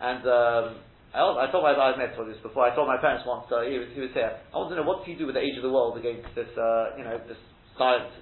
And 0.00 0.22
um, 0.26 0.76
I, 1.18 1.26
I 1.26 1.50
told 1.50 1.66
my, 1.66 1.74
I've 1.74 1.98
met 1.98 2.14
told 2.14 2.30
this 2.30 2.38
before, 2.38 2.62
I 2.62 2.70
told 2.78 2.86
my 2.86 3.02
parents 3.02 3.26
once, 3.26 3.50
uh, 3.50 3.66
he, 3.66 3.74
was, 3.74 3.90
he 3.90 4.00
was 4.06 4.14
here, 4.14 4.38
I 4.54 4.54
want 4.54 4.70
to 4.70 4.78
know 4.78 4.86
what 4.86 5.02
do 5.02 5.10
you 5.10 5.18
do 5.18 5.26
with 5.26 5.34
the 5.34 5.42
age 5.42 5.58
of 5.58 5.66
the 5.66 5.74
world 5.74 5.98
against 5.98 6.30
this, 6.38 6.46
uh, 6.54 6.94
you 6.94 7.02
know, 7.02 7.18
this 7.26 7.38
science. 7.74 8.14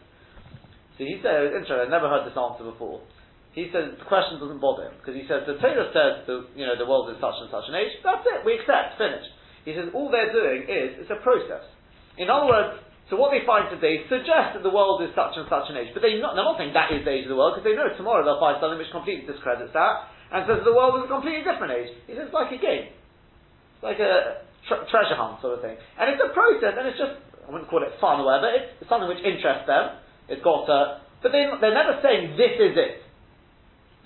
So 0.96 1.04
he 1.04 1.20
said, 1.20 1.52
interesting, 1.52 1.76
I've 1.76 1.92
never 1.92 2.08
heard 2.08 2.24
this 2.24 2.32
answer 2.32 2.64
before. 2.64 3.04
He 3.52 3.68
said 3.68 4.00
the 4.00 4.08
question 4.08 4.40
doesn't 4.40 4.64
bother 4.64 4.88
him, 4.88 4.96
because 4.96 5.12
he 5.12 5.28
says 5.28 5.44
the 5.44 5.60
Torah 5.60 5.92
says 5.92 6.24
the, 6.24 6.48
you 6.56 6.64
know, 6.64 6.76
the 6.76 6.88
world 6.88 7.12
is 7.12 7.20
such 7.20 7.36
and 7.36 7.52
such 7.52 7.68
an 7.68 7.76
age, 7.76 8.00
that's 8.00 8.24
it, 8.24 8.40
we 8.48 8.56
accept, 8.56 8.96
finish. 8.96 9.28
He 9.68 9.76
says 9.76 9.92
all 9.92 10.08
they're 10.08 10.32
doing 10.32 10.64
is, 10.64 11.04
it's 11.04 11.12
a 11.12 11.20
process. 11.20 11.68
In 12.16 12.32
other 12.32 12.48
words, 12.48 12.80
so 13.12 13.20
what 13.20 13.28
they 13.30 13.44
find 13.44 13.68
today 13.68 14.08
suggests 14.08 14.56
that 14.56 14.64
the 14.64 14.72
world 14.72 15.04
is 15.04 15.12
such 15.12 15.36
and 15.36 15.44
such 15.52 15.68
an 15.68 15.76
age, 15.76 15.92
but 15.92 16.00
they 16.00 16.16
not, 16.16 16.32
they're 16.32 16.48
not 16.48 16.56
saying 16.56 16.72
that 16.72 16.90
is 16.96 17.04
the 17.04 17.12
age 17.12 17.28
of 17.28 17.32
the 17.32 17.38
world 17.38 17.54
because 17.54 17.68
they 17.68 17.76
know 17.76 17.92
tomorrow 17.92 18.24
they'll 18.24 18.42
find 18.42 18.56
something 18.58 18.80
which 18.80 18.90
completely 18.90 19.28
discredits 19.28 19.76
that 19.76 20.15
and 20.32 20.46
says 20.46 20.64
the 20.66 20.74
world 20.74 20.98
is 20.98 21.06
a 21.06 21.10
completely 21.10 21.46
different 21.46 21.72
age. 21.72 21.90
He 22.06 22.14
says 22.14 22.30
it's 22.30 22.34
like 22.34 22.50
a 22.50 22.60
game, 22.60 22.90
it's 22.90 23.84
like 23.84 24.00
a 24.00 24.42
tre- 24.66 24.86
treasure 24.90 25.14
hunt 25.14 25.40
sort 25.40 25.58
of 25.58 25.62
thing, 25.62 25.78
and 25.78 26.04
it's 26.10 26.22
a 26.22 26.30
process, 26.34 26.74
and 26.74 26.84
it's 26.88 26.98
just 26.98 27.16
I 27.46 27.52
wouldn't 27.52 27.70
call 27.70 27.82
it 27.86 27.94
fun 28.02 28.20
or 28.20 28.26
whatever. 28.26 28.50
It's, 28.50 28.82
it's 28.82 28.90
something 28.90 29.06
which 29.06 29.22
interests 29.22 29.70
them. 29.70 30.02
It's 30.26 30.42
got, 30.42 30.66
uh, 30.66 30.98
but 31.22 31.30
they, 31.30 31.46
they're 31.62 31.74
never 31.74 32.02
saying 32.02 32.34
this 32.34 32.58
is 32.58 32.74
it. 32.74 33.06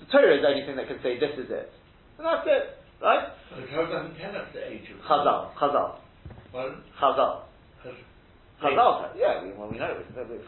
The 0.05 0.07
Torah 0.13 0.37
is 0.37 0.45
the 0.45 0.49
only 0.53 0.65
thing 0.65 0.77
that 0.77 0.85
can 0.85 1.01
say 1.01 1.17
this 1.17 1.33
is 1.37 1.49
it, 1.49 1.73
and 2.17 2.25
that's 2.25 2.45
it, 2.45 2.77
right? 3.01 3.33
The 3.57 3.65
Torah 3.73 3.89
doesn't 3.89 4.17
tell 4.21 4.33
us 4.37 4.47
the 4.53 4.61
age 4.61 4.85
of. 4.93 5.01
Chazal, 5.05 5.53
Chazal, 5.57 5.97
Well, 6.53 6.69
Chazal. 7.01 7.49
Chazal, 8.61 9.09
yeah, 9.17 9.41
we, 9.41 9.51
well, 9.57 9.67
we 9.73 9.81
know. 9.81 9.97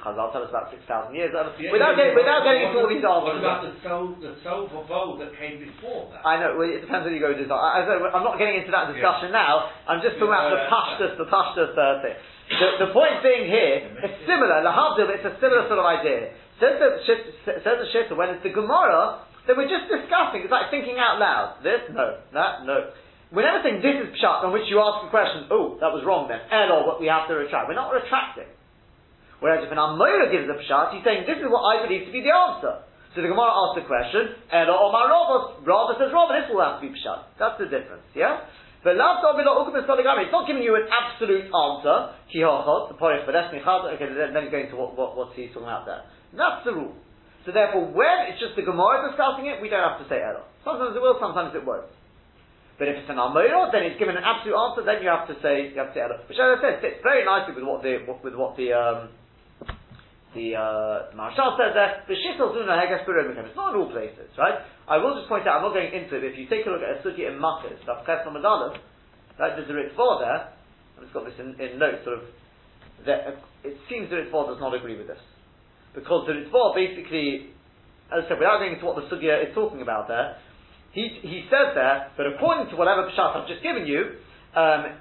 Chazal 0.06 0.30
tell 0.30 0.46
us 0.46 0.54
about 0.54 0.70
six 0.70 0.86
thousand 0.86 1.18
years. 1.18 1.34
Um, 1.34 1.50
Yeah, 1.58 1.74
without 1.74 1.98
yeah, 1.98 2.14
getting, 2.14 2.16
without 2.22 2.42
getting 2.46 2.64
into 2.70 2.78
all 2.78 2.88
these 2.88 3.02
answers. 3.02 3.42
about 3.42 3.62
the 3.66 3.74
soul, 3.82 4.14
the 4.22 4.34
soul 4.46 4.70
for 4.70 4.86
bowl 4.86 5.18
that 5.18 5.34
came 5.42 5.58
before 5.58 6.14
that? 6.14 6.22
I 6.22 6.38
know. 6.38 6.54
Well, 6.54 6.70
it 6.70 6.86
depends 6.86 7.10
where 7.10 7.14
you 7.14 7.20
go 7.20 7.34
with 7.34 7.42
this. 7.42 7.50
I, 7.50 7.82
I'm 8.14 8.22
not 8.22 8.38
getting 8.38 8.62
into 8.62 8.70
that 8.70 8.94
discussion 8.94 9.34
now. 9.34 9.74
I'm 9.90 10.00
just 10.06 10.22
talking 10.22 10.30
Yeah, 10.30 10.46
about 10.46 10.54
the 10.54 10.62
yeah, 10.62 10.74
pashtus, 10.78 11.14
the 11.18 11.28
pashtus 11.28 11.72
uh, 11.74 12.06
thing. 12.06 12.16
The, 12.54 12.68
the 12.86 12.90
point 12.94 13.24
being 13.26 13.50
here, 13.50 13.90
it's 14.06 14.20
similar. 14.30 14.62
Lahavdil, 14.62 15.10
it's 15.10 15.26
a 15.26 15.34
similar 15.42 15.66
sort 15.66 15.82
of 15.82 15.88
idea. 15.90 16.38
Says 16.62 16.78
the 16.78 16.90
says 17.50 17.78
the 17.82 17.88
shitta 17.90 18.14
when 18.14 18.30
it's 18.30 18.44
the 18.46 18.54
Gemara, 18.54 19.26
then 19.50 19.58
we're 19.58 19.68
just 19.72 19.90
discussing. 19.90 20.46
It's 20.46 20.54
like 20.54 20.70
thinking 20.70 21.02
out 21.02 21.18
loud. 21.18 21.66
This, 21.66 21.82
no, 21.90 22.22
that, 22.32 22.64
no. 22.64 22.94
We're 23.34 23.50
never 23.50 23.66
saying 23.66 23.82
this 23.82 23.98
is 23.98 24.14
pshat 24.22 24.46
on 24.46 24.54
which 24.54 24.70
you 24.70 24.78
ask 24.78 25.02
a 25.02 25.10
question. 25.10 25.50
Oh, 25.50 25.82
that 25.82 25.90
was 25.90 26.06
wrong 26.06 26.30
then. 26.30 26.38
Elo, 26.54 26.86
what 26.86 27.02
we 27.02 27.10
have 27.10 27.26
to 27.26 27.34
retract. 27.34 27.66
We're 27.66 27.74
not 27.74 27.90
retracting. 27.90 28.46
Whereas 29.42 29.66
if 29.66 29.74
an 29.74 29.82
Amoira 29.82 30.30
gives 30.30 30.46
a 30.46 30.56
pshat, 30.62 30.94
he's 30.94 31.02
saying 31.02 31.26
this 31.26 31.42
is 31.42 31.50
what 31.50 31.66
I 31.66 31.82
believe 31.82 32.06
to 32.06 32.14
be 32.14 32.22
the 32.22 32.30
answer. 32.30 32.86
So 33.18 33.26
the 33.26 33.34
Gemara 33.34 33.50
asks 33.50 33.82
the 33.82 33.86
question, 33.90 34.38
Elo 34.54 34.78
or 34.78 34.90
Marovos, 34.94 35.66
Rava 35.66 35.98
says 35.98 36.14
Rava, 36.14 36.38
this 36.38 36.46
will 36.54 36.62
have 36.62 36.78
to 36.78 36.86
be 36.86 36.94
pshat. 36.94 37.34
That's 37.42 37.58
the 37.58 37.66
difference, 37.74 38.06
yeah? 38.14 38.46
But 38.86 39.02
last 39.02 39.26
it's 39.26 40.34
not 40.34 40.46
giving 40.46 40.62
you 40.62 40.76
an 40.78 40.86
absolute 40.92 41.50
answer. 41.50 41.96
Kihochot, 42.30 42.94
the 42.94 42.98
porich, 43.02 43.26
but 43.26 43.34
that's 43.34 43.50
Okay, 43.50 44.08
then, 44.14 44.36
he's 44.44 44.52
going 44.52 44.70
to 44.70 44.78
what, 44.78 44.94
what, 44.94 45.18
what's 45.18 45.34
he 45.34 45.48
talking 45.50 45.66
about 45.66 45.90
there. 45.90 46.04
That's 46.36 46.62
the 46.68 46.74
rule. 46.76 46.94
So 47.46 47.52
therefore, 47.52 47.90
when 47.90 48.30
it's 48.30 48.38
just 48.44 48.60
the 48.60 48.62
Gemara 48.62 49.10
discussing 49.10 49.48
it, 49.48 49.58
we 49.64 49.70
don't 49.72 49.82
have 49.82 49.98
to 50.04 50.08
say 50.12 50.20
Elo. 50.20 50.46
Sometimes 50.68 50.96
it 50.96 51.02
will, 51.02 51.18
sometimes 51.18 51.56
it 51.56 51.64
won't. 51.64 51.88
But 52.78 52.90
if 52.90 52.98
it's 52.98 53.10
an 53.10 53.22
Amora, 53.22 53.70
then 53.70 53.86
it's 53.86 54.02
given 54.02 54.18
an 54.18 54.26
absolute 54.26 54.58
answer, 54.58 54.82
then 54.82 55.06
you 55.06 55.10
have 55.10 55.30
to 55.30 55.38
say, 55.46 55.70
you 55.70 55.78
have 55.78 55.94
to 55.94 55.96
say 55.96 56.02
Elo. 56.02 56.26
Which 56.26 56.42
as 56.42 56.58
I 56.58 56.58
said, 56.58 56.74
fits 56.82 57.06
very 57.06 57.22
nicely 57.22 57.54
with 57.54 57.66
what 57.70 57.86
the, 57.86 58.02
with 58.02 58.34
what 58.34 58.58
the, 58.58 58.74
um, 58.74 59.14
the 60.34 60.58
uh, 60.58 61.14
Maharshal 61.14 61.54
says 61.54 61.78
there, 61.78 62.02
the 62.10 62.18
It's 62.18 63.54
not 63.54 63.74
in 63.74 63.78
all 63.78 63.94
places, 63.94 64.26
right? 64.42 64.66
I 64.90 64.98
will 64.98 65.14
just 65.14 65.30
point 65.30 65.46
out, 65.46 65.62
I'm 65.62 65.70
not 65.70 65.78
going 65.78 65.94
into 65.94 66.18
it, 66.18 66.26
if 66.26 66.34
you 66.34 66.50
take 66.50 66.66
a 66.66 66.74
look 66.74 66.82
at 66.82 66.98
a 66.98 67.00
Suki 67.06 67.30
in 67.30 67.38
Makkah, 67.38 67.70
that's 67.70 68.02
Ches 68.10 68.26
Namadalem, 68.26 68.74
right, 69.38 69.54
there's 69.54 69.70
a 69.70 69.78
Ritva 69.78 70.10
there, 70.18 70.42
I've 70.98 71.06
just 71.06 71.14
got 71.14 71.30
this 71.30 71.38
in, 71.38 71.54
in 71.62 71.78
notes, 71.78 72.02
sort 72.02 72.18
of, 72.18 72.26
that, 73.06 73.38
uh, 73.38 73.70
it 73.70 73.78
seems 73.86 74.10
the 74.10 74.26
Ritva 74.26 74.50
does 74.50 74.58
not 74.60 74.74
agree 74.74 74.98
with 74.98 75.06
this. 75.06 75.22
Because 75.94 76.26
the 76.26 76.34
Ritva 76.34 76.74
basically, 76.74 77.54
as 78.10 78.26
I 78.26 78.34
said, 78.34 78.42
without 78.42 78.58
going 78.58 78.74
into 78.74 78.86
what 78.90 78.98
the 78.98 79.06
Sugya 79.14 79.46
is 79.46 79.54
talking 79.54 79.86
about 79.86 80.10
there, 80.10 80.42
he, 80.94 81.10
he 81.22 81.46
says 81.50 81.74
there 81.74 82.10
that 82.16 82.26
according 82.36 82.70
to 82.70 82.76
whatever 82.78 83.10
Peshat 83.10 83.36
I've 83.36 83.48
just 83.48 83.64
given 83.64 83.86
you, 83.86 84.22
um, 84.56 84.94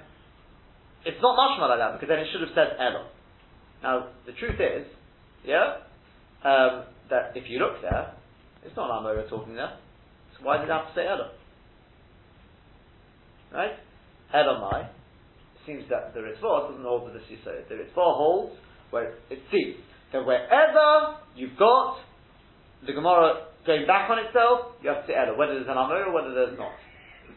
it's 1.05 1.21
not 1.21 1.37
mashma 1.37 1.69
like 1.69 1.79
that 1.79 1.93
because 1.93 2.09
then 2.09 2.19
it 2.19 2.27
should 2.31 2.41
have 2.41 2.55
said 2.55 2.77
Elo. 2.79 3.07
Now 3.81 4.07
the 4.25 4.33
truth 4.33 4.59
is, 4.59 4.87
yeah, 5.45 5.85
um, 6.43 6.85
that 7.09 7.33
if 7.35 7.45
you 7.47 7.59
look 7.59 7.81
there, 7.81 8.13
it's 8.65 8.75
not 8.75 8.89
Amora 8.89 9.29
talking 9.29 9.55
there. 9.55 9.77
So 10.37 10.45
why 10.45 10.57
did 10.57 10.69
it 10.69 10.73
have 10.73 10.87
to 10.87 10.93
say 10.95 11.05
Elo? 11.05 11.29
Right? 13.53 13.77
Elamai. 14.33 14.89
It 14.89 15.61
seems 15.67 15.83
that 15.89 16.13
the 16.15 16.21
Ritva 16.21 16.69
doesn't 16.69 16.83
hold 16.83 17.05
with 17.05 17.13
this 17.13 17.23
you 17.29 17.37
say. 17.45 17.61
The 17.69 17.75
Ritva 17.75 18.17
holds 18.17 18.55
where 18.89 19.13
it 19.29 19.39
seems 19.51 19.77
that 20.11 20.25
wherever 20.25 21.17
you've 21.35 21.57
got 21.57 21.97
the 22.85 22.93
Gemara 22.93 23.52
going 23.65 23.87
back 23.87 24.09
on 24.09 24.19
itself, 24.19 24.75
you 24.83 24.89
have 24.91 25.03
to 25.03 25.07
say 25.07 25.15
Elo, 25.15 25.37
whether 25.37 25.55
there's 25.55 25.69
an 25.69 25.79
Amor 25.79 26.07
or 26.07 26.13
whether 26.13 26.33
there's 26.33 26.57
not. 26.59 26.75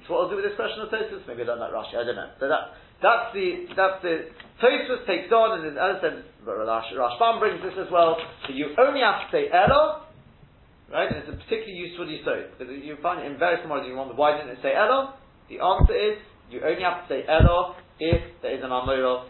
So 0.06 0.14
what 0.14 0.26
I'll 0.26 0.30
do 0.30 0.36
with 0.38 0.46
this 0.46 0.58
question 0.58 0.82
of 0.82 0.90
Tosfos, 0.90 1.26
maybe 1.26 1.42
I 1.42 1.50
don't 1.50 1.58
like 1.62 1.74
Rashi, 1.74 1.98
I 1.98 2.04
don't 2.06 2.18
know. 2.18 2.30
So 2.38 2.46
that, 2.46 2.78
that's 3.02 3.34
the, 3.34 3.46
that's 3.74 3.98
the, 4.02 4.30
Tosfos 4.62 5.06
takes 5.06 5.30
on, 5.34 5.62
and 5.62 5.74
as 5.74 5.78
I 5.78 6.00
said, 6.02 6.16
Rash, 6.46 6.90
Rashbam 6.94 7.38
brings 7.42 7.62
this 7.62 7.74
as 7.78 7.90
well, 7.90 8.18
so 8.46 8.54
you 8.54 8.74
only 8.78 9.02
have 9.02 9.26
to 9.26 9.28
say 9.34 9.50
Elo, 9.50 10.06
right, 10.90 11.10
and 11.10 11.22
it's 11.22 11.30
a 11.30 11.36
particularly 11.38 11.78
useful 11.78 12.06
yisod, 12.06 12.54
because 12.54 12.70
you 12.70 12.96
find 13.02 13.22
it 13.22 13.30
in 13.30 13.38
various 13.38 13.62
commodities, 13.62 13.90
you 13.90 13.98
wonder, 13.98 14.14
why 14.14 14.38
didn't 14.38 14.54
it 14.54 14.62
say 14.62 14.74
Elo? 14.74 15.18
The 15.50 15.58
answer 15.62 15.94
is, 15.94 16.18
you 16.50 16.62
only 16.62 16.82
have 16.82 17.02
to 17.02 17.06
say 17.10 17.26
Elo 17.26 17.74
if 17.98 18.22
there 18.42 18.54
is 18.54 18.62
an 18.62 18.70
Amor, 18.70 19.26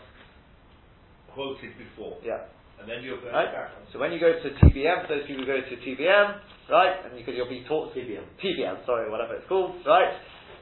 Quoted 1.32 1.72
before. 1.76 2.16
yeah. 2.24 2.48
And 2.80 2.84
then 2.88 3.02
you're 3.02 3.18
going 3.20 3.32
Right? 3.34 3.50
back 3.52 3.70
So 3.92 3.98
when 3.98 4.12
you 4.12 4.20
go 4.20 4.30
to 4.32 4.48
TBM, 4.62 5.08
those 5.08 5.26
people 5.26 5.44
go 5.46 5.58
to 5.58 5.74
TBM, 5.80 6.26
right, 6.70 6.94
and 7.04 7.18
you 7.18 7.24
could, 7.24 7.34
you'll 7.34 7.48
be 7.50 7.64
taught 7.66 7.94
TBM. 7.94 8.22
TBM, 8.42 8.86
sorry, 8.86 9.10
whatever 9.10 9.34
it's 9.34 9.48
called, 9.48 9.74
right? 9.86 10.12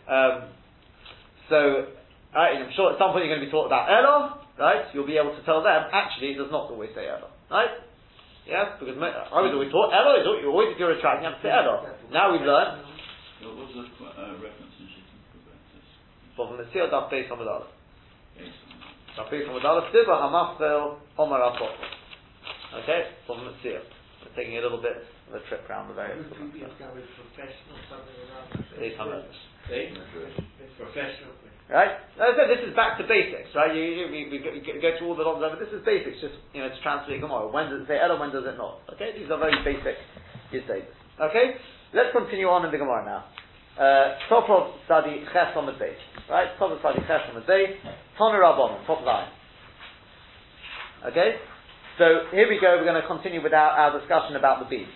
Um, 0.09 0.49
so, 1.51 1.91
right, 2.35 2.57
I'm 2.63 2.73
sure 2.77 2.93
at 2.93 2.99
some 2.99 3.13
point 3.13 3.27
you're 3.27 3.35
going 3.37 3.45
to 3.45 3.47
be 3.47 3.53
taught 3.53 3.67
about 3.69 3.91
Elo, 3.93 4.41
right? 4.59 4.89
You'll 4.95 5.07
be 5.11 5.19
able 5.21 5.37
to 5.37 5.43
tell 5.45 5.61
them, 5.63 5.85
actually, 5.93 6.33
it 6.33 6.39
does 6.41 6.51
not 6.51 6.71
always 6.73 6.91
say 6.97 7.05
Elo, 7.09 7.29
right? 7.51 7.73
Yeah, 8.49 8.77
because 8.81 8.97
mo- 8.97 9.09
I 9.09 9.41
was 9.41 9.53
always 9.57 9.73
taught 9.73 9.89
Elo 9.93 10.21
is 10.21 10.25
you 10.45 10.49
always 10.53 10.73
if 10.73 10.79
you're 10.79 10.93
retracting, 10.93 11.25
you 11.25 11.33
have 11.33 11.41
to 11.41 11.45
say 11.45 11.53
Elo. 11.53 11.89
Now 12.13 12.29
we've 12.33 12.45
learned 12.45 12.85
What 13.41 13.57
was 13.57 13.73
the 13.73 13.85
uh, 13.89 14.37
reference 14.37 14.77
in 14.81 14.87
Shita 14.93 15.13
Mekubetzes? 15.17 15.89
from 16.37 16.57
the 16.61 16.69
Seal 16.73 16.93
Daf 16.93 17.09
Beis 17.09 17.25
Hamadallah. 17.33 17.73
Yes. 18.37 18.53
Daf 19.17 19.33
Beis 19.33 19.49
Hamadallah, 19.49 19.89
Siva 19.97 20.13
Hamafel 20.21 21.01
Omar 21.17 21.41
Apot. 21.41 21.73
Okay, 22.83 23.15
from 23.27 23.47
the 23.47 23.55
Seal. 23.63 23.87
taking 24.35 24.59
a 24.59 24.63
little 24.63 24.83
bit 24.83 24.99
of 25.31 25.39
a 25.39 25.43
trip 25.47 25.63
around 25.71 25.89
the 25.89 25.95
various. 25.95 26.27
Would 26.27 26.39
you 26.43 26.51
be 26.51 26.67
established 26.67 27.07
professional, 27.15 27.79
something 27.87 28.19
like 28.19 28.51
that? 28.51 28.81
They 28.83 28.91
come 28.99 29.15
up. 29.15 29.31
Eh? 29.71 29.95
Professional. 30.75 31.39
Right? 31.71 31.97
As 32.19 32.35
I 32.35 32.37
said, 32.37 32.49
this 32.51 32.67
is 32.67 32.75
back 32.77 32.99
to 32.99 33.07
basics, 33.07 33.55
right? 33.55 33.73
You, 33.73 33.81
you, 33.81 34.05
we, 34.11 34.21
we 34.29 34.39
go, 34.43 34.53
go 34.53 34.91
through 34.99 35.09
all 35.09 35.17
the 35.17 35.25
long 35.25 35.41
but 35.41 35.57
this 35.63 35.73
is 35.73 35.81
basics, 35.87 36.21
just, 36.21 36.37
you 36.53 36.61
know, 36.61 36.69
to 36.69 36.81
translate 36.83 37.23
Gemara. 37.23 37.49
When 37.49 37.71
does 37.71 37.87
it 37.87 37.89
say 37.89 37.97
Ella, 37.97 38.21
when 38.21 38.35
does 38.35 38.45
it 38.45 38.59
not? 38.59 38.85
Okay? 38.93 39.17
These 39.17 39.31
are 39.31 39.41
very 39.41 39.57
basic 39.65 39.97
Yisaidis. 40.53 40.93
Okay? 41.31 41.57
Let's 41.95 42.13
continue 42.13 42.51
on 42.51 42.67
in 42.67 42.73
the 42.75 42.77
Gemara 42.77 43.07
now. 43.07 43.23
Uh, 43.81 44.19
top 44.29 44.51
of 44.51 44.77
study 44.85 45.25
Ches 45.33 45.57
on 45.57 45.65
the 45.67 45.79
base. 45.79 45.99
Right? 46.29 46.53
Top 46.59 46.75
of 46.75 46.79
study 46.85 47.01
Ches 47.07 47.23
on 47.31 47.39
the 47.39 47.47
base. 47.47 47.79
Tonu 48.21 48.37
Rabbanon, 48.37 48.85
top 48.85 49.01
line. 49.07 49.31
Okay? 51.07 51.41
So 51.99 52.27
here 52.33 52.49
we 52.49 52.59
go, 52.61 52.77
we're 52.79 52.89
going 52.89 53.01
to 53.01 53.07
continue 53.07 53.43
with 53.43 53.53
our, 53.53 53.71
our 53.71 53.99
discussion 53.99 54.37
about 54.37 54.59
the 54.59 54.69
beams. 54.69 54.91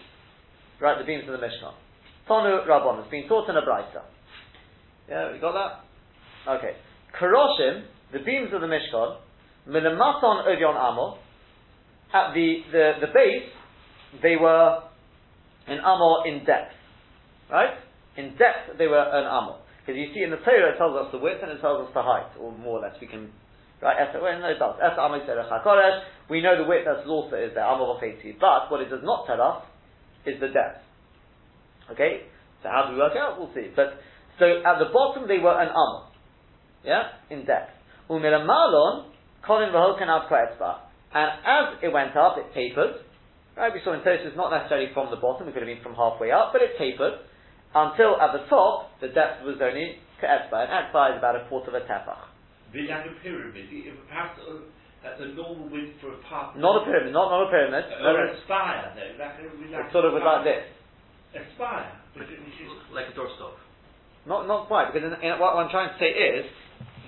Right, 0.81 0.99
the 0.99 1.05
beams 1.05 1.25
of 1.27 1.33
the 1.33 1.43
Mishnah. 1.43 1.75
Tonu 2.29 2.67
Rabbanon, 2.67 3.03
it's 3.03 3.11
been 3.11 3.29
taught 3.29 3.49
in 3.49 3.57
a 3.57 3.63
Brisa. 3.63 4.03
Yeah, 5.09 5.35
you 5.35 5.41
got 5.41 5.55
that? 5.55 6.53
Okay. 6.59 6.77
Karoshim, 7.19 7.85
the 8.13 8.19
beams 8.21 8.51
of 8.53 8.61
the 8.61 8.67
Mishkan, 8.67 9.17
Milamaton 9.69 10.47
Ovion 10.47 10.77
Amor, 10.77 11.19
at 12.13 12.35
the, 12.35 12.63
the, 12.73 12.93
the 13.01 13.07
base, 13.07 13.51
they 14.23 14.37
were 14.37 14.83
an 15.67 15.79
Amor 15.79 16.27
in 16.27 16.45
depth. 16.45 16.75
Right? 17.51 17.75
In 18.17 18.31
depth, 18.31 18.79
they 18.79 18.87
were 18.87 19.01
an 19.01 19.25
Amor. 19.25 19.59
Because 19.81 19.99
you 19.99 20.13
see 20.15 20.23
in 20.23 20.31
the 20.31 20.37
Torah, 20.37 20.75
it 20.75 20.79
tells 20.79 20.97
us 20.97 21.13
the 21.13 21.19
width 21.19 21.41
and 21.43 21.53
it 21.53 21.61
tells 21.61 21.87
us 21.87 21.95
the 21.95 22.03
height, 22.03 22.29
or 22.39 22.53
more 22.53 22.79
or 22.79 22.83
less. 22.83 22.97
We 23.01 23.07
can, 23.07 23.31
right? 23.83 23.97
No, 24.14 24.49
it 24.49 24.59
does. 24.59 24.76
We 26.29 26.43
know 26.43 26.57
the 26.57 26.68
width 26.68 26.85
that's 26.85 27.09
also 27.09 27.37
is 27.37 27.55
there, 27.55 27.64
But 28.41 28.70
what 28.70 28.81
it 28.81 28.91
does 28.91 29.03
not 29.03 29.26
tell 29.26 29.41
us 29.41 29.64
is 30.26 30.41
the 30.41 30.49
depth. 30.49 30.85
Okay? 31.93 32.26
So 32.62 32.68
how 32.68 32.87
do 32.87 32.95
we 32.95 32.99
work 32.99 33.16
out? 33.16 33.39
We'll 33.39 33.53
see. 33.55 33.70
But, 33.74 34.01
so 34.39 34.62
at 34.64 34.79
the 34.79 34.91
bottom, 34.93 35.29
they 35.29 35.39
were 35.39 35.55
an 35.55 35.70
Amor 35.70 36.09
yeah, 36.85 37.18
in 37.31 37.45
depth. 37.45 37.76
Umiramalon, 38.11 39.11
Colin 39.47 39.70
Vahokan 39.70 40.09
Ad 40.09 40.31
And 41.12 41.31
as 41.45 41.79
it 41.83 41.93
went 41.93 42.16
up, 42.16 42.37
it 42.39 42.55
tapered. 42.55 43.05
Right, 43.57 43.72
we 43.74 43.81
saw 43.83 43.93
in 43.93 44.01
Tosfos 44.01 44.37
not 44.37 44.51
necessarily 44.55 44.89
from 44.95 45.11
the 45.11 45.16
bottom, 45.16 45.49
it 45.49 45.53
could 45.53 45.66
have 45.66 45.72
been 45.72 45.83
from 45.83 45.95
halfway 45.95 46.31
up, 46.31 46.51
but 46.53 46.62
it 46.62 46.79
tapered 46.79 47.18
until 47.74 48.14
at 48.20 48.33
the 48.33 48.47
top 48.49 48.91
the 49.01 49.09
depth 49.09 49.43
was 49.45 49.59
only 49.61 49.99
Ka'etzba, 50.20 50.55
and 50.62 50.70
Etzba 50.70 51.14
is 51.14 51.18
about 51.18 51.37
a 51.37 51.49
quarter 51.49 51.74
of 51.74 51.74
a 51.74 51.85
tefach. 51.85 52.38
Be 52.73 52.85
pyramid, 53.23 53.66
perhaps 54.09 54.39
uh, 54.45 55.07
at 55.07 55.19
the 55.19 55.33
normal 55.33 55.69
width 55.73 55.97
for 56.01 56.12
a 56.12 56.21
path. 56.29 56.57
Not 56.57 56.83
a 56.83 56.85
pyramid, 56.85 57.12
not, 57.12 57.31
not 57.31 57.49
a 57.49 57.51
pyramid. 57.51 57.85
Uh, 57.89 58.03
no, 58.03 58.11
or 58.12 58.25
a 58.29 58.37
spire, 58.45 58.93
though. 58.93 59.16
Like, 59.16 59.41
a- 59.41 59.73
like 59.73 59.87
It 59.89 59.93
sort 59.93 60.05
of 60.05 60.12
was 60.12 60.23
like 60.27 60.45
this. 60.45 60.64
A 61.39 61.43
spire. 61.55 61.93
But 62.12 62.29
it 62.29 62.41
was 62.41 62.83
Like 62.93 63.09
a 63.09 63.14
doorstop. 63.16 63.57
Not, 64.27 64.45
not 64.51 64.66
quite, 64.69 64.93
because 64.93 65.09
in, 65.09 65.14
in, 65.25 65.39
what 65.41 65.57
I'm 65.57 65.71
trying 65.71 65.89
to 65.89 65.99
say 66.03 66.12
is, 66.12 66.45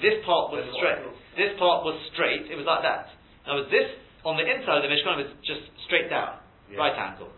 this 0.00 0.24
part 0.24 0.48
was 0.54 0.64
Then 0.64 0.72
straight. 0.80 1.02
This 1.36 1.52
part 1.60 1.84
was 1.84 1.96
straight. 2.16 2.48
It 2.48 2.56
was 2.56 2.64
like 2.64 2.80
that. 2.80 3.12
Now, 3.44 3.60
this 3.68 3.88
on 4.24 4.36
the 4.36 4.44
inside 4.44 4.80
of 4.80 4.84
the 4.84 4.92
Mishkan 4.92 5.16
was 5.20 5.32
just 5.44 5.64
straight 5.88 6.08
down, 6.08 6.40
Yeah. 6.68 6.80
right 6.80 6.96
angle. 6.96 7.28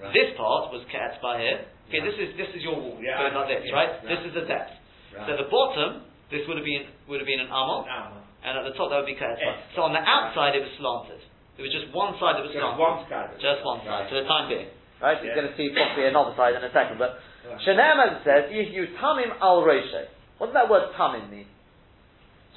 Right. 0.00 0.12
This 0.12 0.36
part 0.36 0.72
was 0.72 0.84
kept 0.92 1.20
by 1.24 1.40
here. 1.40 1.64
Okay, 1.88 2.00
Yeah. 2.00 2.04
this 2.04 2.16
is 2.20 2.28
this 2.36 2.50
is 2.56 2.60
your 2.62 2.76
wall. 2.76 2.98
Yeah, 3.00 3.16
goes 3.20 3.32
like 3.36 3.48
this, 3.48 3.64
yeah, 3.64 3.74
right? 3.76 3.88
right. 4.00 4.08
This 4.08 4.20
is 4.28 4.32
the 4.36 4.44
depth. 4.44 4.72
Right. 5.16 5.24
So 5.28 5.36
the 5.40 5.48
bottom, 5.48 6.04
this 6.30 6.42
would 6.48 6.56
have 6.58 6.66
been 6.66 6.86
would 7.08 7.20
have 7.22 7.28
been 7.28 7.40
an 7.40 7.48
amol, 7.50 7.86
Armour. 7.86 8.22
and 8.44 8.52
at 8.58 8.64
the 8.66 8.74
top 8.74 8.90
that 8.90 8.98
would 9.02 9.10
be 9.10 9.14
kept. 9.18 9.38
Yes. 9.38 9.58
So 9.78 9.82
on 9.86 9.92
the 9.94 10.02
outside 10.02 10.54
it 10.58 10.62
was 10.62 10.72
slanted. 10.78 11.22
It 11.56 11.62
was 11.64 11.72
just 11.72 11.88
one 11.96 12.12
side 12.20 12.36
that 12.36 12.44
was 12.44 12.52
Just 12.52 12.60
slanted. 12.60 12.82
one 12.82 12.98
side. 13.08 13.28
Just 13.40 13.60
one 13.64 13.80
side 13.86 14.04
Right. 14.04 14.08
for 14.12 14.16
the 14.20 14.26
time 14.28 14.46
being. 14.52 14.68
Right? 15.00 15.16
You're 15.24 15.36
going 15.36 15.48
to 15.48 15.56
see 15.56 15.68
possibly 15.72 16.08
another 16.08 16.32
side 16.36 16.56
in 16.56 16.64
a 16.64 16.72
second, 16.72 16.96
but 17.00 17.20
Right. 17.46 17.60
Shenem, 17.64 17.96
as 18.02 18.24
says, 18.26 18.50
you 18.52 18.88
tamim 19.00 19.30
al 19.40 19.62
roshe. 19.62 20.08
What 20.38 20.50
does 20.50 20.54
that 20.58 20.68
word 20.68 20.90
tamim 20.98 21.30
mean? 21.30 21.46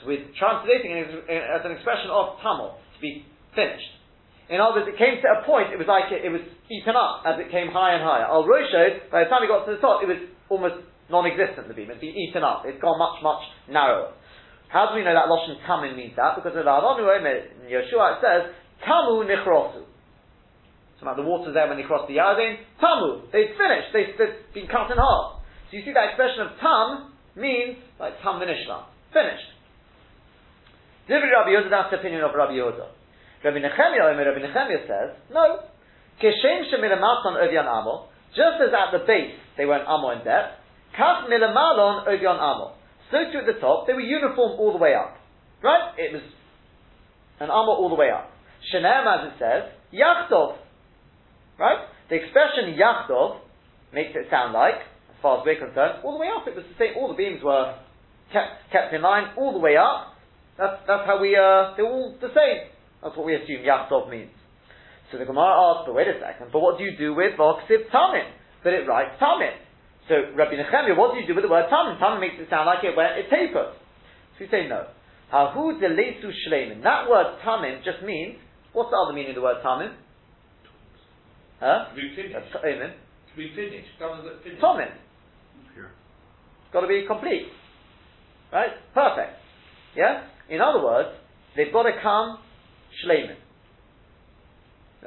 So 0.02 0.08
we're 0.08 0.26
translating 0.40 0.92
it 0.98 1.08
as, 1.08 1.60
as 1.60 1.62
an 1.68 1.72
expression 1.78 2.10
of 2.10 2.40
tamil, 2.42 2.76
to 2.96 3.00
be 3.00 3.24
finished. 3.56 3.92
In 4.50 4.58
other 4.60 4.82
words, 4.82 4.90
it 4.90 4.98
came 4.98 5.22
to 5.22 5.28
a 5.30 5.46
point, 5.46 5.70
it 5.72 5.78
was 5.78 5.86
like 5.88 6.10
it, 6.12 6.26
it 6.26 6.32
was 6.34 6.42
eaten 6.74 6.96
up 6.98 7.22
as 7.28 7.38
it 7.40 7.52
came 7.52 7.70
higher 7.70 8.02
and 8.02 8.04
higher. 8.04 8.26
Al 8.26 8.44
roshe, 8.50 9.12
by 9.14 9.24
the 9.24 9.30
time 9.30 9.44
it 9.44 9.48
got 9.48 9.66
to 9.70 9.76
the 9.78 9.84
top, 9.84 10.02
it 10.02 10.10
was 10.10 10.18
almost 10.50 10.76
non-existent, 11.10 11.68
the 11.68 11.74
beam. 11.74 11.90
It's 11.90 12.02
been 12.02 12.16
eaten 12.16 12.44
up. 12.44 12.64
It's 12.66 12.82
gone 12.82 12.98
much, 12.98 13.22
much 13.22 13.44
narrower. 13.70 14.14
How 14.70 14.94
do 14.94 14.96
we 14.96 15.04
know 15.04 15.14
that 15.14 15.26
Lashon 15.26 15.58
Tamim 15.66 15.98
means 15.98 16.14
that? 16.16 16.38
Because 16.38 16.54
in 16.54 16.64
Aronu 16.64 17.02
in 17.18 17.26
Yeshua 17.66 18.18
it 18.18 18.20
says, 18.22 18.42
Tamu 18.86 19.26
nichrosu. 19.26 19.84
So 21.00 21.06
like 21.06 21.16
the 21.18 21.26
water's 21.26 21.54
there 21.54 21.68
when 21.68 21.78
they 21.78 21.88
crossed 21.88 22.08
the 22.08 22.22
Yarden. 22.22 22.62
Tamu, 22.80 23.32
they've 23.34 23.56
finished, 23.58 23.90
they've, 23.92 24.14
they've 24.20 24.38
been 24.54 24.68
cut 24.68 24.92
in 24.92 25.00
half. 25.02 25.42
So 25.72 25.78
you 25.78 25.84
see 25.84 25.94
that 25.94 26.14
expression 26.14 26.46
of 26.46 26.60
tam 26.62 27.18
means 27.34 27.82
like 27.98 28.22
tam 28.22 28.38
vinishlam, 28.38 28.86
finished. 29.10 29.50
Divri 31.10 31.34
Rabbi 31.34 31.50
Yehuda, 31.50 31.70
that's 31.74 31.90
the 31.90 31.98
opinion 31.98 32.22
of 32.22 32.36
Rabbi 32.38 32.54
Yehuda. 32.54 32.86
Rabbi 33.42 33.58
Nechemia, 33.58 34.06
Rabbi 34.06 34.42
Nechemia 34.46 34.86
says, 34.86 35.18
no. 35.34 35.66
Keshem 36.22 36.70
shemilamaton 36.70 37.40
ovyan 37.42 37.66
amo, 37.66 38.10
just 38.36 38.62
as 38.62 38.70
at 38.70 38.92
the 38.92 39.06
base 39.08 39.34
they 39.58 39.64
an 39.64 39.88
amo 39.88 40.12
in 40.12 40.24
depth, 40.24 40.60
kach 40.98 41.30
milamalon 41.30 42.08
ovyan 42.08 42.40
amo. 42.40 42.76
So 43.12 43.18
too 43.32 43.40
at 43.40 43.46
the 43.46 43.60
top, 43.60 43.88
they 43.88 43.94
were 43.94 44.02
uniform 44.02 44.60
all 44.60 44.72
the 44.72 44.78
way 44.78 44.94
up. 44.94 45.18
Right? 45.64 45.94
It 45.98 46.14
was 46.14 46.22
an 47.40 47.50
amo 47.50 47.74
all 47.74 47.90
the 47.90 47.96
way 47.96 48.10
up. 48.12 48.32
Shenem, 48.74 49.06
as 49.08 49.34
it 49.34 49.36
says, 49.40 49.64
yachtov. 49.94 50.58
Right? 51.58 51.88
The 52.10 52.16
expression 52.16 52.78
yachtov 52.78 53.40
makes 53.94 54.12
it 54.14 54.28
sound 54.30 54.54
like, 54.54 54.76
as 55.10 55.18
far 55.22 55.40
as 55.40 55.46
we're 55.46 55.60
concerned, 55.60 56.04
all 56.04 56.14
the 56.14 56.22
way 56.22 56.30
up. 56.30 56.48
It 56.48 56.56
was 56.56 56.66
the 56.66 56.78
same, 56.78 56.98
all 56.98 57.10
the 57.10 57.18
beams 57.18 57.44
were 57.44 57.76
kept, 58.32 58.72
kept 58.72 58.94
in 58.94 59.02
line 59.02 59.34
all 59.38 59.54
the 59.54 59.60
way 59.60 59.76
up. 59.76 60.16
That's, 60.58 60.84
that's 60.88 61.06
how 61.06 61.20
we, 61.20 61.36
uh, 61.36 61.76
they're 61.76 61.88
all 61.88 62.16
the 62.20 62.30
same. 62.30 62.70
That's 63.02 63.16
what 63.16 63.26
we 63.26 63.36
assume 63.36 63.64
yachtov 63.66 64.10
means. 64.10 64.32
So 65.12 65.18
the 65.18 65.26
Gemara 65.26 65.56
asks, 65.58 65.84
but 65.88 65.96
wait 65.96 66.08
a 66.08 66.20
second, 66.22 66.52
but 66.54 66.60
what 66.60 66.78
do 66.78 66.84
you 66.84 66.96
do 66.98 67.16
with 67.16 67.34
Voksiv 67.34 67.90
Tamim? 67.90 68.30
But 68.64 68.74
it 68.74 68.88
writes 68.88 69.18
Tamim. 69.20 69.58
So 70.10 70.16
Rabbi 70.36 70.58
Nechemia, 70.58 70.98
what 70.98 71.14
do 71.14 71.22
you 71.22 71.28
do 71.28 71.36
with 71.36 71.46
the 71.46 71.50
word 71.50 71.70
Tamim? 71.70 72.02
Tamim 72.02 72.20
makes 72.20 72.34
it 72.40 72.50
sound 72.50 72.66
like 72.66 72.84
it 72.84 72.98
went, 72.98 73.14
it 73.14 73.30
tapered. 73.30 73.78
So 74.36 74.38
we 74.42 74.50
say 74.50 74.68
no. 74.68 74.88
Hahu 75.32 75.78
delesu 75.78 76.34
shleimin. 76.50 76.82
That 76.82 77.08
word 77.08 77.38
Tamim 77.46 77.84
just 77.86 78.02
means, 78.04 78.38
what's 78.74 78.90
the 78.90 78.98
other 78.98 79.14
meaning 79.14 79.30
of 79.30 79.36
the 79.36 79.46
word 79.46 79.62
Tamim? 79.64 79.94
Huh? 81.60 81.90
To 81.90 81.96
be 81.96 82.10
finished. 82.16 82.34
That's 82.34 82.52
To 82.52 83.38
be 83.38 83.54
finished. 83.54 83.94
Finished. 84.44 84.62
Tamim. 84.62 84.90
Here. 85.76 85.92
It's 85.94 86.74
got 86.74 86.82
to 86.82 86.88
be 86.88 87.06
complete. 87.06 87.46
Right? 88.52 88.72
Perfect. 88.96 89.38
Yeah? 89.96 90.26
In 90.50 90.60
other 90.60 90.84
words, 90.84 91.10
they've 91.56 91.72
got 91.72 91.84
to 91.84 91.94
come 92.02 92.40
shleimin. 93.06 93.38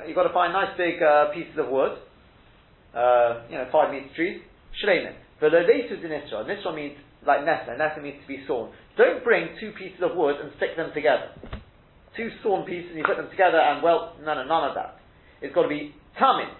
You've 0.06 0.14
got 0.14 0.28
to 0.28 0.32
find 0.32 0.52
nice 0.52 0.76
big 0.78 1.02
uh, 1.02 1.34
pieces 1.34 1.58
of 1.58 1.68
wood, 1.68 1.98
uh, 2.94 3.42
you 3.50 3.58
know, 3.58 3.68
five 3.72 3.90
meter 3.90 4.08
trees, 4.14 4.40
shleimin. 4.80 5.14
But 5.40 5.52
ledesu 5.52 5.98
dinisra, 6.00 6.46
nisra 6.46 6.74
means 6.74 6.96
like 7.26 7.44
nessa, 7.44 7.76
nessa 7.76 8.00
means 8.00 8.20
to 8.22 8.28
be 8.28 8.42
sawn. 8.46 8.72
Don't 8.96 9.22
bring 9.24 9.48
two 9.60 9.72
pieces 9.72 10.00
of 10.02 10.16
wood 10.16 10.36
and 10.40 10.50
stick 10.56 10.76
them 10.76 10.90
together. 10.94 11.30
Two 12.16 12.28
sawn 12.42 12.64
pieces 12.66 12.90
and 12.90 12.98
you 12.98 13.04
put 13.04 13.16
them 13.16 13.30
together 13.30 13.58
and 13.58 13.82
well, 13.82 14.14
no, 14.22 14.34
no, 14.34 14.44
none 14.44 14.68
of 14.70 14.74
that. 14.74 14.98
It's 15.40 15.54
got 15.54 15.62
to 15.62 15.68
be 15.68 15.94
tamin. 16.20 16.50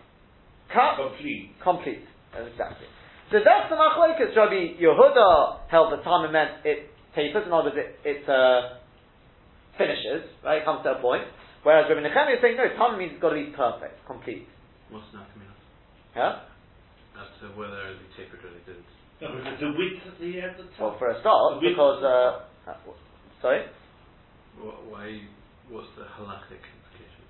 Cut, 0.73 0.97
Complete. 0.97 1.53
complete. 1.63 2.05
Exactly. 2.33 2.87
So 3.31 3.39
that's 3.45 3.69
the 3.69 3.77
machlokas. 3.77 4.35
Rabbi 4.35 4.81
Yehuda 4.81 5.69
held 5.69 5.93
that 5.93 6.03
tamin 6.05 6.33
meant 6.33 6.65
it 6.65 6.89
tapers, 7.15 7.45
in 7.47 7.53
other 7.53 7.71
words, 7.71 7.77
it, 7.77 7.97
it 8.05 8.29
uh, 8.29 8.81
finishes, 9.77 10.25
right? 10.45 10.63
It 10.63 10.65
comes 10.65 10.83
to 10.85 10.97
a 10.97 11.01
point. 11.01 11.23
Whereas 11.63 11.87
Rabbi 11.89 12.01
Nechemia 12.01 12.37
is 12.37 12.43
saying, 12.43 12.57
no, 12.57 12.65
tamin 12.75 12.99
means 12.99 13.13
it's 13.15 13.23
got 13.23 13.31
to 13.31 13.37
be 13.37 13.53
perfect, 13.55 14.01
complete. 14.07 14.49
What's 14.91 15.05
up? 15.15 15.29
Yeah? 16.17 16.52
As 17.23 17.31
to 17.39 17.47
whether 17.55 17.95
they 17.95 18.09
tapered 18.19 18.43
or 18.43 18.51
they 18.51 18.65
didn't. 18.67 18.91
No, 19.23 19.31
but 19.31 19.55
the 19.63 19.71
width 19.79 20.03
at 20.03 20.19
the 20.19 20.31
at 20.43 20.59
the 20.59 20.67
Well, 20.75 20.99
for 20.99 21.15
a 21.15 21.21
start, 21.23 21.63
The 21.63 21.71
because, 21.71 22.03
uh, 22.03 22.43
uh, 22.67 22.75
sorry? 23.39 23.71
Wh- 24.59 24.83
Why? 24.91 25.23
What's 25.71 25.87
the 25.95 26.03
halachic 26.19 26.59
implication? 26.59 27.23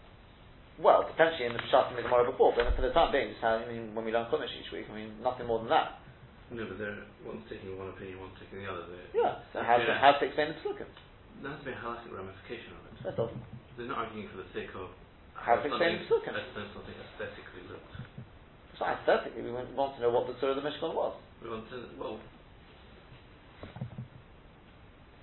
Well, 0.80 1.05
potentially 1.05 1.47
in 1.47 1.53
the 1.53 1.61
Pshat 1.68 1.93
and 1.93 1.99
the 2.01 2.09
Gemara 2.09 2.32
before, 2.32 2.57
but 2.57 2.72
for 2.74 2.80
the 2.80 2.97
time 2.97 3.12
being, 3.12 3.36
just 3.36 3.45
how, 3.45 3.61
I 3.61 3.68
mean, 3.68 3.93
when 3.93 4.09
we 4.09 4.12
learn 4.16 4.24
Chumash 4.32 4.49
each 4.57 4.72
week, 4.72 4.88
I 4.88 4.95
mean, 4.97 5.20
nothing 5.20 5.45
more 5.47 5.61
than 5.61 5.68
that. 5.68 6.01
No, 6.49 6.64
but 6.64 6.80
they're 6.80 7.05
one's 7.28 7.45
taking 7.53 7.76
one 7.76 7.93
opinion, 7.93 8.16
one's 8.24 8.36
taking 8.40 8.64
the 8.64 8.68
other. 8.72 8.88
They, 8.88 9.20
Yeah. 9.20 9.45
So 9.53 9.61
how 9.61 9.76
to, 9.76 9.84
Yeah. 9.84 10.01
how 10.01 10.12
to 10.16 10.24
explain 10.24 10.57
the 10.57 10.59
Psukim? 10.64 10.88
There 11.45 11.51
has 11.53 11.61
to 11.61 11.66
be 11.68 11.72
a 11.72 11.80
halachic 11.80 12.09
ramification 12.12 12.72
of 12.76 12.82
it. 12.88 12.97
That 13.05 13.16
doesn't. 13.20 13.40
They're 13.76 13.88
not 13.93 14.09
arguing 14.09 14.28
for 14.32 14.40
the 14.40 14.49
sake 14.57 14.72
of 14.74 14.88
How 15.36 15.61
to 15.61 15.68
explain 15.68 16.01
the 16.01 16.05
Psukim. 16.09 16.32
as- 16.40 16.72
something 16.72 16.97
aesthetically 16.97 17.68
looked. 17.68 17.93
Not 18.81 18.99
aesthetically, 18.99 19.43
we 19.43 19.53
want 19.53 19.70
want 19.79 19.95
to 19.97 20.03
know 20.03 20.11
what 20.11 20.27
the 20.27 20.35
Surah 20.41 20.57
of 20.57 20.62
the 20.62 20.66
Mishkan 20.68 20.95
was. 20.95 21.14
We 21.43 21.51
want 21.51 21.68
to, 21.70 21.87
well, 21.99 22.18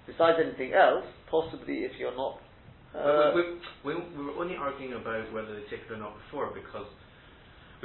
Besides 0.08 0.42
anything 0.42 0.74
else, 0.74 1.06
possibly 1.30 1.86
if 1.86 1.94
you're 2.02 2.16
not. 2.18 2.42
Uh, 2.98 3.30
we, 3.38 3.62
we, 3.86 3.94
we, 3.94 4.02
we 4.18 4.22
were 4.26 4.34
only 4.42 4.58
arguing 4.58 4.98
about 4.98 5.30
whether 5.30 5.54
they 5.54 5.62
tapered 5.70 5.94
or 5.94 6.02
not 6.02 6.18
before 6.26 6.50
because 6.50 6.90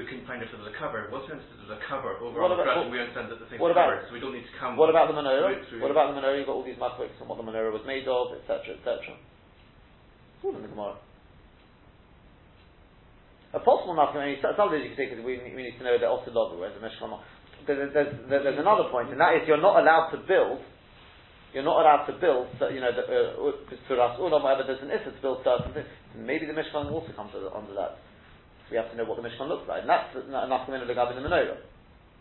we 0.00 0.08
couldn't 0.08 0.24
find 0.24 0.40
if 0.40 0.48
there 0.48 0.56
was 0.56 0.72
a 0.72 0.78
cover. 0.80 1.04
Understood 1.12 1.44
there 1.68 1.76
a 1.76 1.84
cover 1.84 2.16
over 2.24 2.40
What 2.40 2.48
on 2.50 2.56
the 2.56 2.64
about- 2.64 2.80
Russian, 2.80 2.92
we 2.92 2.98
understand 3.02 3.28
that 3.28 3.38
the 3.44 3.46
thing's 3.52 3.60
what 3.60 3.70
about- 3.70 4.08
so 4.08 4.14
we 4.16 4.24
don't 4.24 4.32
need 4.32 4.48
to 4.48 4.56
come. 4.56 4.80
What 4.80 4.88
about 4.88 5.12
the 5.12 5.16
menorah? 5.20 5.52
What 5.84 5.92
about 5.92 6.14
the 6.14 6.20
menorah? 6.20 6.38
You've 6.40 6.48
got 6.48 6.56
all 6.56 6.64
these 6.64 6.80
mathematics 6.80 7.20
on 7.20 7.28
what 7.28 7.36
the 7.36 7.44
menorah 7.44 7.70
was 7.76 7.84
made 7.84 8.08
of, 8.08 8.32
etc., 8.40 8.80
etc. 8.80 9.12
It's 9.12 10.42
all 10.42 10.56
in 10.56 10.62
the 10.64 10.72
Gemara. 10.72 10.96
A 13.54 13.62
possible 13.62 13.94
mean, 13.94 14.42
some 14.42 14.66
of 14.66 14.74
these 14.74 14.82
you 14.82 14.90
can 14.90 14.98
say 14.98 15.06
because 15.06 15.22
we, 15.22 15.38
we 15.38 15.62
need 15.62 15.78
to 15.78 15.86
know 15.86 15.94
also 16.10 16.34
log 16.34 16.58
whereas 16.58 16.74
the 16.74 16.82
Mishkan. 16.82 17.14
There's, 17.70 17.94
there's, 17.94 18.10
there's, 18.26 18.58
another 18.58 18.90
point, 18.90 19.14
and 19.14 19.20
that 19.22 19.38
is 19.38 19.46
you're 19.46 19.62
not 19.62 19.78
allowed 19.78 20.10
to 20.10 20.18
build. 20.26 20.58
You're 21.54 21.62
not 21.62 21.78
allowed 21.78 22.10
to 22.10 22.18
build, 22.18 22.50
so, 22.58 22.66
you 22.66 22.82
know, 22.82 22.90
the, 22.90 23.06
uh, 23.06 23.54
to 23.62 23.92
us, 24.02 24.18
or 24.18 24.26
whatever. 24.26 24.66
There's 24.66 24.82
an 24.82 24.90
issa 24.90 25.14
to 25.14 25.22
build 25.22 25.46
certain 25.46 25.70
things. 25.70 25.86
Maybe 26.18 26.50
the 26.50 26.52
Mishkan 26.52 26.90
also 26.90 27.14
comes 27.14 27.30
under, 27.30 27.78
that. 27.78 28.02
So 28.66 28.74
we 28.74 28.76
have 28.76 28.90
to 28.90 28.98
know 28.98 29.06
what 29.06 29.22
the 29.22 29.24
Mishkan 29.24 29.46
looks 29.46 29.70
like, 29.70 29.86
and 29.86 29.88
that's 29.88 30.10
enough 30.18 30.66
in 30.66 30.74
the 30.74 30.90
Gabi 30.90 31.14
in 31.14 31.22
the. 31.22 31.62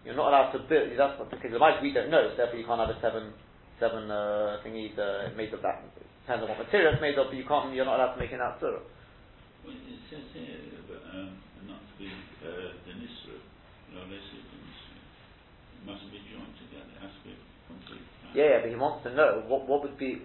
You're 0.05 0.13
not 0.13 0.29
allowed 0.29 0.53
to 0.53 0.61
build. 0.69 0.93
That's 0.93 1.17
not 1.17 1.33
because 1.33 1.49
the 1.49 1.57
might 1.57 1.81
we 1.81 1.97
don't 1.97 2.13
know. 2.13 2.29
So 2.29 2.45
therefore, 2.45 2.61
you 2.61 2.69
can't 2.69 2.77
have 2.77 2.93
a 2.93 2.99
seven 3.01 3.33
seven 3.81 4.05
uh, 4.05 4.61
thingy 4.61 4.93
uh, 5.01 5.33
made 5.33 5.49
of 5.49 5.65
that. 5.65 5.81
Depends 6.29 6.45
on 6.45 6.53
what 6.53 6.61
material 6.61 6.93
it's 6.93 7.01
made 7.01 7.17
of, 7.17 7.33
but 7.33 7.35
you 7.35 7.49
can't. 7.49 7.73
You're 7.73 7.89
not 7.89 7.97
allowed 7.97 8.13
to 8.13 8.21
make 8.21 8.29
it 8.29 8.37
out 8.37 8.61
surah 8.61 8.85
it 9.67 9.99
says 10.11 10.27
here, 10.33 10.59
but, 10.87 11.01
um, 11.15 11.39
not 12.07 12.49
uh, 12.49 12.69
the 12.87 12.93
Nisra, 12.97 13.37
less 13.95 14.27
than 14.33 14.59
Nisra. 14.63 14.95
It 14.97 15.83
mustn't 15.85 16.11
be 16.11 16.19
joined 16.27 16.55
together. 16.57 16.89
It 16.89 17.01
has 17.03 17.13
to 17.13 17.21
be 17.27 17.33
complete. 17.69 18.05
Yeah, 18.33 18.57
yeah, 18.57 18.59
but 18.65 18.69
he 18.71 18.77
wants 18.79 19.03
to 19.05 19.11
know 19.13 19.43
what 19.47 19.67
what 19.67 19.83
would 19.83 19.97
be. 19.97 20.21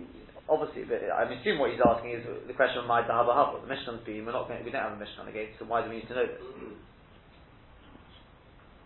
Obviously, 0.49 0.89
but 0.89 1.05
I'm 1.13 1.29
assuming 1.29 1.61
what 1.61 1.71
he's 1.77 1.85
asking 1.85 2.17
is 2.17 2.25
the 2.49 2.57
question 2.57 2.81
of 2.81 2.89
my 2.89 3.05
dahaba 3.05 3.37
haba. 3.37 3.61
The 3.61 3.69
Mishkan's 3.69 4.01
beam. 4.09 4.25
We're 4.25 4.33
not 4.33 4.49
going. 4.49 4.65
We 4.65 4.73
don't 4.73 4.81
have 4.81 4.97
a 4.97 5.01
Mishkan 5.01 5.29
again. 5.29 5.53
So 5.61 5.69
why 5.69 5.85
do 5.85 5.93
we 5.93 6.01
need 6.01 6.09
to 6.09 6.17
know 6.17 6.25
this? 6.25 6.41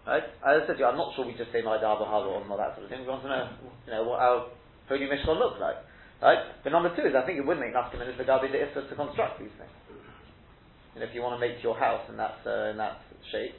Right? 0.03 0.27
As 0.43 0.67
I 0.67 0.67
said 0.67 0.75
to 0.75 0.83
you, 0.83 0.89
I'm 0.91 0.99
not 0.99 1.15
sure 1.15 1.23
we 1.23 1.39
just 1.39 1.55
say 1.55 1.63
my 1.63 1.79
dahaba 1.79 2.03
haba 2.03 2.27
or 2.27 2.43
not 2.51 2.59
that 2.59 2.75
sort 2.75 2.85
of 2.87 2.91
thing. 2.91 3.07
We 3.07 3.13
want 3.15 3.23
to 3.23 3.31
know, 3.31 3.47
you 3.87 3.93
know, 3.95 4.03
what 4.03 4.19
our 4.19 4.51
holy 4.91 5.07
Mishkan 5.07 5.39
looks 5.39 5.63
like. 5.63 5.79
Right? 6.23 6.39
But 6.63 6.71
number 6.71 6.95
two 6.95 7.03
is, 7.03 7.19
I 7.19 7.27
think 7.27 7.39
it 7.39 7.47
would 7.47 7.59
make 7.59 7.75
Nafkamin 7.75 8.07
is 8.07 8.15
the 8.15 8.23
Gabi 8.23 8.47
the 8.47 8.63
Issa 8.63 8.87
to 8.87 8.95
construct 8.95 9.43
these 9.43 9.51
things. 9.59 9.75
And 10.95 11.03
if 11.03 11.15
you 11.15 11.23
want 11.23 11.41
to 11.41 11.41
make 11.41 11.63
your 11.63 11.79
house 11.79 12.05
in 12.09 12.17
that 12.17 12.37
uh, 12.47 12.71
in 12.71 12.77
that 12.77 13.01
shape, 13.31 13.55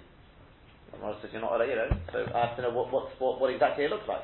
says 0.93 1.29
you're 1.33 1.41
not 1.41 1.57
you 1.65 1.75
know. 1.75 1.89
So 2.13 2.25
I 2.33 2.47
have 2.47 2.55
to 2.57 2.61
know 2.61 2.69
what 2.71 2.91
what 2.93 3.09
what, 3.19 3.41
what 3.41 3.49
exactly 3.49 3.85
it 3.85 3.89
looks 3.91 4.07
like. 4.07 4.21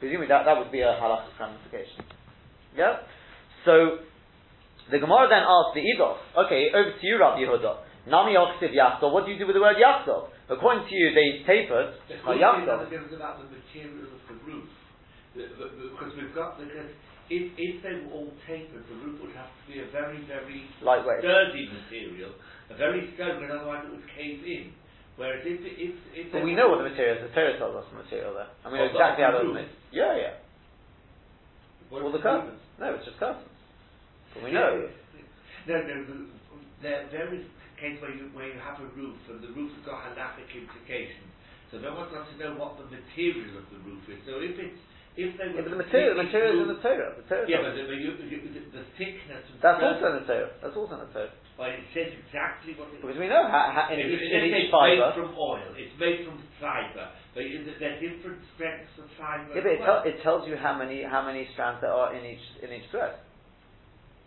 Presumably 0.00 0.28
that, 0.28 0.44
that 0.44 0.58
would 0.58 0.70
be 0.72 0.80
a 0.82 0.92
halachic 1.00 1.32
ramification. 1.40 2.04
Yeah? 2.76 3.00
So 3.64 4.04
the 4.90 4.98
Gemara 5.00 5.26
then 5.32 5.40
asks 5.42 5.72
the 5.72 5.82
Idos, 5.82 6.20
okay, 6.46 6.68
over 6.74 6.92
to 6.92 7.02
you, 7.06 7.16
Rabbi 7.18 7.40
Yehuda. 7.42 7.86
Nami 8.06 8.38
Oksiv 8.38 8.70
Yachsov, 8.70 9.10
what 9.10 9.24
do 9.26 9.32
you 9.32 9.38
do 9.38 9.46
with 9.48 9.56
the 9.56 9.60
word 9.64 9.74
Yachsov? 9.80 10.28
According 10.48 10.86
to 10.86 10.94
you, 10.94 11.10
they 11.10 11.42
tapered 11.42 11.96
The 12.06 12.22
by 12.22 12.38
good 12.38 12.44
thing 12.44 12.68
Yachsov. 12.70 12.92
it 12.92 13.02
was 13.02 13.14
about 13.18 13.42
the 13.42 13.50
material 13.50 14.06
of 14.14 14.22
the 14.30 14.36
roof. 14.46 14.68
The- 15.34 15.48
the- 15.58 15.70
the- 15.74 15.90
Because 15.96 16.12
we've 16.14 16.34
got, 16.36 16.60
because 16.60 16.92
if, 17.30 17.52
if 17.58 17.74
they 17.82 17.94
were 18.06 18.12
all 18.12 18.32
tapered, 18.46 18.84
the 18.88 18.96
roof 19.02 19.20
would 19.22 19.34
have 19.34 19.50
to 19.50 19.62
be 19.66 19.80
a 19.82 19.88
very, 19.90 20.22
very 20.26 20.64
Lightweight. 20.82 21.20
sturdy 21.20 21.66
material, 21.70 22.32
a 22.70 22.74
very 22.76 23.10
sturdy, 23.14 23.44
and 23.44 23.52
otherwise 23.52 23.82
it 23.86 23.90
would 23.90 24.06
cave 24.14 24.42
in. 24.46 24.72
Whereas 25.16 25.40
if, 25.48 25.58
if, 25.64 25.92
if 26.12 26.26
But 26.32 26.44
we 26.44 26.52
know 26.54 26.68
what 26.68 26.84
the 26.84 26.88
material 26.92 27.16
is. 27.16 27.24
The 27.30 27.32
Torah 27.34 27.56
tells 27.56 27.72
us 27.74 27.88
the 27.88 27.98
material 28.04 28.36
there. 28.36 28.52
We 28.68 28.76
know 28.78 28.84
Oh, 28.84 28.92
exactly 28.92 29.24
how 29.24 29.32
the 29.32 29.48
those 29.48 29.54
made. 29.64 29.72
Yeah, 29.90 30.12
yeah. 30.12 30.34
what 31.88 32.02
Well, 32.04 32.12
the 32.12 32.20
curtains. 32.20 32.60
No, 32.78 32.92
it's 32.94 33.06
just 33.08 33.16
curtains. 33.18 33.48
But 34.34 34.44
we 34.44 34.52
Yeah. 34.52 34.60
know. 34.60 34.72
No, 35.66 35.76
no, 35.82 35.96
the- 36.04 36.28
there, 36.84 37.08
there 37.10 37.32
is 37.32 37.42
a 37.48 37.80
case 37.80 37.96
where 38.04 38.12
you, 38.12 38.28
where 38.36 38.46
you 38.52 38.60
have 38.60 38.76
a 38.78 38.88
roof 38.92 39.16
and 39.32 39.40
the 39.40 39.48
roof 39.56 39.72
has 39.80 39.84
got 39.88 40.04
halachic 40.04 40.52
implications. 40.52 41.32
So 41.72 41.78
no 41.80 41.94
one's 41.96 42.12
got 42.12 42.28
to 42.28 42.36
know 42.36 42.54
what 42.60 42.76
the 42.78 42.84
material 42.84 43.56
of 43.58 43.64
the 43.72 43.80
roof 43.88 44.04
is. 44.12 44.20
So 44.28 44.38
if 44.44 44.54
it's, 44.60 44.78
if 45.16 45.32
they 45.40 45.48
Yeah, 45.48 45.56
were 45.56 45.64
but 45.64 45.70
the 45.72 45.80
material, 45.80 46.12
the 46.16 46.22
material 46.28 46.52
is 46.54 46.60
in 46.68 46.70
the 46.76 46.82
Torah. 46.84 47.10
The 47.16 47.24
Torah 47.28 47.46
Yeah, 47.48 47.64
but 47.64 47.72
the, 47.72 47.84
you, 47.96 48.12
you, 48.20 48.38
the, 48.52 48.62
the 48.76 48.84
thickness 49.00 49.42
That's 49.64 49.80
stuff- 49.80 49.80
also 49.82 50.06
in 50.12 50.16
the 50.20 50.26
Torah. 50.28 50.50
That's 50.60 50.76
also 50.76 50.92
in 51.00 51.02
the 51.08 51.12
Torah. 51.16 51.32
Well, 51.56 51.72
it 51.72 51.88
says 51.96 52.12
exactly 52.12 52.76
what 52.76 52.92
it 52.92 53.00
Because 53.00 53.16
we 53.16 53.32
know 53.32 53.48
how, 53.48 53.72
how 53.72 53.88
in, 53.88 53.96
It- 53.96 54.12
each, 54.12 54.20
it- 54.20 54.28
in 54.28 54.52
it's 54.52 54.68
made 54.68 55.00
from 55.16 55.32
oil. 55.40 55.72
It's 55.72 55.96
made 55.96 56.28
from 56.28 56.36
fibre. 56.60 57.08
But 57.32 57.48
you- 57.48 57.64
there 57.80 57.96
are 57.96 58.00
different 58.00 58.44
strengths 58.52 58.92
of 59.00 59.08
fibre. 59.16 59.56
Yeah, 59.56 59.64
but 59.64 59.72
it, 59.72 59.80
well. 59.80 60.04
tell, 60.04 60.12
it 60.12 60.16
tells 60.22 60.42
you 60.48 60.56
how 60.60 60.76
many 60.76 61.00
how 61.02 61.24
many 61.24 61.48
strands 61.56 61.80
there 61.80 61.92
are 61.96 62.12
in 62.12 62.24
each 62.28 62.44
in 62.60 62.72
each 62.76 62.84
thread. 62.92 63.16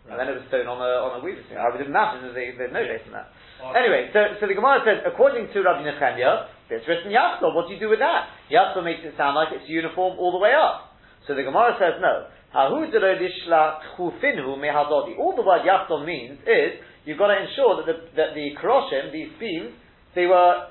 And 0.08 0.16
then 0.18 0.26
it 0.32 0.36
was 0.38 0.46
sewn 0.48 0.66
on 0.66 0.80
a 0.80 0.92
on 1.04 1.20
a 1.20 1.20
weaver's 1.22 1.44
thing. 1.46 1.60
I 1.60 1.68
would 1.68 1.82
imagine 1.84 2.26
that 2.26 2.34
they, 2.34 2.56
there's 2.56 2.72
no 2.72 2.82
base 2.82 3.04
in 3.04 3.12
that. 3.12 3.28
Or- 3.62 3.76
Anyway, 3.76 4.08
so, 4.16 4.40
so 4.40 4.48
the 4.48 4.56
Gemara 4.56 4.80
says, 4.82 5.04
according 5.04 5.52
to 5.52 5.58
Rabbi 5.60 5.84
Nechemia, 5.84 6.48
it's 6.72 6.86
written 6.88 7.12
Yachsel. 7.12 7.52
What 7.54 7.68
do 7.68 7.74
you 7.76 7.80
do 7.82 7.90
with 7.92 8.00
that? 8.00 8.32
Yachsel 8.50 8.82
makes 8.82 9.04
it 9.04 9.14
sound 9.20 9.36
like 9.36 9.52
it's 9.52 9.68
uniform 9.68 10.16
all 10.18 10.32
the 10.32 10.40
way 10.40 10.56
up. 10.56 10.96
So 11.28 11.34
the 11.36 11.44
Gemara 11.44 11.76
says 11.76 12.00
no. 12.00 12.26
Hahu 12.54 12.90
chufinhu 12.90 14.50
mehadodi. 14.58 15.18
All 15.18 15.36
the 15.36 15.42
word 15.42 15.62
Yachsel 15.62 16.04
means 16.04 16.40
is 16.42 16.80
you've 17.04 17.18
got 17.18 17.28
to 17.28 17.38
ensure 17.38 17.78
that 17.78 17.86
the 17.86 17.96
that 18.16 18.34
the 18.34 18.56
karoshim, 18.58 19.12
these 19.12 19.30
beams, 19.38 19.70
they 20.14 20.26
were 20.26 20.66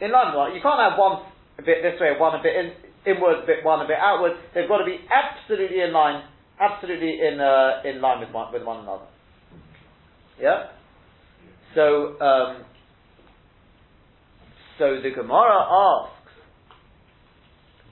in 0.00 0.12
line. 0.12 0.54
You 0.54 0.60
can't 0.60 0.80
have 0.82 0.98
one 0.98 1.22
a 1.58 1.62
bit 1.62 1.82
this 1.82 2.00
way, 2.00 2.12
one 2.18 2.38
a 2.38 2.42
bit 2.42 2.56
in, 2.56 2.72
inward, 3.06 3.46
bit 3.46 3.64
one 3.64 3.80
a 3.80 3.86
bit 3.88 3.98
outward. 4.00 4.32
They've 4.54 4.68
got 4.68 4.78
to 4.78 4.84
be 4.84 4.98
absolutely 5.08 5.80
in 5.80 5.92
line, 5.92 6.24
absolutely 6.62 7.18
in 7.20 7.40
uh, 7.40 7.82
in 7.84 8.00
line 8.00 8.20
with 8.20 8.30
one 8.30 8.52
with 8.52 8.62
one 8.62 8.80
another. 8.80 9.06
Yeah. 10.40 10.70
So 11.74 12.20
um, 12.20 12.64
so 14.78 15.00
the 15.02 15.10
Gemara 15.10 15.58
asks. 15.66 16.18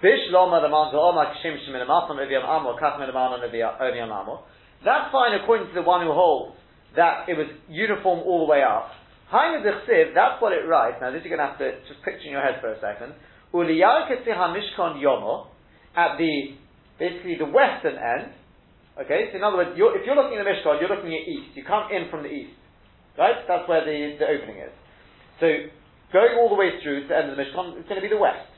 Bishloma 0.01 0.63
the 0.63 0.69
man 0.73 0.95
Omar 0.95 1.35
Kishim 1.37 1.61
Shemin 1.61 1.85
Amasam 1.85 2.17
Eviam 2.17 2.43
Amor 2.43 2.81
Kachmin 2.81 3.13
Eviam 3.13 4.09
Amor. 4.09 4.41
That's 4.83 5.13
fine 5.13 5.39
according 5.43 5.69
to 5.69 5.75
the 5.75 5.83
one 5.83 6.07
who 6.07 6.13
holds 6.13 6.57
that 6.97 7.29
it 7.29 7.37
was 7.37 7.47
uniform 7.69 8.21
all 8.21 8.47
the 8.47 8.51
way 8.51 8.63
up. 8.63 8.91
Hainu 9.33 9.63
Dechsiv, 9.63 10.15
that's 10.15 10.43
what 10.43 10.53
it 10.53 10.67
writes. 10.67 10.97
Now 11.01 11.13
this 11.13 11.23
you're 11.23 11.37
going 11.37 11.47
to 11.47 11.55
have 11.55 11.59
to 11.59 11.79
just 11.87 12.03
picture 12.03 12.27
in 12.27 12.33
your 12.33 12.43
head 12.43 12.61
for 12.61 12.73
a 12.73 12.81
second. 12.81 13.15
Uliyarkesi 13.55 14.27
HaMishkon 14.27 14.99
Yomo, 14.99 15.47
at 15.95 16.19
the, 16.19 16.57
basically 16.99 17.37
the 17.39 17.47
western 17.47 17.95
end, 17.95 18.33
okay, 18.99 19.31
so 19.31 19.39
in 19.39 19.45
other 19.45 19.61
words, 19.61 19.77
you're, 19.77 19.95
if 19.95 20.07
you're 20.07 20.17
looking 20.17 20.39
at 20.39 20.45
the 20.45 20.51
Mishkan, 20.51 20.81
you're 20.81 20.91
looking 20.91 21.15
at 21.15 21.29
east. 21.29 21.55
You 21.55 21.63
come 21.63 21.93
in 21.93 22.11
from 22.11 22.25
the 22.25 22.33
east. 22.33 22.57
Right? 23.19 23.37
That's 23.47 23.69
where 23.69 23.85
the, 23.85 24.17
the 24.19 24.27
opening 24.27 24.65
is. 24.65 24.75
So, 25.39 25.47
going 26.13 26.39
all 26.39 26.49
the 26.49 26.59
way 26.59 26.81
through 26.83 27.05
to 27.05 27.09
the 27.09 27.17
end 27.17 27.31
of 27.31 27.37
the 27.37 27.43
Mishkan, 27.43 27.79
it's 27.79 27.89
going 27.89 28.01
to 28.01 28.07
be 28.07 28.13
the 28.13 28.21
west. 28.21 28.51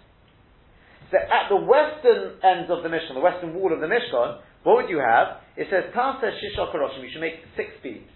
So 1.13 1.21
at 1.21 1.53
the 1.53 1.61
western 1.61 2.41
ends 2.41 2.73
of 2.73 2.81
the 2.81 2.89
Mishkan, 2.89 3.13
the 3.13 3.21
western 3.21 3.53
wall 3.53 3.69
of 3.69 3.85
the 3.85 3.87
Mishkan, 3.87 4.41
what 4.65 4.81
would 4.81 4.89
you 4.89 4.99
have? 4.99 5.45
It 5.61 5.69
says, 5.69 5.93
Tasa 5.93 6.33
Shisha 6.33 6.73
Karoshim, 6.73 7.05
you 7.05 7.11
should 7.13 7.21
make 7.21 7.45
six 7.55 7.69
beams. 7.83 8.09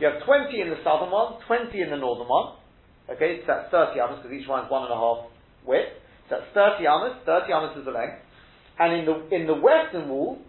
You 0.00 0.10
have 0.10 0.26
20 0.26 0.50
in 0.60 0.70
the 0.70 0.82
southern 0.82 1.10
one, 1.10 1.38
20 1.46 1.70
in 1.80 1.90
the 1.90 1.96
northern 1.96 2.26
one. 2.26 2.58
Okay, 3.08 3.40
so 3.46 3.54
that's 3.54 3.70
30 3.70 4.00
amas, 4.00 4.18
because 4.22 4.34
each 4.34 4.48
one 4.48 4.64
is 4.64 4.70
one 4.70 4.82
and 4.82 4.92
a 4.92 4.98
half 4.98 5.30
width. 5.64 5.94
So 6.28 6.42
that's 6.42 6.50
30 6.54 6.86
amas, 6.86 7.14
30 7.24 7.52
amas 7.52 7.78
is 7.78 7.84
the 7.84 7.94
length. 7.94 8.18
And 8.78 8.98
in 8.98 9.04
the, 9.06 9.16
in 9.34 9.46
the 9.46 9.54
western 9.54 10.08
wall, 10.08 10.42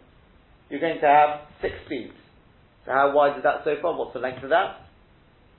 you're 0.69 0.79
going 0.79 0.99
to 1.01 1.07
have 1.07 1.41
six 1.61 1.73
beams. 1.89 2.13
So 2.85 2.91
how 2.91 3.13
wide 3.13 3.37
is 3.37 3.43
that 3.43 3.61
so 3.63 3.75
far? 3.81 3.97
What's 3.97 4.13
the 4.13 4.19
length 4.19 4.43
of 4.43 4.49
that? 4.49 4.85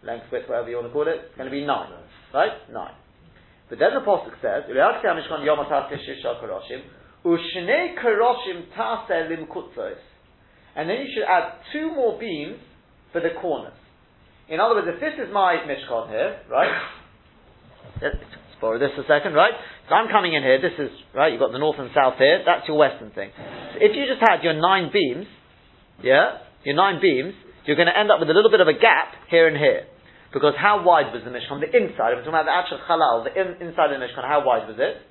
Length, 0.02 0.26
width, 0.32 0.48
whatever 0.48 0.70
you 0.70 0.76
want 0.76 0.88
to 0.88 0.92
call 0.92 1.08
it. 1.08 1.28
It's 1.28 1.36
going 1.36 1.50
to 1.50 1.54
be 1.54 1.66
nine. 1.66 1.90
Right? 2.32 2.52
Nine. 2.72 2.94
But 3.68 3.78
then 3.78 3.94
the 3.94 4.00
Pasuk 4.00 4.34
says, 4.42 4.64
"Uleakti 4.70 5.04
HaMishkan 5.04 5.44
Yom 5.44 5.58
HaTaseh 5.64 6.24
Karoshim, 7.24 8.66
Taseh 8.76 9.28
Lim 9.28 9.46
And 10.74 10.88
then 10.88 10.96
you 10.98 11.06
should 11.14 11.24
add 11.28 11.60
two 11.72 11.94
more 11.94 12.18
beams 12.18 12.58
for 13.12 13.20
the 13.20 13.30
corners. 13.40 13.74
In 14.48 14.58
other 14.58 14.74
words, 14.76 14.88
if 14.90 15.00
this 15.00 15.14
is 15.24 15.32
my 15.32 15.56
Mishkan 15.66 16.08
here, 16.08 16.40
right? 16.50 16.80
Borrow 18.60 18.78
this 18.78 18.92
a 19.00 19.04
second, 19.08 19.32
right? 19.32 19.56
So 19.88 19.94
I'm 19.96 20.12
coming 20.12 20.36
in 20.36 20.42
here, 20.42 20.60
this 20.60 20.76
is, 20.76 20.92
right, 21.16 21.32
you've 21.32 21.40
got 21.40 21.52
the 21.52 21.58
north 21.58 21.80
and 21.80 21.90
south 21.96 22.20
here, 22.20 22.44
that's 22.44 22.68
your 22.68 22.76
western 22.76 23.10
thing. 23.10 23.32
So 23.34 23.80
if 23.80 23.96
you 23.96 24.04
just 24.04 24.20
had 24.20 24.44
your 24.44 24.52
nine 24.52 24.92
beams, 24.92 25.26
yeah, 26.04 26.44
your 26.64 26.76
nine 26.76 27.00
beams, 27.00 27.32
you're 27.64 27.76
going 27.76 27.88
to 27.88 27.96
end 27.96 28.12
up 28.12 28.20
with 28.20 28.28
a 28.28 28.36
little 28.36 28.50
bit 28.50 28.60
of 28.60 28.68
a 28.68 28.76
gap 28.76 29.16
here 29.32 29.48
and 29.48 29.56
here. 29.56 29.88
Because 30.32 30.54
how 30.54 30.84
wide 30.84 31.10
was 31.10 31.24
the 31.24 31.32
Mishkan? 31.32 31.58
The 31.58 31.72
inside, 31.72 32.14
if 32.14 32.22
we're 32.22 32.28
talking 32.28 32.38
about 32.38 32.46
the 32.46 32.54
actual 32.54 32.78
halal, 32.86 33.26
the 33.26 33.32
in, 33.34 33.68
inside 33.68 33.90
of 33.90 33.98
the 33.98 34.04
Mishkan, 34.04 34.22
how 34.22 34.46
wide 34.46 34.68
was 34.68 34.78
it? 34.78 35.02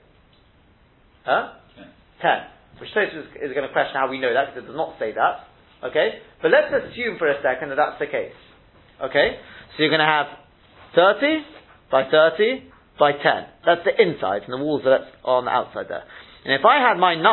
Huh? 1.25 1.59
Ten. 1.75 1.89
Ten. 2.21 2.39
Which 2.79 2.89
Tosfos 2.95 3.11
is, 3.11 3.51
is 3.51 3.51
going 3.51 3.67
to 3.67 3.73
question 3.75 3.99
how 3.99 4.07
we 4.07 4.21
know 4.21 4.31
that, 4.31 4.55
because 4.55 4.63
it 4.63 4.67
does 4.71 4.79
not 4.79 4.95
say 4.95 5.11
that. 5.11 5.43
Okay? 5.83 6.23
But 6.41 6.51
let's 6.51 6.71
assume 6.71 7.19
for 7.19 7.27
a 7.27 7.35
second 7.43 7.69
that 7.69 7.75
that's 7.75 7.99
the 7.99 8.07
case. 8.07 8.35
Okay? 9.03 9.35
So 9.75 9.83
you're 9.83 9.91
going 9.91 10.03
to 10.03 10.07
have 10.07 10.27
30 10.95 11.43
by 11.91 12.07
30 12.07 12.68
by 12.99 13.15
10. 13.15 13.23
That's 13.65 13.81
the 13.87 13.95
inside, 13.95 14.43
and 14.43 14.53
the 14.53 14.61
walls 14.61 14.83
are 14.85 14.99
that's 14.99 15.11
on 15.23 15.45
the 15.45 15.51
outside 15.51 15.87
there. 15.87 16.03
And 16.45 16.53
if 16.53 16.63
I 16.63 16.79
had 16.83 16.99
my 16.99 17.15
9, 17.15 17.23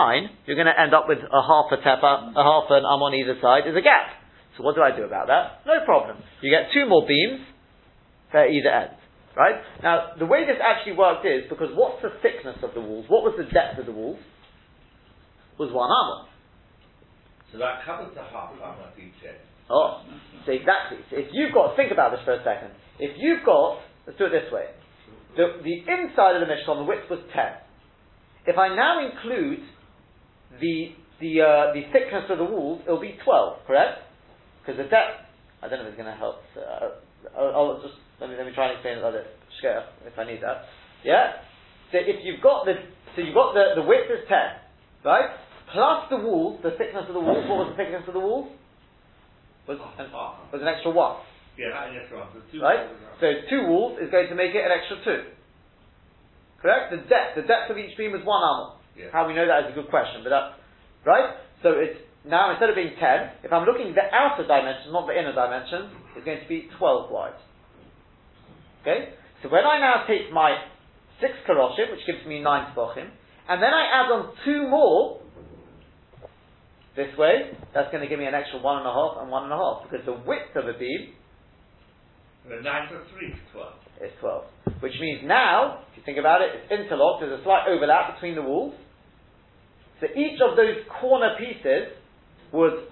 you're 0.46 0.56
going 0.56 0.70
to 0.70 0.78
end 0.78 0.94
up 0.94 1.06
with 1.06 1.18
a 1.18 1.42
half 1.42 1.70
a 1.74 1.78
tepa, 1.82 2.32
a 2.34 2.42
half 2.42 2.70
an 2.70 2.86
arm 2.86 3.02
on 3.02 3.14
either 3.14 3.38
side, 3.42 3.66
is 3.66 3.76
a 3.76 3.82
gap. 3.82 4.14
So 4.56 4.64
what 4.64 4.74
do 4.74 4.82
I 4.82 4.94
do 4.94 5.04
about 5.04 5.26
that? 5.28 5.66
No 5.66 5.84
problem. 5.84 6.22
You 6.40 6.50
get 6.50 6.72
two 6.72 6.88
more 6.88 7.06
beams 7.06 7.44
at 8.32 8.50
either 8.50 8.70
end. 8.70 8.94
Right? 9.36 9.60
Now, 9.82 10.16
the 10.18 10.24
way 10.24 10.48
this 10.48 10.56
actually 10.64 10.96
worked 10.96 11.26
is, 11.28 11.44
because 11.50 11.68
what's 11.76 12.00
the 12.00 12.08
thickness 12.24 12.56
of 12.64 12.72
the 12.72 12.80
walls? 12.80 13.04
What 13.08 13.22
was 13.22 13.36
the 13.36 13.44
depth 13.44 13.78
of 13.78 13.84
the 13.84 13.92
walls? 13.92 14.18
Was 15.60 15.68
one 15.72 15.92
armor. 15.92 16.28
So 17.52 17.58
that 17.58 17.84
covers 17.84 18.12
the 18.16 18.24
half 18.24 18.52
of 18.56 18.98
each 18.98 19.20
end. 19.24 19.40
Oh, 19.68 20.02
so 20.44 20.52
exactly. 20.52 20.98
So 21.10 21.16
if 21.16 21.28
you've 21.32 21.52
got, 21.52 21.76
think 21.76 21.92
about 21.92 22.12
this 22.12 22.20
for 22.24 22.32
a 22.32 22.42
second. 22.44 22.70
If 22.98 23.16
you've 23.18 23.44
got, 23.44 23.80
let's 24.06 24.18
do 24.18 24.26
it 24.26 24.32
this 24.32 24.48
way. 24.52 24.72
The, 25.36 25.60
the 25.62 25.76
inside 25.84 26.40
of 26.40 26.40
the 26.40 26.48
Mishkan, 26.48 26.80
the 26.80 26.88
width 26.88 27.10
was 27.10 27.20
10. 27.34 27.44
If 28.46 28.56
I 28.56 28.74
now 28.74 29.04
include 29.04 29.60
the, 30.60 30.96
the, 31.20 31.32
uh, 31.44 31.72
the 31.76 31.82
thickness 31.92 32.24
of 32.30 32.38
the 32.38 32.48
walls, 32.48 32.80
it'll 32.86 33.00
be 33.00 33.18
12, 33.22 33.66
correct? 33.66 34.00
Because 34.60 34.80
the 34.80 34.88
depth, 34.88 35.28
I 35.62 35.68
don't 35.68 35.80
know 35.80 35.92
if 35.92 35.92
it's 35.92 36.00
going 36.00 36.10
to 36.10 36.16
help. 36.16 36.40
Uh, 36.56 36.96
I'll, 37.36 37.52
I'll 37.52 37.80
just, 37.82 38.00
let 38.20 38.30
me, 38.30 38.36
let 38.36 38.46
me 38.46 38.52
try 38.54 38.72
and 38.72 38.80
explain 38.80 38.98
it 38.98 39.04
like 39.04 39.12
this, 39.12 39.28
if 40.08 40.16
I 40.16 40.24
need 40.24 40.40
that. 40.40 40.64
Yeah? 41.04 41.44
So 41.92 41.98
if 42.00 42.24
you've 42.24 42.40
got 42.40 42.64
the, 42.64 42.80
so 43.14 43.20
you've 43.20 43.36
got 43.36 43.52
the, 43.52 43.76
the 43.76 43.86
width 43.86 44.08
is 44.08 44.24
10, 44.28 44.36
right? 45.04 45.36
Plus 45.72 46.08
the 46.08 46.16
walls, 46.16 46.60
the 46.62 46.72
thickness 46.80 47.04
of 47.08 47.14
the 47.14 47.20
walls, 47.20 47.44
what 47.44 47.66
was 47.66 47.74
the 47.76 47.76
thickness 47.76 48.08
of 48.08 48.14
the 48.14 48.24
walls? 48.24 48.48
Was, 49.68 49.78
an, 49.98 50.08
was 50.12 50.62
an 50.62 50.68
extra 50.68 50.92
one. 50.92 51.20
Yeah, 51.56 51.72
that 51.72 51.92
is 51.96 52.12
one. 52.12 52.28
So 52.32 52.40
two 52.52 52.60
Right? 52.60 52.84
walls 52.84 53.20
So 53.20 53.26
two 53.48 53.62
walls 53.66 53.98
is 54.00 54.10
going 54.12 54.28
to 54.28 54.36
make 54.36 54.52
it 54.54 54.60
an 54.64 54.72
extra 54.72 55.00
two. 55.04 55.20
Correct? 56.60 56.92
The 56.92 57.00
depth, 57.08 57.36
the 57.36 57.46
depth 57.48 57.70
of 57.72 57.76
each 57.76 57.96
beam 57.96 58.14
is 58.14 58.24
one 58.24 58.40
armor. 58.42 58.76
Yeah. 58.96 59.12
How 59.12 59.28
we 59.28 59.34
know 59.34 59.46
that 59.46 59.68
is 59.68 59.72
a 59.72 59.76
good 59.76 59.88
question, 59.92 60.24
but 60.24 60.30
that's 60.30 60.56
right. 61.04 61.36
So 61.62 61.76
it's 61.76 62.00
now 62.24 62.50
instead 62.52 62.68
of 62.68 62.76
being 62.76 62.96
ten, 63.00 63.36
if 63.44 63.52
I'm 63.52 63.64
looking 63.64 63.92
the 63.92 64.08
outer 64.08 64.44
dimension, 64.48 64.92
not 64.92 65.06
the 65.06 65.16
inner 65.16 65.36
dimension, 65.36 65.92
it's 66.16 66.24
going 66.24 66.40
to 66.40 66.48
be 66.48 66.68
twelve 66.78 67.12
wide. 67.12 67.36
Okay. 68.82 69.12
So 69.42 69.48
when 69.48 69.64
I 69.64 69.80
now 69.80 70.04
take 70.08 70.32
my 70.32 70.56
six 71.20 71.32
karoshim, 71.48 71.92
which 71.92 72.04
gives 72.06 72.24
me 72.26 72.40
nine 72.40 72.72
tefachim, 72.72 73.08
and 73.48 73.62
then 73.62 73.72
I 73.72 73.84
add 74.04 74.10
on 74.12 74.32
two 74.44 74.68
more 74.68 75.20
this 76.96 77.12
way, 77.18 77.52
that's 77.74 77.92
going 77.92 78.02
to 78.02 78.08
give 78.08 78.18
me 78.18 78.24
an 78.24 78.34
extra 78.34 78.60
one 78.60 78.78
and 78.78 78.86
a 78.88 78.92
half 78.92 79.20
and 79.20 79.30
one 79.30 79.44
and 79.44 79.52
a 79.52 79.56
half 79.56 79.84
because 79.84 80.04
the 80.06 80.16
width 80.16 80.56
of 80.56 80.64
a 80.64 80.76
beam 80.78 81.12
The 82.48 82.62
nine 82.62 82.88
for 82.88 83.02
three 83.10 83.28
is 83.34 83.38
twelve. 83.52 83.74
is 84.00 84.12
12. 84.20 84.78
Which 84.80 84.94
means 85.00 85.22
now, 85.24 85.82
if 85.90 85.98
you 85.98 86.02
think 86.06 86.18
about 86.18 86.42
it, 86.42 86.50
it's 86.54 86.70
interlocked, 86.70 87.20
there's 87.20 87.40
a 87.40 87.42
slight 87.42 87.66
overlap 87.68 88.14
between 88.14 88.34
the 88.36 88.42
walls. 88.42 88.74
So 90.00 90.06
each 90.14 90.38
of 90.44 90.56
those 90.56 90.76
corner 91.00 91.34
pieces 91.38 91.90
would, 92.52 92.86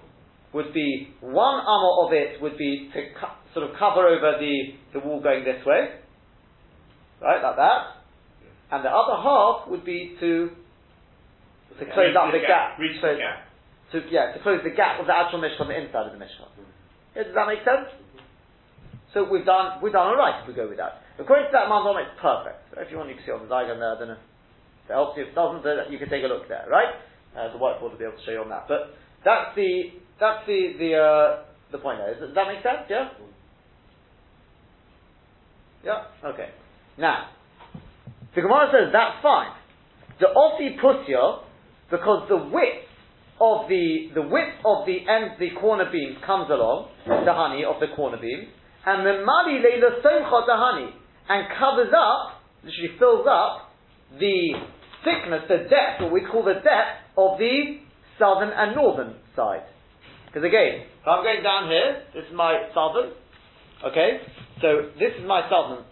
would 0.53 0.73
be, 0.73 1.13
one 1.21 1.55
armor 1.63 1.93
of 2.07 2.11
it 2.13 2.41
would 2.41 2.57
be 2.57 2.89
to 2.93 2.99
co- 3.19 3.37
sort 3.53 3.69
of 3.69 3.77
cover 3.77 4.07
over 4.07 4.35
the, 4.39 4.73
the 4.93 4.99
wall 4.99 5.21
going 5.21 5.45
this 5.45 5.63
way. 5.65 6.01
Right, 7.21 7.41
like 7.41 7.55
that. 7.55 7.81
And 8.71 8.83
the 8.83 8.89
other 8.89 9.21
half 9.21 9.69
would 9.69 9.85
be 9.85 10.17
to, 10.19 10.49
to 11.79 11.85
close 11.93 12.11
Reach 12.11 12.17
up 12.17 12.31
the 12.33 12.43
gap. 12.43 12.79
Reach 12.79 12.99
So- 12.99 13.13
the 13.13 13.21
gap. 13.23 13.45
to 13.93 14.01
yeah 14.11 14.33
to 14.33 14.39
close 14.41 14.59
the 14.65 14.73
gap 14.75 14.99
of 14.99 15.05
the 15.05 15.13
actual 15.15 15.39
mishkan 15.39 15.61
on 15.61 15.67
the 15.69 15.77
inside 15.79 16.07
of 16.11 16.13
the 16.17 16.19
mishkan. 16.19 16.49
Hmm. 16.57 16.65
Yeah, 17.15 17.23
does 17.23 17.35
that 17.35 17.47
make 17.47 17.61
sense? 17.63 17.87
So 19.15 19.23
we've 19.23 19.47
done 19.47 19.79
we've 19.79 19.95
done 19.95 20.11
all 20.11 20.19
right 20.19 20.43
if 20.43 20.47
we 20.47 20.53
go 20.53 20.67
with 20.67 20.75
that. 20.75 20.99
According 21.15 21.47
to 21.47 21.51
that 21.55 21.71
Manzom, 21.71 21.95
it's 22.03 22.19
perfect. 22.19 22.59
So 22.75 22.83
if 22.83 22.91
you 22.91 22.99
want, 22.99 23.07
you 23.07 23.15
can 23.15 23.23
see 23.23 23.31
on 23.31 23.47
the 23.47 23.47
diagram 23.47 23.79
there. 23.79 23.95
I 23.95 23.97
don't 23.97 24.11
know 24.11 24.19
if 24.19 24.91
it 24.91 24.93
helps 24.93 25.15
you. 25.15 25.23
If 25.23 25.31
it 25.31 25.35
doesn't, 25.39 25.63
you 25.87 25.95
can 25.95 26.11
take 26.11 26.27
a 26.27 26.27
look 26.27 26.51
there, 26.51 26.67
right? 26.67 26.99
Uh, 27.31 27.47
the 27.47 27.57
whiteboard 27.57 27.95
will 27.95 27.97
be 27.97 28.03
able 28.03 28.19
to 28.19 28.25
show 28.27 28.35
you 28.35 28.43
on 28.43 28.51
that. 28.51 28.67
But 28.67 28.91
that's 29.23 29.55
the 29.55 29.95
that's 30.19 30.43
the 30.43 30.75
the 30.75 30.91
uh, 30.99 31.47
the 31.71 31.79
point 31.79 32.03
there. 32.03 32.11
Does 32.19 32.35
that 32.35 32.47
make 32.51 32.59
sense? 32.59 32.91
Yeah. 32.91 33.15
Yeah. 35.87 36.11
Okay. 36.35 36.51
Now, 36.99 37.31
the 38.35 38.43
Gemara 38.43 38.67
says 38.67 38.91
that's 38.91 39.23
fine. 39.23 39.55
The 40.19 40.27
osi 40.27 40.75
pusya, 40.75 41.39
because 41.87 42.27
the 42.27 42.51
width 42.51 42.83
of 43.39 43.71
the 43.71 44.11
the 44.11 44.27
width 44.27 44.59
of 44.67 44.83
the 44.83 45.07
end 45.07 45.39
the 45.39 45.55
corner 45.55 45.87
beams 45.87 46.19
comes 46.25 46.51
along 46.51 46.91
the 47.07 47.31
honey 47.31 47.63
of 47.63 47.79
the 47.79 47.95
corner 47.95 48.19
beams, 48.19 48.51
and 48.85 49.05
the 49.05 49.25
mali 49.25 49.59
leila 49.59 50.01
somcha 50.03 50.45
the 50.45 50.55
honey 50.55 50.93
and 51.29 51.47
covers 51.57 51.93
up, 51.95 52.41
literally 52.63 52.97
fills 52.99 53.25
up 53.29 53.71
the 54.19 54.53
thickness, 55.03 55.41
the 55.47 55.69
depth, 55.69 56.01
what 56.01 56.11
we 56.11 56.21
call 56.21 56.43
the 56.43 56.61
depth 56.61 57.01
of 57.17 57.37
the 57.37 57.81
southern 58.19 58.49
and 58.49 58.75
northern 58.75 59.15
side. 59.35 59.65
Because 60.27 60.43
again, 60.43 60.85
if 61.01 61.07
I'm 61.07 61.23
going 61.23 61.43
down 61.43 61.69
here, 61.69 62.03
this 62.13 62.25
is 62.29 62.35
my 62.35 62.69
southern, 62.73 63.13
okay, 63.85 64.21
so 64.61 64.91
this 64.99 65.13
is 65.17 65.25
my 65.25 65.41
southern. 65.49 65.85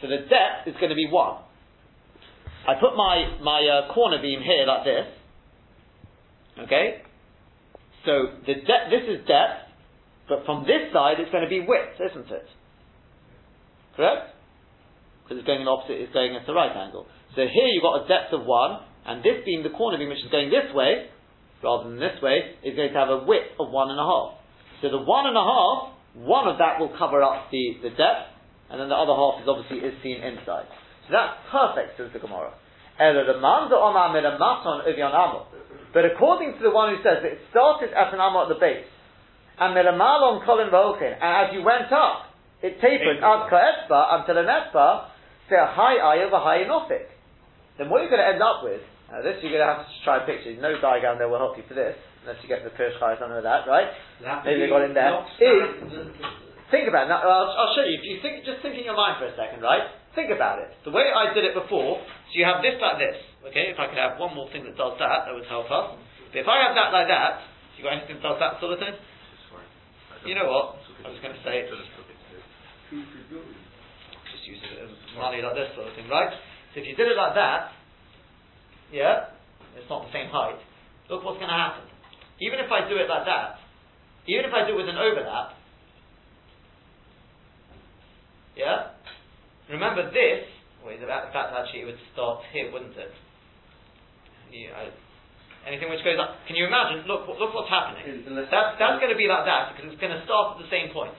So 0.00 0.08
the 0.08 0.28
depth 0.28 0.66
is 0.66 0.74
going 0.78 0.90
to 0.90 0.96
be 0.96 1.08
one. 1.10 1.38
I 2.66 2.74
put 2.74 2.96
my 2.96 3.36
my 3.42 3.60
uh, 3.60 3.92
corner 3.92 4.20
beam 4.20 4.40
here 4.40 4.66
like 4.66 4.84
this. 4.84 5.06
Okay? 6.64 7.02
So 8.04 8.36
the 8.46 8.54
de- 8.54 8.88
this 8.90 9.04
is 9.08 9.26
depth, 9.26 9.63
but 10.28 10.44
from 10.44 10.64
this 10.64 10.92
side 10.92 11.20
it's 11.20 11.30
going 11.30 11.44
to 11.44 11.50
be 11.50 11.60
width, 11.60 12.00
isn't 12.00 12.30
it? 12.30 12.48
Correct? 13.96 14.34
Because 15.22 15.38
it's 15.40 15.46
going 15.46 15.62
in 15.62 15.68
opposite, 15.68 16.00
it's 16.00 16.12
going 16.12 16.36
at 16.36 16.46
the 16.46 16.52
right 16.52 16.74
angle. 16.74 17.06
So 17.34 17.42
here 17.42 17.68
you've 17.72 17.82
got 17.82 18.04
a 18.04 18.08
depth 18.08 18.32
of 18.32 18.44
one, 18.44 18.80
and 19.06 19.22
this 19.22 19.44
beam, 19.44 19.62
the 19.62 19.72
corner 19.72 19.98
beam, 19.98 20.08
which 20.08 20.24
is 20.24 20.30
going 20.30 20.50
this 20.50 20.72
way, 20.74 21.08
rather 21.62 21.88
than 21.88 21.98
this 21.98 22.20
way, 22.20 22.56
is 22.62 22.76
going 22.76 22.92
to 22.92 22.98
have 22.98 23.08
a 23.08 23.24
width 23.24 23.56
of 23.58 23.70
one 23.70 23.90
and 23.90 23.98
a 23.98 24.04
half. 24.04 24.36
So 24.82 24.90
the 24.90 25.00
one 25.00 25.26
and 25.26 25.36
a 25.36 25.44
half, 25.44 25.96
one 26.14 26.48
of 26.48 26.58
that 26.58 26.78
will 26.78 26.92
cover 26.96 27.22
up 27.22 27.50
the, 27.50 27.80
the 27.82 27.90
depth, 27.90 28.32
and 28.70 28.80
then 28.80 28.88
the 28.88 28.96
other 28.96 29.16
half 29.16 29.40
is 29.40 29.48
obviously 29.48 29.80
is 29.80 29.94
seen 30.02 30.20
inside. 30.20 30.68
So 31.08 31.16
that's 31.16 31.36
perfect, 31.50 31.96
says 31.96 32.12
the 32.12 32.20
Gemara. 32.20 32.52
But 35.92 36.04
according 36.04 36.54
to 36.58 36.62
the 36.62 36.70
one 36.70 36.94
who 36.94 37.02
says 37.02 37.22
that 37.22 37.32
it 37.32 37.40
started 37.50 37.90
at 37.92 38.14
an 38.14 38.20
amot 38.20 38.50
at 38.50 38.54
the 38.54 38.60
base, 38.60 38.86
and 39.58 39.76
melamalon 39.76 40.44
kolin 40.44 40.70
v'ochin, 40.70 41.14
and 41.14 41.30
as 41.46 41.54
you 41.54 41.62
went 41.62 41.92
up, 41.92 42.34
it 42.62 42.80
tapered 42.80 43.20
ad 43.20 43.50
ka'etzba 43.50 44.00
until 44.20 44.38
an 44.38 44.48
etzba, 44.48 45.12
say 45.50 45.56
a 45.56 45.68
high 45.68 46.00
eye 46.00 46.24
of 46.24 46.32
a 46.32 46.40
high 46.40 46.64
enophic. 46.64 47.12
Then 47.78 47.90
what 47.90 48.00
you're 48.00 48.10
going 48.10 48.22
to 48.22 48.30
end 48.32 48.42
up 48.42 48.64
with, 48.64 48.80
now 49.10 49.20
this 49.20 49.36
you're 49.44 49.52
going 49.52 49.60
to 49.60 49.68
have 49.68 49.84
to 49.84 49.92
try 50.02 50.22
and 50.22 50.26
picture, 50.26 50.54
no 50.56 50.80
diagram 50.80 51.18
there 51.18 51.28
will 51.28 51.42
help 51.42 51.58
you 51.60 51.64
for 51.68 51.74
this, 51.74 51.94
unless 52.24 52.40
you 52.40 52.48
get 52.48 52.64
the 52.64 52.72
Kirsch 52.72 52.96
or 53.02 53.14
something 53.20 53.36
like 53.36 53.44
that, 53.44 53.68
right? 53.68 53.92
Maybe 54.48 54.64
they 54.64 54.70
got 54.72 54.86
in 54.88 54.96
there. 54.96 55.12
Is, 55.38 56.08
think 56.72 56.88
about 56.88 57.06
it. 57.06 57.12
Now, 57.12 57.20
I'll, 57.20 57.52
I'll 57.52 57.72
show 57.76 57.84
you. 57.84 58.00
If 58.00 58.04
you 58.08 58.16
think, 58.24 58.48
just 58.48 58.64
think 58.64 58.80
in 58.80 58.88
your 58.88 58.96
mind 58.96 59.20
for 59.20 59.28
a 59.28 59.34
second, 59.36 59.60
right? 59.60 59.84
Think 60.16 60.32
about 60.32 60.62
it. 60.64 60.72
The 60.88 60.94
way 60.94 61.10
I 61.10 61.34
did 61.34 61.44
it 61.44 61.52
before, 61.52 62.00
so 62.00 62.32
you 62.32 62.48
have 62.48 62.64
this 62.64 62.80
like 62.80 62.96
this, 62.96 63.18
okay? 63.50 63.74
If 63.74 63.76
I 63.76 63.92
could 63.92 64.00
have 64.00 64.16
one 64.16 64.32
more 64.32 64.48
thing 64.48 64.64
that 64.64 64.78
does 64.78 64.96
that, 65.02 65.28
that 65.28 65.34
would 65.34 65.46
help 65.50 65.68
us. 65.68 66.00
But 66.32 66.38
if 66.40 66.48
I 66.48 66.64
have 66.64 66.72
that 66.78 66.94
like 66.94 67.10
that, 67.12 67.44
you 67.76 67.84
got 67.84 67.98
anything 67.98 68.22
that 68.22 68.24
does 68.24 68.38
that 68.40 68.62
sort 68.62 68.78
of 68.78 68.80
thing? 68.80 68.94
You 70.24 70.34
know 70.34 70.48
what? 70.48 70.80
I 71.04 71.12
was 71.12 71.20
going 71.20 71.36
to 71.36 71.42
say, 71.44 71.68
just 71.68 71.84
use 74.48 74.60
it 74.64 74.76
as 74.80 74.90
money 75.20 75.44
like 75.44 75.52
this 75.52 75.68
sort 75.76 75.88
of 75.88 75.94
thing, 75.94 76.08
right? 76.08 76.32
So 76.72 76.80
if 76.80 76.88
you 76.88 76.96
did 76.96 77.12
it 77.12 77.16
like 77.16 77.36
that, 77.36 77.76
yeah, 78.88 79.36
it's 79.76 79.88
not 79.88 80.08
the 80.08 80.12
same 80.16 80.32
height. 80.32 80.56
Look 81.12 81.24
what's 81.24 81.36
going 81.36 81.52
to 81.52 81.56
happen. 81.56 81.84
Even 82.40 82.58
if 82.58 82.72
I 82.72 82.88
do 82.88 82.96
it 82.96 83.08
like 83.08 83.28
that, 83.28 83.60
even 84.26 84.48
if 84.48 84.52
I 84.56 84.64
do 84.66 84.74
it 84.74 84.80
with 84.80 84.88
an 84.88 84.96
overlap, 84.96 85.52
yeah. 88.56 88.96
Remember 89.68 90.08
this. 90.08 90.48
Wait, 90.86 91.00
in 91.00 91.08
fact, 91.08 91.34
actually, 91.34 91.80
it 91.80 91.86
would 91.86 92.00
start 92.12 92.40
here, 92.52 92.70
wouldn't 92.72 92.96
it? 92.96 93.12
Yeah, 94.52 94.76
I, 94.76 94.88
anything 95.66 95.88
which 95.88 96.04
goes 96.04 96.20
up. 96.20 96.40
Can 96.46 96.56
you 96.56 96.68
imagine? 96.68 97.04
Look, 97.08 97.26
look 97.26 97.52
what's 97.52 97.72
happening. 97.72 98.24
That's 98.24 98.76
that's 98.78 98.98
going 99.00 99.12
to 99.12 99.18
be 99.18 99.28
like 99.28 99.44
that 99.48 99.74
because 99.74 99.92
it's 99.92 100.00
going 100.00 100.14
to 100.14 100.22
start 100.28 100.56
at 100.56 100.64
the 100.64 100.70
same 100.70 100.92
point. 100.92 101.12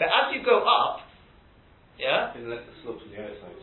But 0.00 0.08
as 0.08 0.32
you 0.32 0.40
go 0.40 0.64
up, 0.64 1.04
yeah. 2.00 2.32
Unless 2.32 2.64
the 2.64 2.74
slope 2.80 2.98
to 3.04 3.06
the 3.12 3.20
outside. 3.20 3.60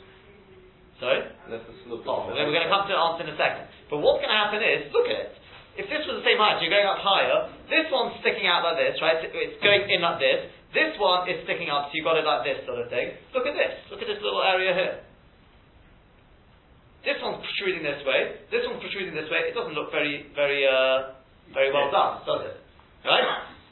Sorry. 1.02 1.22
Unless 1.50 1.66
the 1.66 1.76
slope 1.86 2.06
Oh, 2.06 2.30
well, 2.30 2.38
we're 2.38 2.54
going 2.54 2.66
to 2.66 2.70
come 2.70 2.86
to 2.86 2.94
the 2.94 2.98
answer 2.98 3.26
in 3.26 3.34
a 3.34 3.38
second. 3.38 3.66
But 3.90 4.06
what's 4.06 4.22
going 4.22 4.30
to 4.30 4.38
happen 4.38 4.62
is, 4.62 4.94
look 4.94 5.10
at 5.10 5.18
it. 5.18 5.34
If 5.78 5.86
this 5.90 6.06
was 6.10 6.22
the 6.22 6.26
same 6.26 6.42
height, 6.42 6.58
you're 6.62 6.74
going 6.74 6.90
up 6.90 7.02
higher. 7.02 7.54
This 7.70 7.86
one's 7.94 8.18
sticking 8.22 8.50
out 8.50 8.66
like 8.66 8.82
this, 8.82 8.98
right? 8.98 9.22
It's 9.22 9.62
going 9.62 9.86
in 9.90 10.02
like 10.02 10.18
this. 10.18 10.50
This 10.74 10.98
one 10.98 11.30
is 11.30 11.46
sticking 11.46 11.70
up, 11.70 11.90
so 11.90 11.92
you've 11.94 12.06
got 12.06 12.18
it 12.18 12.26
like 12.26 12.46
this 12.46 12.66
sort 12.66 12.82
of 12.82 12.90
thing. 12.90 13.14
Look 13.34 13.46
at 13.46 13.54
this. 13.54 13.74
Look 13.94 14.02
at 14.02 14.10
this 14.10 14.18
little 14.22 14.42
area 14.42 14.74
here. 14.74 15.06
This 17.06 17.18
one's 17.22 17.44
protruding 17.44 17.84
this 17.86 18.02
way. 18.04 18.42
This 18.50 18.64
one's 18.66 18.82
protruding 18.82 19.14
this 19.14 19.30
way. 19.30 19.50
It 19.50 19.56
doesn't 19.56 19.76
look 19.78 19.94
very, 19.94 20.28
very, 20.34 20.66
uh, 20.66 21.18
very 21.54 21.72
well 21.72 21.92
done, 21.92 22.26
does 22.26 22.52
it? 22.52 22.58
Right? 23.06 23.26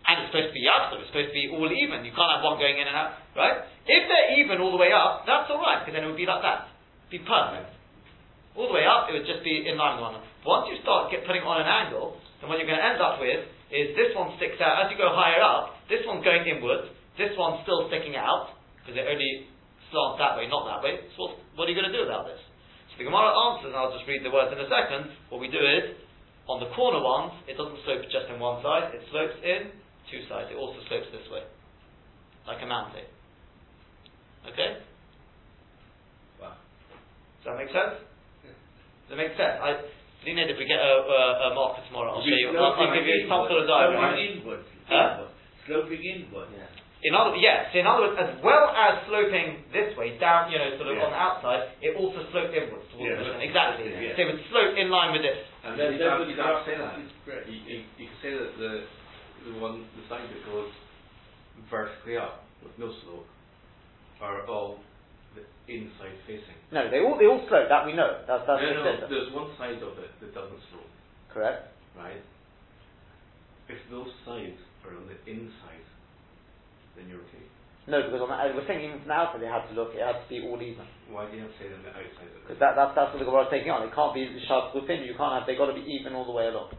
And 0.05 0.21
it's 0.21 0.29
supposed 0.29 0.53
to 0.53 0.55
be 0.55 0.63
yasser. 0.63 1.01
It's 1.01 1.09
supposed 1.09 1.33
to 1.33 1.37
be 1.37 1.49
all 1.49 1.65
even. 1.65 2.05
You 2.05 2.13
can't 2.13 2.31
have 2.31 2.45
one 2.45 2.61
going 2.61 2.77
in 2.77 2.85
and 2.85 2.93
out, 2.95 3.17
right? 3.33 3.65
If 3.89 4.01
they're 4.05 4.37
even 4.39 4.61
all 4.61 4.71
the 4.71 4.79
way 4.79 4.93
up, 4.93 5.25
that's 5.25 5.49
all 5.49 5.59
right, 5.59 5.81
because 5.81 5.97
then 5.97 6.05
it 6.05 6.09
would 6.09 6.19
be 6.19 6.29
like 6.29 6.45
that. 6.45 6.69
It'd 7.09 7.19
Be 7.19 7.21
perfect. 7.25 7.73
All 8.53 8.69
the 8.69 8.75
way 8.77 8.85
up, 8.87 9.09
it 9.11 9.17
would 9.17 9.27
just 9.27 9.43
be 9.43 9.67
in 9.67 9.75
line 9.75 9.99
with 9.99 10.05
one 10.05 10.13
another. 10.15 10.29
Once 10.45 10.69
you 10.71 10.79
start 10.85 11.11
get, 11.11 11.25
putting 11.27 11.43
on 11.43 11.59
an 11.59 11.67
angle, 11.67 12.21
then 12.39 12.47
what 12.47 12.61
you're 12.61 12.69
going 12.69 12.79
to 12.79 12.87
end 12.87 13.01
up 13.01 13.19
with 13.19 13.43
is 13.73 13.97
this 13.97 14.13
one 14.15 14.31
sticks 14.37 14.61
out. 14.61 14.85
As 14.85 14.93
you 14.93 14.95
go 14.95 15.11
higher 15.11 15.41
up, 15.41 15.75
this 15.89 16.05
one's 16.05 16.23
going 16.23 16.45
inwards. 16.45 16.87
This 17.17 17.33
one's 17.35 17.65
still 17.65 17.89
sticking 17.89 18.15
out 18.15 18.55
because 18.79 18.95
it 18.95 19.03
only 19.09 19.49
slants 19.89 20.21
that 20.21 20.37
way, 20.37 20.47
not 20.47 20.69
that 20.69 20.79
way. 20.85 21.01
So 21.17 21.35
what 21.57 21.65
are 21.67 21.71
you 21.73 21.77
going 21.77 21.89
to 21.89 21.95
do 21.95 22.05
about 22.05 22.29
this? 22.29 22.39
The 22.97 23.03
Gemara 23.03 23.27
answers, 23.27 23.75
and 23.75 23.77
I'll 23.77 23.91
just 23.91 24.07
read 24.07 24.23
the 24.23 24.31
words 24.31 24.55
in 24.55 24.59
a 24.59 24.69
second. 24.71 25.11
What 25.27 25.43
we 25.43 25.51
do 25.51 25.59
is, 25.59 25.99
on 26.47 26.63
the 26.63 26.71
corner 26.71 27.03
ones, 27.03 27.35
it 27.49 27.59
doesn't 27.59 27.81
slope 27.83 28.07
just 28.07 28.31
in 28.31 28.39
one 28.39 28.63
side, 28.63 28.95
it 28.95 29.03
slopes 29.11 29.35
in 29.43 29.73
two 30.07 30.23
sides. 30.31 30.47
It 30.53 30.55
also 30.55 30.79
slopes 30.87 31.11
this 31.11 31.27
way, 31.27 31.43
like 32.47 32.63
a 32.63 32.69
mountain. 32.69 33.03
Okay? 34.47 34.79
Wow. 36.39 36.55
Does 37.43 37.51
that 37.51 37.57
make 37.59 37.73
sense? 37.73 37.99
Does 38.45 39.09
that 39.11 39.19
make 39.19 39.33
sense? 39.35 39.57
I, 39.59 39.81
Lena, 40.23 40.47
if 40.49 40.57
we 40.57 40.65
get 40.65 40.79
a, 40.81 40.93
a, 41.05 41.21
a 41.51 41.55
marker 41.57 41.83
tomorrow, 41.85 42.17
I'll 42.17 42.25
show 42.25 42.33
you. 42.33 42.53
I'll, 42.55 42.79
I'll 42.79 42.93
give 42.95 43.05
you 43.05 43.27
some 43.29 43.45
sort 43.45 43.61
of 43.61 43.67
diagram. 43.69 44.15
Sloping 44.15 44.41
inwards. 44.41 44.67
Huh? 44.89 45.29
Sloping 45.67 46.01
inwards. 46.01 46.53
In 47.05 47.13
other, 47.13 47.37
yes. 47.37 47.69
in 47.77 47.85
other 47.85 48.09
words, 48.09 48.17
as 48.17 48.33
well 48.41 48.73
as 48.73 49.05
sloping 49.05 49.61
this 49.69 49.93
way 49.93 50.17
down, 50.17 50.49
you 50.49 50.57
know, 50.57 50.73
sort 50.81 50.89
of 50.89 50.97
Yeah. 50.97 51.05
on 51.05 51.11
the 51.13 51.21
outside, 51.21 51.61
it 51.85 51.93
also 51.93 52.25
sloped 52.33 52.49
inwards 52.57 52.89
towards 52.89 53.05
Yeah. 53.05 53.21
the 53.21 53.29
Mishnah. 53.29 53.45
Exactly. 53.45 53.85
Yeah. 53.93 54.15
So 54.17 54.21
it 54.25 54.27
would 54.33 54.43
slope 54.49 54.73
in 54.73 54.89
line 54.89 55.13
with 55.13 55.21
this. 55.21 55.37
And 55.61 55.77
Then- 55.77 55.93
you, 55.93 55.99
then 56.01 56.09
can't, 56.09 56.29
you 56.29 56.35
can't 56.35 56.65
say 56.65 56.75
that. 56.81 56.97
it's 56.97 57.13
great. 57.21 57.45
You, 57.45 57.59
you, 57.61 57.77
you 58.01 58.05
can 58.09 58.17
say 58.25 58.31
that 58.33 58.51
the 58.57 58.71
the 59.45 59.53
one 59.61 59.85
the 59.93 60.01
side 60.09 60.25
that 60.25 60.41
goes 60.49 60.73
vertically 61.69 62.17
up 62.17 62.41
with 62.65 62.73
no 62.81 62.89
slope 63.05 63.27
are 64.19 64.41
all 64.49 64.79
the 65.37 65.45
inside 65.69 66.17
facing. 66.25 66.57
No, 66.71 66.89
they 66.89 67.01
all 67.05 67.17
they 67.21 67.27
all 67.29 67.45
slope. 67.47 67.69
That 67.69 67.85
we 67.85 67.93
know. 67.93 68.25
That's 68.25 68.47
that's 68.49 68.61
no, 68.65 68.81
the 68.81 68.81
no, 68.81 69.07
there's 69.09 69.29
one 69.31 69.53
side 69.61 69.77
of 69.83 69.93
it 70.01 70.09
that 70.21 70.33
doesn't 70.33 70.61
slope, 70.73 70.89
Correct. 71.29 71.69
right? 71.95 72.21
If 73.69 73.77
those 73.91 74.09
sides 74.25 74.57
are 74.85 74.97
on 74.97 75.05
the 75.05 75.17
inside, 75.29 75.85
then 76.95 77.05
you're 77.11 77.23
okay. 77.27 77.43
No, 77.85 78.01
because 78.01 78.17
on 78.17 78.33
was 78.33 78.65
saying 78.65 78.81
even 78.81 78.97
from 79.05 79.13
the 79.13 79.17
outside 79.17 79.45
they 79.45 79.51
had 79.51 79.69
to 79.69 79.73
look. 79.77 79.93
It 79.93 80.01
had 80.01 80.17
to 80.17 80.25
be 80.25 80.41
all 80.41 80.57
even. 80.57 80.89
Why 81.13 81.29
do 81.29 81.37
you 81.37 81.45
have 81.45 81.53
to 81.53 81.57
say 81.61 81.69
on 81.69 81.85
the 81.85 81.93
outside? 81.93 82.33
Because 82.41 82.57
it? 82.57 82.65
that, 82.65 82.73
that's 82.97 83.13
what 83.13 83.21
the 83.21 83.29
Gemara 83.29 83.45
is 83.45 83.53
taking 83.53 83.69
on. 83.69 83.85
It 83.85 83.93
can't 83.93 84.09
be 84.17 84.25
sharp 84.49 84.73
within. 84.73 85.05
You 85.05 85.13
can't 85.13 85.37
have. 85.37 85.45
They 85.45 85.53
got 85.53 85.69
to 85.69 85.77
be 85.77 85.85
even 85.85 86.17
all 86.17 86.25
the 86.25 86.33
way 86.33 86.49
along. 86.49 86.73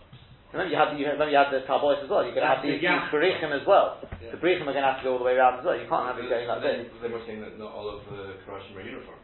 Remember, 0.50 0.66
you 0.66 0.78
had 0.78 0.94
you 0.98 1.06
remember 1.06 1.30
you 1.30 1.38
had 1.38 1.54
the 1.54 1.62
tabois 1.62 2.02
as 2.02 2.10
well. 2.10 2.26
You're 2.26 2.34
going 2.34 2.46
to 2.46 2.50
have 2.50 2.62
these, 2.62 2.82
the 2.82 2.90
these 2.90 3.06
berichim 3.14 3.54
as 3.54 3.62
well. 3.66 4.02
Yeah. 4.18 4.34
The 4.34 4.40
berichim 4.42 4.66
are 4.66 4.74
going 4.74 4.82
to 4.82 4.90
have 4.90 4.98
to 5.02 5.06
go 5.06 5.14
all 5.14 5.22
the 5.22 5.28
way 5.30 5.38
around 5.38 5.62
as 5.62 5.64
well. 5.66 5.78
You 5.78 5.86
can't 5.86 6.06
have 6.10 6.18
it 6.18 6.26
going 6.26 6.46
like 6.50 6.62
this. 6.62 6.90
then 7.02 7.10
we're 7.14 7.26
saying 7.26 7.42
that 7.42 7.54
not 7.54 7.70
all 7.70 7.86
of 7.86 8.02
the 8.10 8.38
Karashim 8.42 8.74
are 8.74 8.82
uniform. 8.82 9.18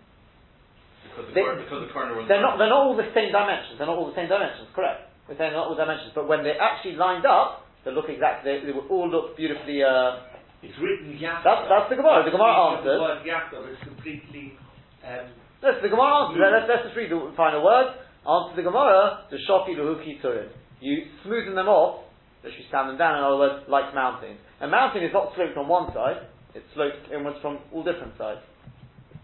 Because 1.03 1.31
the, 1.31 1.35
They- 1.35 1.47
because 1.67 1.83
the 1.83 1.91
corner 1.91 2.15
ones 2.15 2.31
They're 2.31 2.43
not. 2.43 2.63
They're 2.63 2.71
not 2.71 2.87
all 2.87 2.95
the 2.95 3.11
same 3.11 3.35
dimensions. 3.35 3.79
They're 3.83 3.91
not 3.91 3.99
all 3.99 4.07
the 4.07 4.19
same 4.19 4.31
dimensions. 4.31 4.71
Correct. 4.71 5.11
We're 5.27 5.35
saying 5.35 5.51
they're 5.51 5.63
not 5.63 5.71
all 5.71 5.79
dimensions. 5.79 6.15
But 6.15 6.31
when 6.31 6.47
they're 6.47 6.63
actually 6.63 6.95
lined 6.95 7.27
up, 7.27 7.67
they 7.83 7.91
look 7.91 8.07
exactly. 8.07 8.47
They, 8.47 8.71
they 8.71 8.75
will 8.75 8.87
all 8.91 9.11
look 9.11 9.35
beautifully. 9.35 9.83
Uh, 9.83 10.31
It's 10.63 10.79
written 10.79 11.19
Yaakov. 11.19 11.43
That's- 11.45 11.67
that's 11.69 11.89
the 11.91 11.97
Gemara. 11.99 12.25
The 12.25 12.31
Gemara 12.31 12.55
answers. 12.71 12.99
The 12.99 13.03
word 13.03 13.23
Yaakov 13.27 13.63
is 13.73 13.79
completely. 13.83 14.55
Um, 15.03 15.27
let's 15.63 15.83
the 15.83 15.91
Gemara 15.91 16.31
answer. 16.31 16.39
Let's, 16.39 16.69
let's 16.71 16.85
just 16.87 16.97
read 16.97 17.11
the 17.11 17.19
final 17.37 17.65
word. 17.67 17.99
Answer 18.23 18.55
the 18.57 18.63
Gemara. 18.63 19.27
The 19.31 19.39
shofi 19.49 19.75
luhuki 19.75 20.23
turin. 20.23 20.49
You 20.81 21.07
smoothen 21.27 21.55
them 21.59 21.67
off. 21.67 22.07
Literally 22.43 22.67
stand 22.71 22.91
them 22.91 22.99
down. 22.99 23.19
In 23.19 23.25
other 23.27 23.39
words, 23.39 23.67
like 23.69 23.95
mountains. 23.95 24.39
A 24.63 24.67
mountain 24.67 25.03
is 25.03 25.13
not 25.13 25.35
sloped 25.35 25.59
on 25.59 25.67
one 25.67 25.91
side. 25.95 26.27
It 26.55 26.63
slopes 26.75 26.99
inwards 27.11 27.39
from 27.43 27.59
all 27.73 27.83
different 27.83 28.15
sides. 28.19 28.41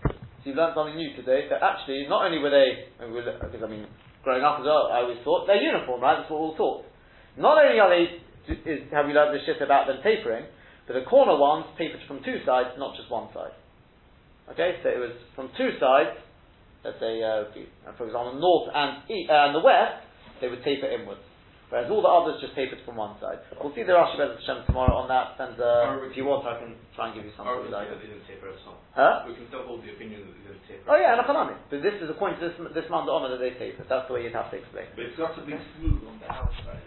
So 0.03 0.51
you've 0.51 0.57
learned 0.57 0.75
something 0.75 0.97
new 0.97 1.15
today. 1.15 1.47
That 1.51 1.63
actually, 1.63 2.07
not 2.09 2.27
only 2.27 2.39
were 2.39 2.51
they, 2.51 2.91
I 2.99 3.07
mean, 3.07 3.23
because 3.23 3.63
I 3.63 3.71
mean, 3.71 3.87
growing 4.23 4.43
up 4.43 4.59
as 4.59 4.67
well, 4.67 4.91
I 4.91 5.07
always 5.07 5.19
thought 5.23 5.47
they're 5.47 5.63
uniform, 5.63 6.01
right? 6.01 6.19
That's 6.19 6.31
what 6.31 6.41
we 6.41 6.47
all 6.51 6.57
thought. 6.59 6.87
Not 7.37 7.59
only 7.59 7.79
are 7.79 7.91
they, 7.91 8.19
is, 8.67 8.87
have 8.91 9.07
we 9.07 9.13
learned 9.15 9.35
the 9.35 9.43
shit 9.47 9.63
about 9.63 9.87
them 9.87 9.99
tapering, 10.03 10.47
but 10.89 10.97
the 10.97 11.05
corner 11.05 11.37
ones 11.37 11.69
tapered 11.77 12.01
from 12.09 12.25
two 12.25 12.41
sides, 12.49 12.73
not 12.81 12.97
just 12.97 13.13
one 13.13 13.29
side. 13.37 13.53
Okay, 14.51 14.81
so 14.83 14.89
it 14.89 14.97
was 14.97 15.13
from 15.37 15.53
two 15.61 15.77
sides. 15.77 16.17
Let's 16.81 16.97
say, 16.97 17.21
uh, 17.21 17.45
for 18.01 18.09
example, 18.09 18.41
north 18.41 18.73
and 18.73 19.05
east, 19.13 19.29
uh, 19.29 19.53
and 19.53 19.53
the 19.53 19.61
west, 19.61 20.01
they 20.41 20.49
would 20.49 20.65
taper 20.65 20.89
inwards. 20.89 21.21
Whereas 21.69 21.93
all 21.93 22.01
the 22.01 22.09
others 22.09 22.41
just 22.41 22.57
tapered 22.57 22.81
from 22.89 22.97
one 22.97 23.21
side. 23.21 23.45
We'll 23.61 23.77
see 23.77 23.85
the 23.85 23.93
Rashi 23.93 24.17
Bez 24.17 24.41
Hashem 24.41 24.65
tomorrow 24.65 24.97
on 25.05 25.05
that, 25.13 25.37
and 25.37 25.53
uh, 25.61 26.01
if 26.09 26.17
you 26.17 26.25
want, 26.25 26.49
I 26.49 26.57
can 26.57 26.73
try 26.97 27.13
and 27.13 27.21
give 27.21 27.29
you 27.29 27.35
some 27.37 27.45
sort 27.45 27.61
we 27.61 27.69
of 27.69 27.77
can 27.77 27.85
idea. 27.85 28.01
they 28.01 28.09
didn't 28.09 28.25
taper 28.25 28.49
at 28.49 28.57
all. 28.65 28.81
Huh? 28.97 29.29
We 29.29 29.37
can 29.37 29.45
still 29.53 29.69
hold 29.69 29.85
the 29.85 29.93
opinion 29.93 30.25
that 30.25 30.33
they 30.33 30.45
didn't 30.49 30.65
taper. 30.65 30.89
Oh 30.89 30.97
yeah, 30.97 31.13
and 31.13 31.21
Achanami. 31.21 31.61
But 31.69 31.85
this 31.85 31.93
is 32.01 32.09
according 32.09 32.41
to 32.41 32.49
this 32.49 32.57
this 32.73 32.89
man 32.89 33.05
the 33.05 33.13
honor 33.13 33.29
that 33.37 33.43
they 33.45 33.53
tapered. 33.61 33.85
That's 33.85 34.09
the 34.09 34.17
way 34.17 34.25
you'd 34.25 34.33
have 34.33 34.49
to 34.49 34.57
explain. 34.57 34.89
it. 34.89 34.97
but 34.97 35.05
it's 35.13 35.21
got 35.21 35.37
to 35.37 35.45
be 35.45 35.53
smooth 35.77 36.09
on 36.09 36.17
the 36.25 36.29
outside. 36.33 36.81